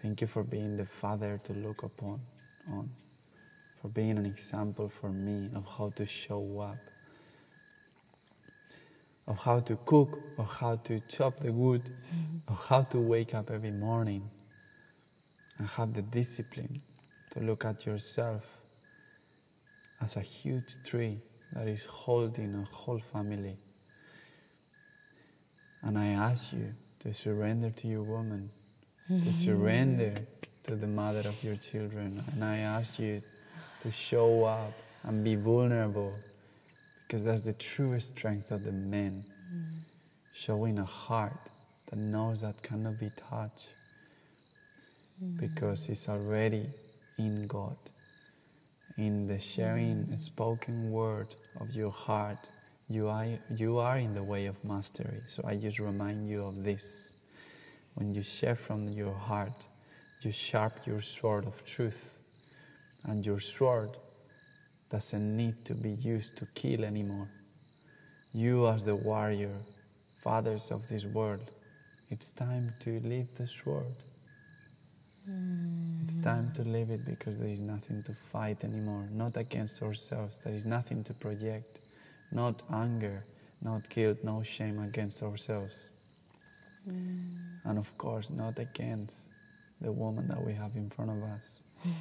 [0.00, 2.20] Thank you for being the father to look upon,
[2.70, 2.88] on,
[3.82, 6.78] for being an example for me of how to show up
[9.28, 12.52] of how to cook, or how to chop the wood, mm-hmm.
[12.52, 14.28] or how to wake up every morning
[15.58, 16.82] and have the discipline
[17.30, 18.51] to look at yourself
[20.02, 21.18] as a huge tree
[21.52, 23.56] that is holding a whole family.
[25.82, 28.50] And I ask you to surrender to your woman,
[29.08, 29.30] to mm-hmm.
[29.30, 30.14] surrender
[30.64, 32.22] to the mother of your children.
[32.32, 33.22] And I ask you
[33.82, 34.72] to show up
[35.04, 36.14] and be vulnerable
[37.06, 39.24] because that's the true strength of the men.
[39.54, 39.78] Mm-hmm.
[40.34, 41.50] Showing a heart
[41.90, 43.68] that knows that cannot be touched
[45.22, 45.38] mm-hmm.
[45.38, 46.66] because it's already
[47.18, 47.76] in God.
[48.98, 51.28] In the sharing spoken word
[51.58, 52.50] of your heart,
[52.88, 55.22] you are, you are in the way of mastery.
[55.28, 57.12] So I just remind you of this.
[57.94, 59.66] When you share from your heart,
[60.20, 62.14] you sharp your sword of truth.
[63.04, 63.90] And your sword
[64.90, 67.28] doesn't need to be used to kill anymore.
[68.34, 69.56] You, as the warrior,
[70.22, 71.50] fathers of this world,
[72.10, 73.94] it's time to leave the sword.
[76.02, 80.38] It's time to leave it because there is nothing to fight anymore, not against ourselves.
[80.38, 81.78] There is nothing to project,
[82.32, 83.22] not anger,
[83.62, 85.88] not guilt, no shame against ourselves.
[86.88, 87.36] Mm.
[87.64, 89.20] And of course, not against
[89.80, 91.60] the woman that we have in front of us.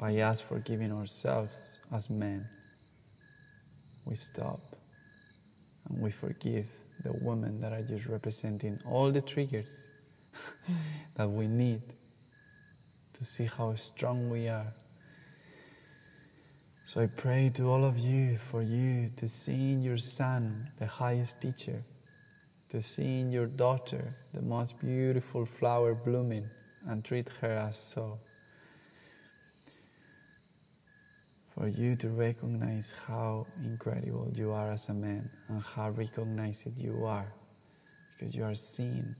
[0.00, 2.46] By us forgiving ourselves as men,
[4.04, 4.60] we stop
[5.88, 6.66] and we forgive
[7.02, 9.86] the women that are just representing all the triggers
[11.14, 11.82] that we need
[13.14, 14.72] to see how strong we are.
[16.86, 20.86] So I pray to all of you for you to see in your son the
[20.86, 21.82] highest teacher,
[22.68, 26.48] to see in your daughter the most beautiful flower blooming
[26.86, 28.18] and treat her as so.
[31.54, 37.04] For you to recognize how incredible you are as a man and how recognized you
[37.04, 37.32] are
[38.12, 39.16] because you are seen.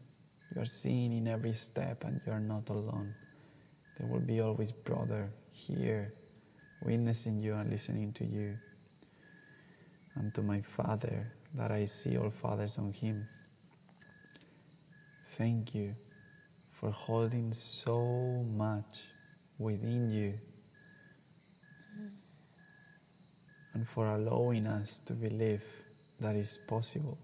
[0.55, 3.14] You are seen in every step and you are not alone.
[3.98, 6.12] There will be always brother here
[6.82, 8.56] witnessing you and listening to you.
[10.14, 13.27] And to my Father, that I see all fathers on him.
[15.32, 15.94] Thank you
[16.81, 19.05] for holding so much
[19.59, 20.35] within you
[23.74, 25.62] and for allowing us to believe
[26.20, 27.18] that is possible.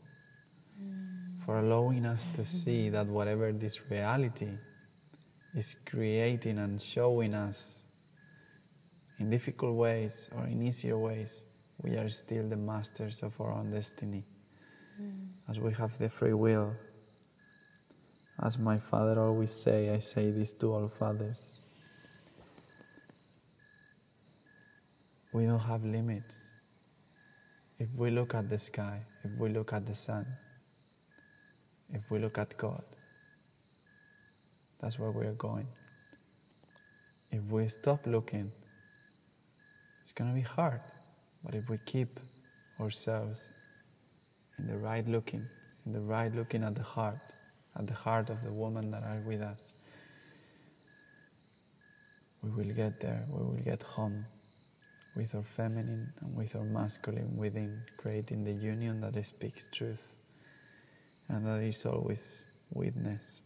[0.78, 1.11] Mm.
[1.44, 4.50] For allowing us to see that whatever this reality
[5.54, 7.80] is creating and showing us
[9.18, 11.44] in difficult ways or in easier ways,
[11.82, 14.24] we are still the masters of our own destiny.
[15.00, 15.28] Mm.
[15.48, 16.74] As we have the free will.
[18.40, 21.60] As my father always say, I say this to all fathers.
[25.32, 26.48] We don't have limits.
[27.78, 30.26] If we look at the sky, if we look at the sun,
[31.92, 32.82] if we look at God,
[34.80, 35.66] that's where we're going.
[37.30, 38.50] If we stop looking,
[40.02, 40.80] it's going to be hard.
[41.44, 42.18] But if we keep
[42.80, 43.48] ourselves
[44.58, 45.46] in the right looking,
[45.86, 47.18] in the right looking at the heart,
[47.78, 49.70] at the heart of the woman that are with us,
[52.42, 54.24] we will get there, we will get home
[55.14, 60.12] with our feminine and with our masculine within, creating the union that speaks truth
[61.28, 63.40] and that is always witness.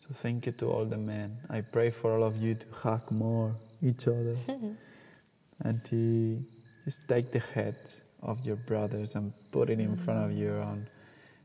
[0.00, 1.36] So thank you to all the men.
[1.50, 4.36] I pray for all of you to hug more each other
[5.64, 6.42] and to
[6.84, 7.76] just take the head
[8.22, 10.04] of your brothers and put it in mm-hmm.
[10.04, 10.86] front of your own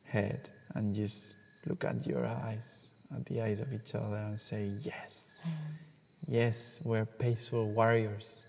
[0.06, 4.72] head and just look at your eyes, at the eyes of each other and say,
[4.80, 6.34] Yes, mm-hmm.
[6.34, 8.44] yes, we're peaceful warriors.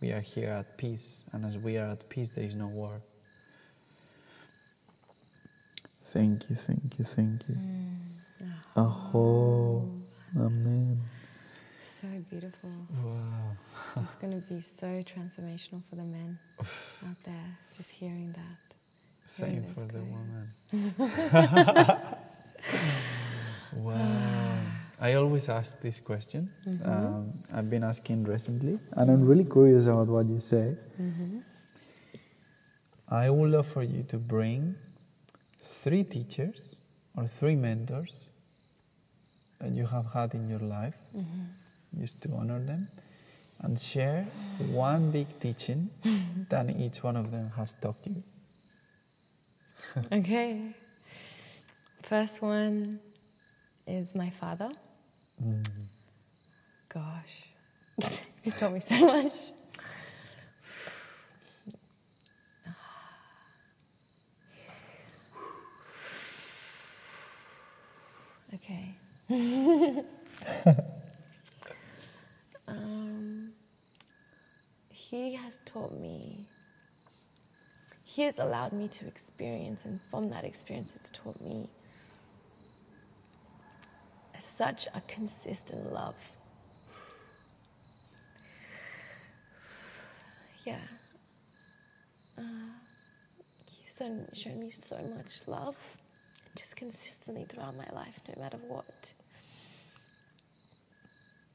[0.00, 3.00] We are here at peace, and as we are at peace, there is no war.
[6.06, 7.54] Thank you, thank you, thank you.
[7.54, 7.96] Mm.
[8.76, 9.82] Aho,
[10.38, 11.00] Amen.
[11.80, 12.70] So beautiful.
[13.02, 14.02] Wow.
[14.02, 16.38] It's going to be so transformational for the men
[17.08, 18.76] out there, just hearing that.
[19.24, 20.60] Same those for the quotes.
[20.72, 22.04] woman.
[23.84, 24.60] wow.
[25.00, 26.50] I always ask this question.
[26.68, 26.88] Mm-hmm.
[26.88, 29.28] Um, I've been asking recently, and I'm mm-hmm.
[29.28, 30.76] really curious about what you say.
[31.00, 31.38] Mm-hmm.
[33.08, 34.74] I would love for you to bring
[35.66, 36.76] three teachers
[37.16, 38.26] or three mentors
[39.60, 42.00] that you have had in your life, mm-hmm.
[42.00, 42.88] just to honor them,
[43.60, 44.24] and share
[44.70, 45.90] one big teaching
[46.50, 48.22] that each one of them has taught you.
[50.12, 50.74] Okay.
[52.02, 53.00] First one
[53.86, 54.70] is my father.
[55.42, 55.82] Mm-hmm.
[56.88, 59.32] Gosh, he's taught me so much.
[72.68, 73.50] um,
[74.90, 76.44] he has taught me,
[78.04, 81.68] he has allowed me to experience, and from that experience, it's taught me
[84.38, 86.14] such a consistent love.
[90.64, 90.78] Yeah.
[92.38, 92.42] Uh,
[93.70, 95.76] he's shown, shown me so much love,
[96.56, 99.12] just consistently throughout my life, no matter what.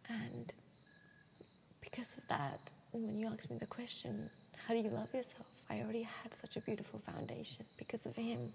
[0.09, 0.53] And
[1.81, 4.29] because of that, when you asked me the question,
[4.67, 5.47] how do you love yourself?
[5.69, 8.53] I already had such a beautiful foundation because of him.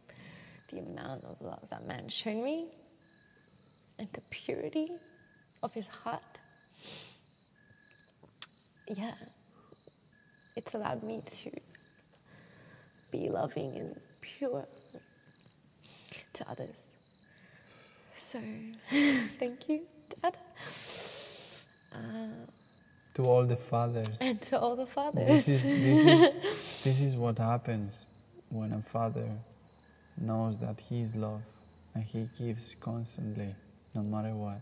[0.69, 2.67] The amount of love that man showed me
[3.99, 4.91] and the purity
[5.63, 6.41] of his heart.
[8.89, 9.15] Yeah,
[10.55, 11.51] it's allowed me to
[13.11, 14.67] be loving and pure
[16.37, 16.87] to others.
[18.15, 18.41] So,
[19.39, 19.81] thank you,
[20.23, 20.37] Dad.
[21.93, 21.97] Uh,
[23.15, 24.19] to all the fathers.
[24.21, 25.27] And to all the fathers.
[25.27, 28.05] This is, this is, this is what happens
[28.51, 29.29] when a father
[30.19, 31.45] knows that he is loved
[31.95, 33.55] and he gives constantly,
[33.95, 34.61] no matter what.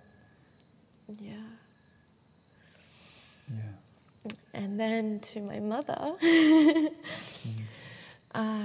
[1.21, 1.35] Yeah.
[3.53, 4.31] Yeah.
[4.55, 6.93] And then to my mother, mm.
[8.35, 8.57] uh,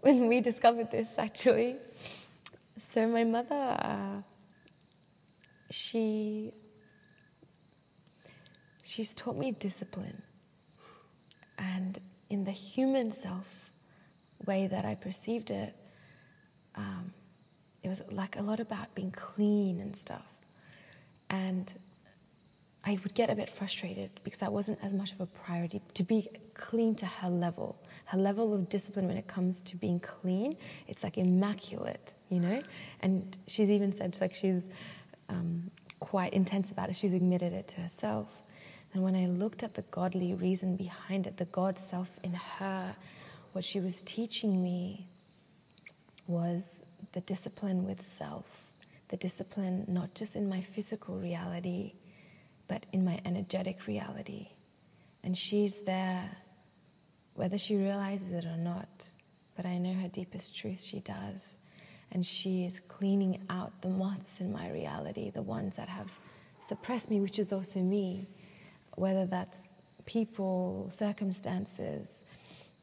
[0.00, 1.76] when we discovered this actually,
[2.80, 4.22] so my mother, uh,
[5.70, 6.52] she
[8.82, 10.22] she's taught me discipline.
[11.58, 11.98] And
[12.30, 13.70] in the human self
[14.46, 15.74] way that I perceived it,
[16.76, 17.12] um,
[17.82, 20.26] it was like a lot about being clean and stuff.
[21.30, 21.72] And
[22.88, 26.02] I would get a bit frustrated because that wasn't as much of a priority to
[26.02, 27.76] be clean to her level.
[28.06, 30.56] Her level of discipline when it comes to being clean,
[30.86, 32.62] it's like immaculate, you know?
[33.02, 34.68] And she's even said, like, she's
[35.28, 35.70] um,
[36.00, 36.96] quite intense about it.
[36.96, 38.34] She's admitted it to herself.
[38.94, 42.94] And when I looked at the godly reason behind it, the God self in her,
[43.52, 45.04] what she was teaching me
[46.26, 46.80] was
[47.12, 48.70] the discipline with self,
[49.08, 51.92] the discipline not just in my physical reality,
[52.68, 54.48] but in my energetic reality.
[55.24, 56.30] And she's there,
[57.34, 59.10] whether she realizes it or not,
[59.56, 61.56] but I know her deepest truth, she does.
[62.12, 66.16] And she is cleaning out the moths in my reality, the ones that have
[66.62, 68.26] suppressed me, which is also me
[68.94, 69.74] whether that's
[70.06, 72.24] people, circumstances,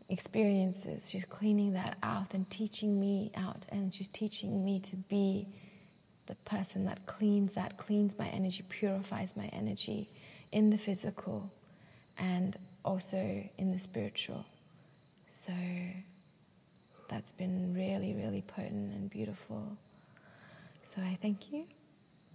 [0.09, 1.09] experiences.
[1.09, 5.47] She's cleaning that out and teaching me out, and she's teaching me to be
[6.27, 10.09] the person that cleans that, cleans my energy, purifies my energy
[10.51, 11.51] in the physical
[12.17, 14.45] and also in the spiritual.
[15.27, 15.53] So
[17.09, 19.77] that's been really, really potent and beautiful.
[20.83, 21.65] So I thank you.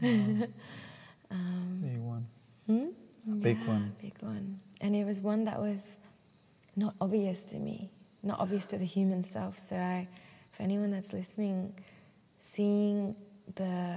[1.31, 2.27] um, Big one.
[2.67, 2.87] Hmm?
[3.31, 3.93] A big yeah, one.
[4.01, 4.61] Big one.
[4.81, 5.99] And it was one that was
[6.77, 7.91] not obvious to me,
[8.23, 9.59] not obvious to the human self.
[9.59, 10.09] So I,
[10.57, 11.75] for anyone that's listening,
[12.39, 13.15] seeing
[13.57, 13.97] the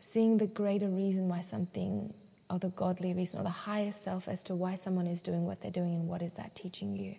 [0.00, 2.12] seeing the greater reason why something
[2.50, 5.62] or the godly reason or the higher self as to why someone is doing what
[5.62, 7.14] they're doing and what is that teaching you.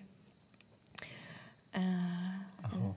[1.74, 1.80] Uh,
[2.76, 2.96] oh.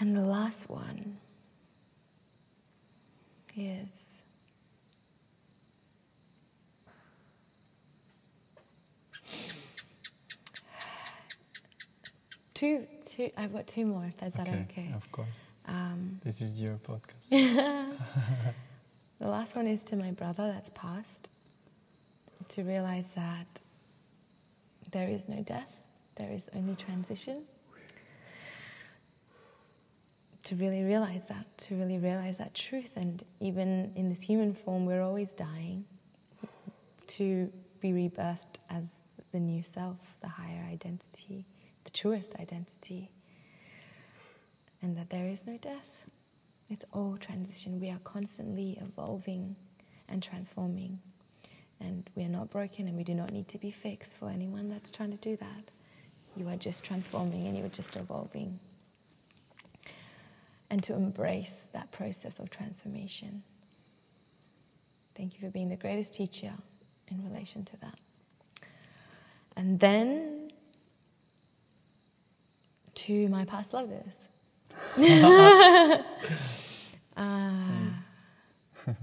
[0.00, 1.16] and the last one
[3.56, 4.20] is
[12.52, 13.30] two, two.
[13.36, 14.04] I've got two more.
[14.06, 14.90] If that's okay, that okay?
[14.94, 15.28] Of course.
[15.68, 17.30] Um, this is your podcast.
[19.18, 21.28] the last one is to my brother that's passed.
[22.48, 23.60] To realize that
[24.90, 25.70] there is no death,
[26.16, 27.42] there is only transition.
[30.44, 34.86] To really realize that, to really realize that truth, and even in this human form,
[34.86, 35.84] we're always dying.
[37.06, 41.44] To be rebirthed as the new self, the higher identity
[41.84, 43.08] the truest identity,
[44.80, 46.06] and that there is no death.
[46.70, 47.80] It's all transition.
[47.80, 49.56] We are constantly evolving
[50.08, 50.98] and transforming,
[51.80, 54.70] and we are not broken and we do not need to be fixed for anyone
[54.70, 55.70] that's trying to do that.
[56.36, 58.58] You are just transforming and you are just evolving.
[60.70, 63.42] And to embrace that process of transformation.
[65.14, 66.52] Thank you for being the greatest teacher
[67.08, 67.98] in relation to that.
[69.56, 70.41] And then
[73.06, 74.28] to my past lovers.
[77.16, 77.22] uh,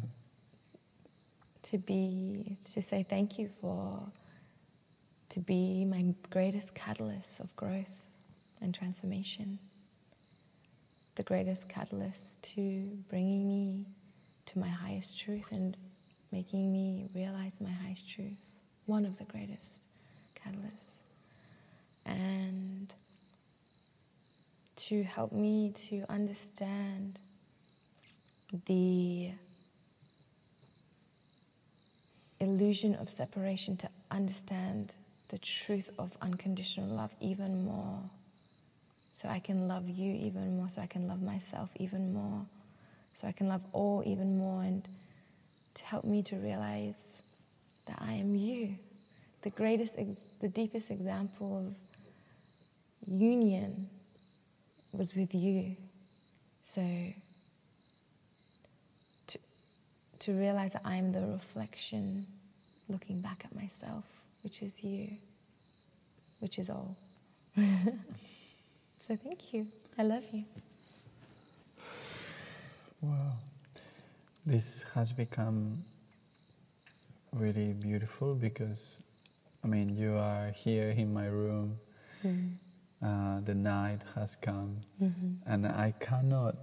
[1.63, 3.99] to be to say thank you for
[5.29, 8.05] to be my greatest catalyst of growth
[8.61, 9.59] and transformation.
[11.15, 12.61] the greatest catalyst to
[13.09, 13.85] bringing me
[14.45, 15.75] to my highest truth and
[16.31, 18.39] making me realize my highest truth.
[18.85, 19.83] One of the greatest
[20.39, 21.01] catalysts.
[22.05, 22.93] And
[24.79, 27.19] to help me to understand
[28.65, 29.31] the
[32.39, 34.95] illusion of separation, to understand
[35.27, 37.99] the truth of unconditional love even more.
[39.11, 42.45] So I can love you even more, so I can love myself even more,
[43.15, 44.87] so I can love all even more, and
[45.73, 47.21] to help me to realize
[47.87, 48.75] that I am you.
[49.41, 49.97] The greatest,
[50.39, 51.73] the deepest example of
[53.11, 53.89] union
[54.93, 55.75] was with you.
[56.63, 56.81] So
[59.27, 59.39] to,
[60.19, 62.25] to realize that I'm the reflection
[62.87, 64.03] looking back at myself,
[64.43, 65.09] which is you,
[66.39, 66.95] which is all.
[67.55, 69.67] so thank you.
[69.97, 70.43] I love you.
[73.01, 73.33] Wow.
[74.45, 75.83] This has become
[77.33, 78.99] really beautiful because,
[79.63, 81.75] I mean, you are here in my room.
[82.25, 82.53] Mm.
[83.01, 85.31] Uh, the night has come, Mm-hmm.
[85.51, 86.55] and I cannot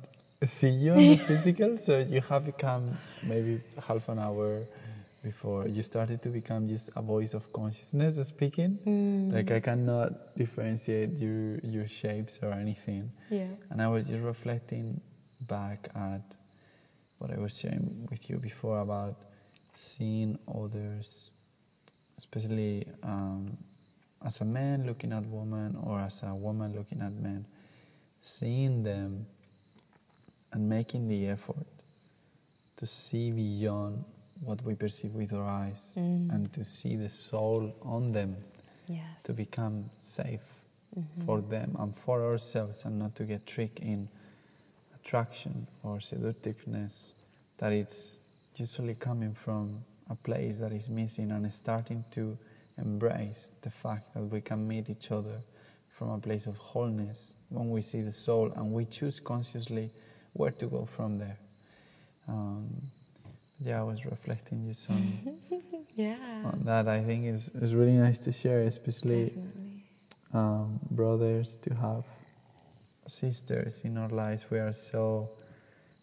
[0.44, 1.78] see you on the physical.
[1.78, 4.60] So you have become maybe half an hour
[5.24, 8.78] before you started to become just a voice of consciousness speaking.
[8.86, 9.32] Mm.
[9.32, 13.10] Like I cannot differentiate your your shapes or anything.
[13.30, 13.48] Yeah.
[13.70, 15.00] And I was just reflecting
[15.48, 16.20] back at
[17.18, 19.16] what I was sharing with you before about
[19.74, 21.30] seeing others,
[22.18, 23.56] especially um,
[24.24, 27.44] as a man looking at woman or as a woman looking at men,
[28.22, 29.26] seeing them
[30.52, 31.66] and making the effort
[32.76, 34.04] to see beyond
[34.44, 36.30] what we perceive with our eyes Mm.
[36.30, 38.36] and to see the soul on them
[38.88, 39.22] Yes.
[39.24, 40.42] to become safe
[40.96, 41.24] Mhm.
[41.24, 44.08] for them and for ourselves and not to get tricked in
[44.94, 47.12] attraction or seductiveness
[47.58, 48.18] that it's
[48.56, 52.36] usually coming from a place that is missing and starting to
[52.78, 55.40] embrace the fact that we can meet each other
[55.92, 59.90] from a place of wholeness when we see the soul and we choose consciously
[60.34, 61.38] where to go from there.
[62.28, 62.66] Um,
[63.64, 65.02] yeah, I was reflecting just on,
[65.94, 66.16] Yeah.
[66.44, 66.88] on that.
[66.88, 69.32] I think is is really nice to share, especially
[70.34, 72.04] um, brothers, to have
[73.06, 74.44] sisters in our lives.
[74.50, 75.30] We are so,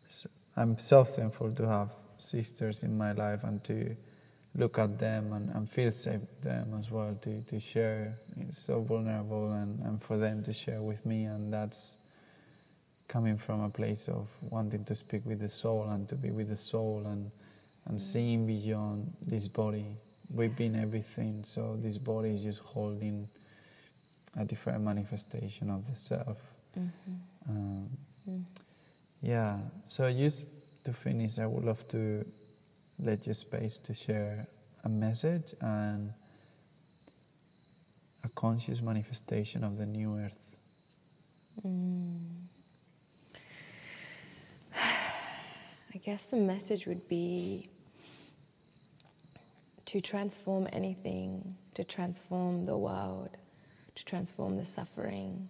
[0.07, 3.95] so, I'm so thankful to have sisters in my life and to
[4.55, 8.13] look at them and, and feel safe with them as well, to, to share.
[8.39, 11.95] It's so vulnerable and, and for them to share with me, and that's
[13.07, 16.49] coming from a place of wanting to speak with the soul and to be with
[16.49, 17.31] the soul and,
[17.85, 19.85] and seeing beyond this body.
[20.33, 23.27] We've been everything, so this body is just holding
[24.37, 26.37] a different manifestation of the self.
[26.77, 26.89] Mhm.
[27.49, 27.89] Um,
[28.27, 28.43] Mm.
[29.21, 30.47] yeah, so just
[30.85, 32.25] to finish, I would love to
[32.99, 34.47] let your space to share
[34.83, 36.13] a message and
[38.23, 40.39] a conscious manifestation of the new earth.
[41.65, 42.19] Mm.
[44.75, 47.69] I guess the message would be
[49.85, 53.29] to transform anything, to transform the world,
[53.95, 55.49] to transform the suffering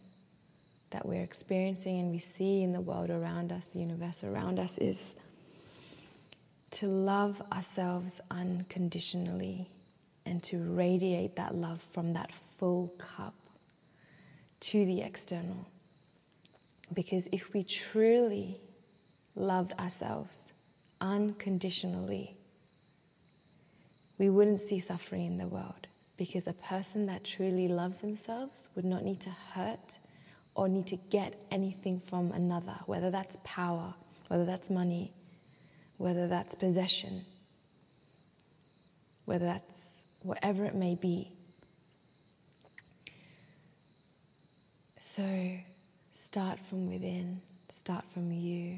[0.91, 4.77] that we're experiencing and we see in the world around us, the universe around us,
[4.77, 5.15] is
[6.73, 9.67] to love ourselves unconditionally
[10.25, 13.35] and to radiate that love from that full cup
[14.59, 15.67] to the external.
[16.93, 18.57] Because if we truly
[19.35, 20.49] loved ourselves
[20.99, 22.35] unconditionally,
[24.17, 25.87] we wouldn't see suffering in the world.
[26.17, 29.99] Because a person that truly loves themselves would not need to hurt
[30.55, 33.93] or need to get anything from another, whether that's power,
[34.27, 35.11] whether that's money,
[35.97, 37.25] whether that's possession,
[39.25, 41.29] whether that's whatever it may be.
[44.99, 45.23] So
[46.11, 48.77] start from within, start from you,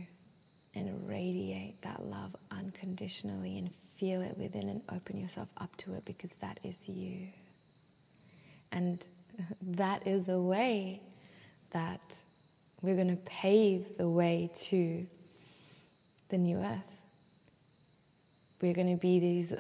[0.76, 6.04] and radiate that love unconditionally and feel it within and open yourself up to it
[6.06, 7.28] because that is you.
[8.72, 9.06] And
[9.62, 11.00] that is the way
[11.72, 12.02] that
[12.82, 15.06] we're going to pave the way to
[16.30, 16.95] the new earth.
[18.66, 19.54] We're going to be these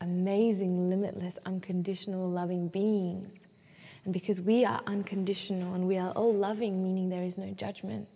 [0.00, 3.38] amazing, limitless, unconditional, loving beings.
[4.04, 8.08] And because we are unconditional and we are all loving, meaning there is no judgment.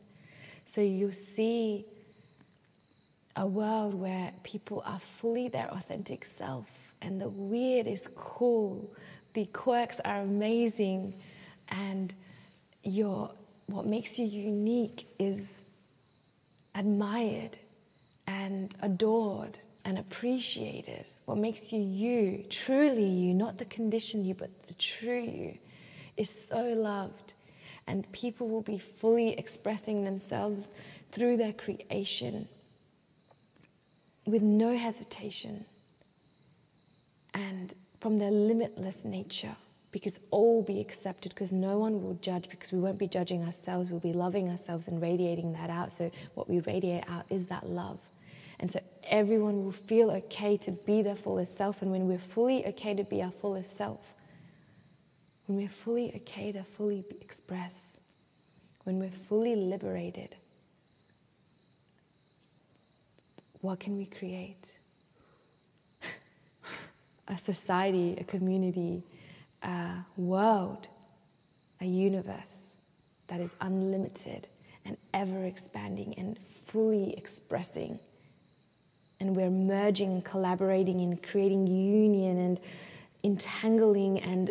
[0.67, 1.85] So you'll see
[3.37, 6.69] a world where people are fully their authentic self,
[7.01, 8.91] and the weird is cool,
[9.35, 11.15] the quirks are amazing,
[11.69, 12.13] and
[12.83, 13.31] you're
[13.67, 15.63] what makes you unique is
[16.75, 17.57] admired
[18.27, 21.05] and adored and appreciated.
[21.27, 25.59] What makes you you, truly you, not the conditioned you, but the true you,
[26.17, 27.35] is so loved.
[27.87, 30.69] And people will be fully expressing themselves
[31.11, 32.49] through their creation
[34.25, 35.65] with no hesitation
[37.35, 39.55] and from their limitless nature
[39.91, 43.45] because all will be accepted because no one will judge because we won't be judging
[43.45, 47.47] ourselves we'll be loving ourselves and radiating that out so what we radiate out is
[47.47, 47.99] that love
[48.61, 52.67] and so everyone will feel okay to be their fullest self and when we're fully
[52.67, 54.15] okay to be our fullest self
[55.47, 57.99] when we're fully okay to fully express
[58.85, 60.35] when we're fully liberated
[63.61, 64.77] what can we create
[67.29, 69.03] a society a community
[69.63, 70.87] a world,
[71.81, 72.77] a universe
[73.29, 74.49] that is unlimited
[74.85, 77.99] and ever expanding and fully expressing.
[79.23, 82.59] And we're merging and collaborating and creating union and
[83.23, 84.51] entangling and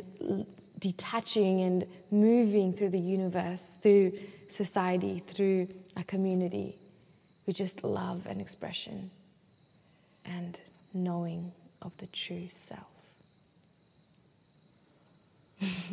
[0.79, 4.13] detaching and moving through the universe, through
[4.47, 5.67] society, through
[5.97, 6.77] a community
[7.45, 9.11] with just love and expression
[10.23, 10.61] and
[10.93, 12.87] knowing of the true self.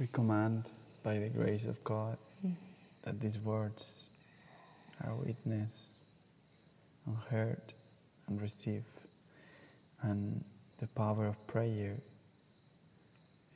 [0.00, 0.64] we command
[1.02, 2.16] by the grace of God
[3.02, 4.04] that these words
[5.04, 5.96] are witness
[7.06, 7.60] and heard
[8.26, 8.84] and received,
[10.02, 10.44] and
[10.78, 11.96] the power of prayer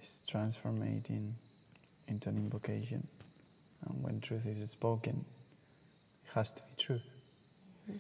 [0.01, 1.03] is transforming
[2.09, 3.07] into an invocation.
[3.87, 5.25] And when truth is spoken,
[6.25, 7.09] it has to be truth.
[7.91, 7.99] Mm-hmm.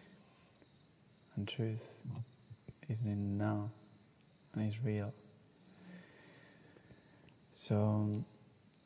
[1.36, 1.94] And truth
[2.88, 3.70] is in now
[4.54, 5.12] and it's real.
[7.54, 8.10] So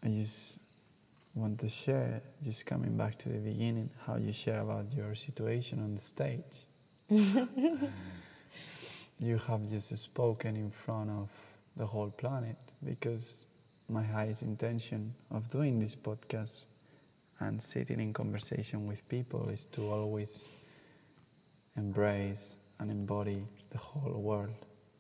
[0.05, 0.57] I just
[1.37, 5.81] want to share, just coming back to the beginning, how you share about your situation
[5.81, 6.65] on the stage.
[9.21, 11.29] you have just spoken in front of
[11.77, 13.45] the whole planet because
[13.89, 16.63] my highest intention of doing this podcast
[17.39, 20.47] and sitting in conversation with people is to always
[21.77, 24.55] embrace and embody the whole world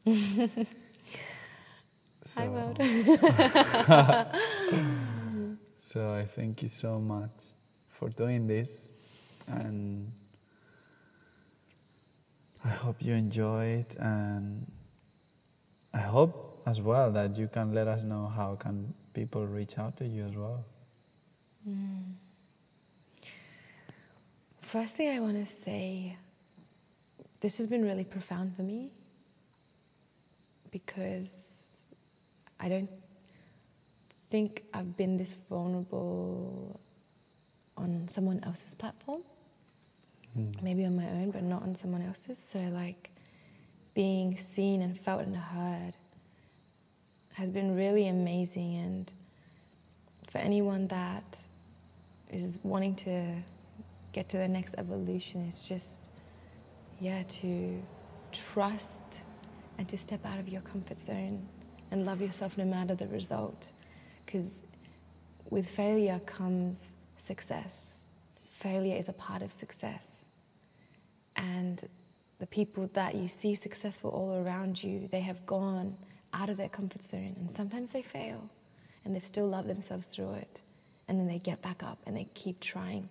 [2.24, 2.36] so.
[2.36, 2.78] I would.
[5.86, 7.30] so I thank you so much
[7.92, 8.88] for doing this,
[9.46, 10.10] and
[12.64, 14.66] I hope you enjoy it, and
[15.94, 19.96] I hope as well that you can let us know how can people reach out
[19.98, 20.64] to you as well.
[21.68, 22.14] Mm.
[24.62, 26.16] Firstly, I want to say
[27.40, 28.90] this has been really profound for me
[30.72, 31.70] because
[32.58, 32.90] I don't
[34.36, 36.78] think I've been this vulnerable
[37.78, 39.22] on someone else's platform.
[40.38, 40.62] Mm.
[40.62, 42.38] Maybe on my own, but not on someone else's.
[42.38, 43.08] So, like,
[43.94, 45.94] being seen and felt and heard
[47.32, 48.76] has been really amazing.
[48.76, 49.12] And
[50.30, 51.42] for anyone that
[52.30, 53.24] is wanting to
[54.12, 56.10] get to the next evolution, it's just,
[57.00, 57.82] yeah, to
[58.32, 59.22] trust
[59.78, 61.40] and to step out of your comfort zone
[61.90, 63.70] and love yourself no matter the result.
[64.26, 64.60] Because
[65.50, 67.98] with failure comes success.
[68.50, 70.24] Failure is a part of success.
[71.36, 71.88] And
[72.40, 75.94] the people that you see successful all around you, they have gone
[76.34, 77.36] out of their comfort zone.
[77.38, 78.48] And sometimes they fail
[79.04, 80.60] and they've still loved themselves through it.
[81.08, 83.08] And then they get back up and they keep trying.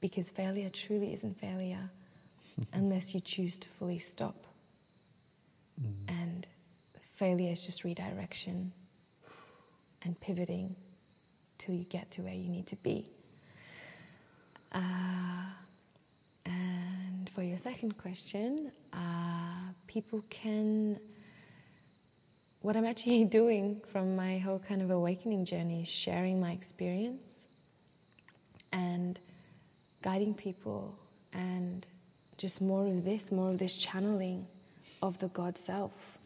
[0.00, 1.90] Because failure truly isn't failure
[2.72, 4.36] unless you choose to fully stop.
[5.80, 6.20] Mm.
[6.20, 6.46] And
[7.14, 8.72] failure is just redirection
[10.04, 10.74] and pivoting
[11.58, 13.06] till you get to where you need to be.
[14.72, 14.80] Uh,
[16.46, 20.98] and for your second question, uh, people can.
[22.62, 27.48] What I'm actually doing from my whole kind of awakening journey is sharing my experience
[28.72, 29.18] and
[30.02, 30.94] guiding people
[31.32, 31.84] and
[32.38, 34.46] just more of this, more of this channeling
[35.02, 36.18] of the God self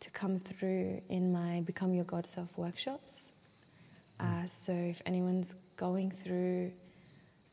[0.00, 3.32] to come through in my Become Your God Self workshops.
[4.18, 6.72] Uh, so if anyone's going through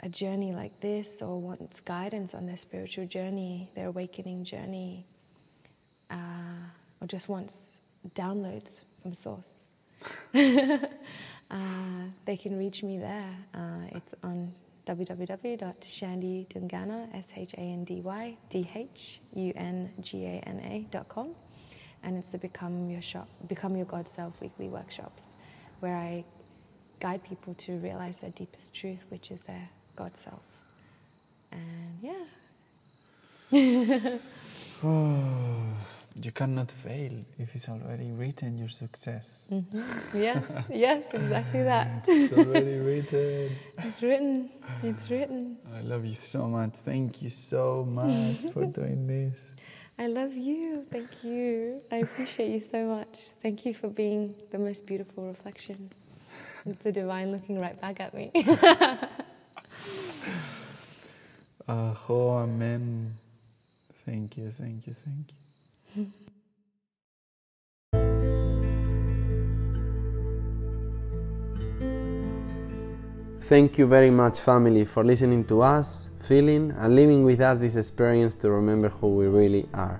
[0.02, 5.06] a journey like this or wants guidance on their spiritual journey, their awakening journey,
[6.10, 6.15] uh,
[7.02, 7.78] or just wants
[8.15, 9.70] downloads from Source,
[10.34, 10.78] uh,
[12.26, 13.30] they can reach me there.
[13.53, 14.52] Uh, it's on
[14.86, 18.90] www.shandydhungana, S-H-A-N-D-Y, D-H-U-N-G-A-N-A.com.
[22.04, 25.34] and it's the Become Your Shop, Become Your God Self weekly workshops,
[25.80, 26.24] where I
[27.00, 30.42] guide people to realize their deepest truth, which is their God self.
[31.52, 32.26] And yeah.
[34.86, 35.64] Oh,
[36.22, 39.44] you cannot fail if it's already written your success.
[39.50, 40.22] Mm-hmm.
[40.22, 42.04] Yes, yes, exactly that.
[42.08, 43.56] It's already written.
[43.78, 44.50] It's written.
[44.84, 45.58] It's written.
[45.74, 46.74] I love you so much.
[46.76, 49.54] Thank you so much for doing this.
[49.99, 50.86] I love you.
[50.91, 51.82] Thank you.
[51.91, 53.30] I appreciate you so much.
[53.41, 55.91] Thank you for being the most beautiful reflection.
[56.65, 58.32] It's the divine looking right back at me.
[58.36, 59.07] Aho,
[61.68, 63.14] uh, oh, amen.
[64.06, 65.28] Thank you, thank you, thank
[65.95, 66.07] you.
[73.48, 77.76] Thank you very much, family, for listening to us, feeling, and living with us this
[77.76, 79.99] experience to remember who we really are.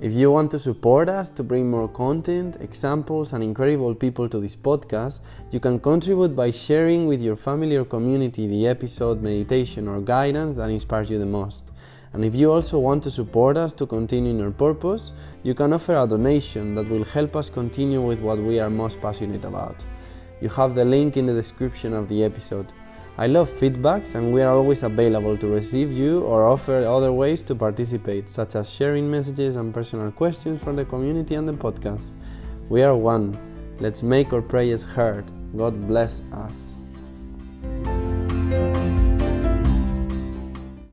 [0.00, 4.40] If you want to support us to bring more content, examples, and incredible people to
[4.40, 5.20] this podcast,
[5.52, 10.56] you can contribute by sharing with your family or community the episode, meditation, or guidance
[10.56, 11.70] that inspires you the most.
[12.12, 15.12] And if you also want to support us to continue in our purpose,
[15.44, 19.00] you can offer a donation that will help us continue with what we are most
[19.00, 19.76] passionate about.
[20.42, 22.66] You have the link in the description of the episode.
[23.16, 27.44] I love feedbacks and we are always available to receive you or offer other ways
[27.44, 32.08] to participate, such as sharing messages and personal questions from the community and the podcast.
[32.68, 33.38] We are one.
[33.78, 35.30] Let's make our prayers heard.
[35.56, 36.71] God bless us.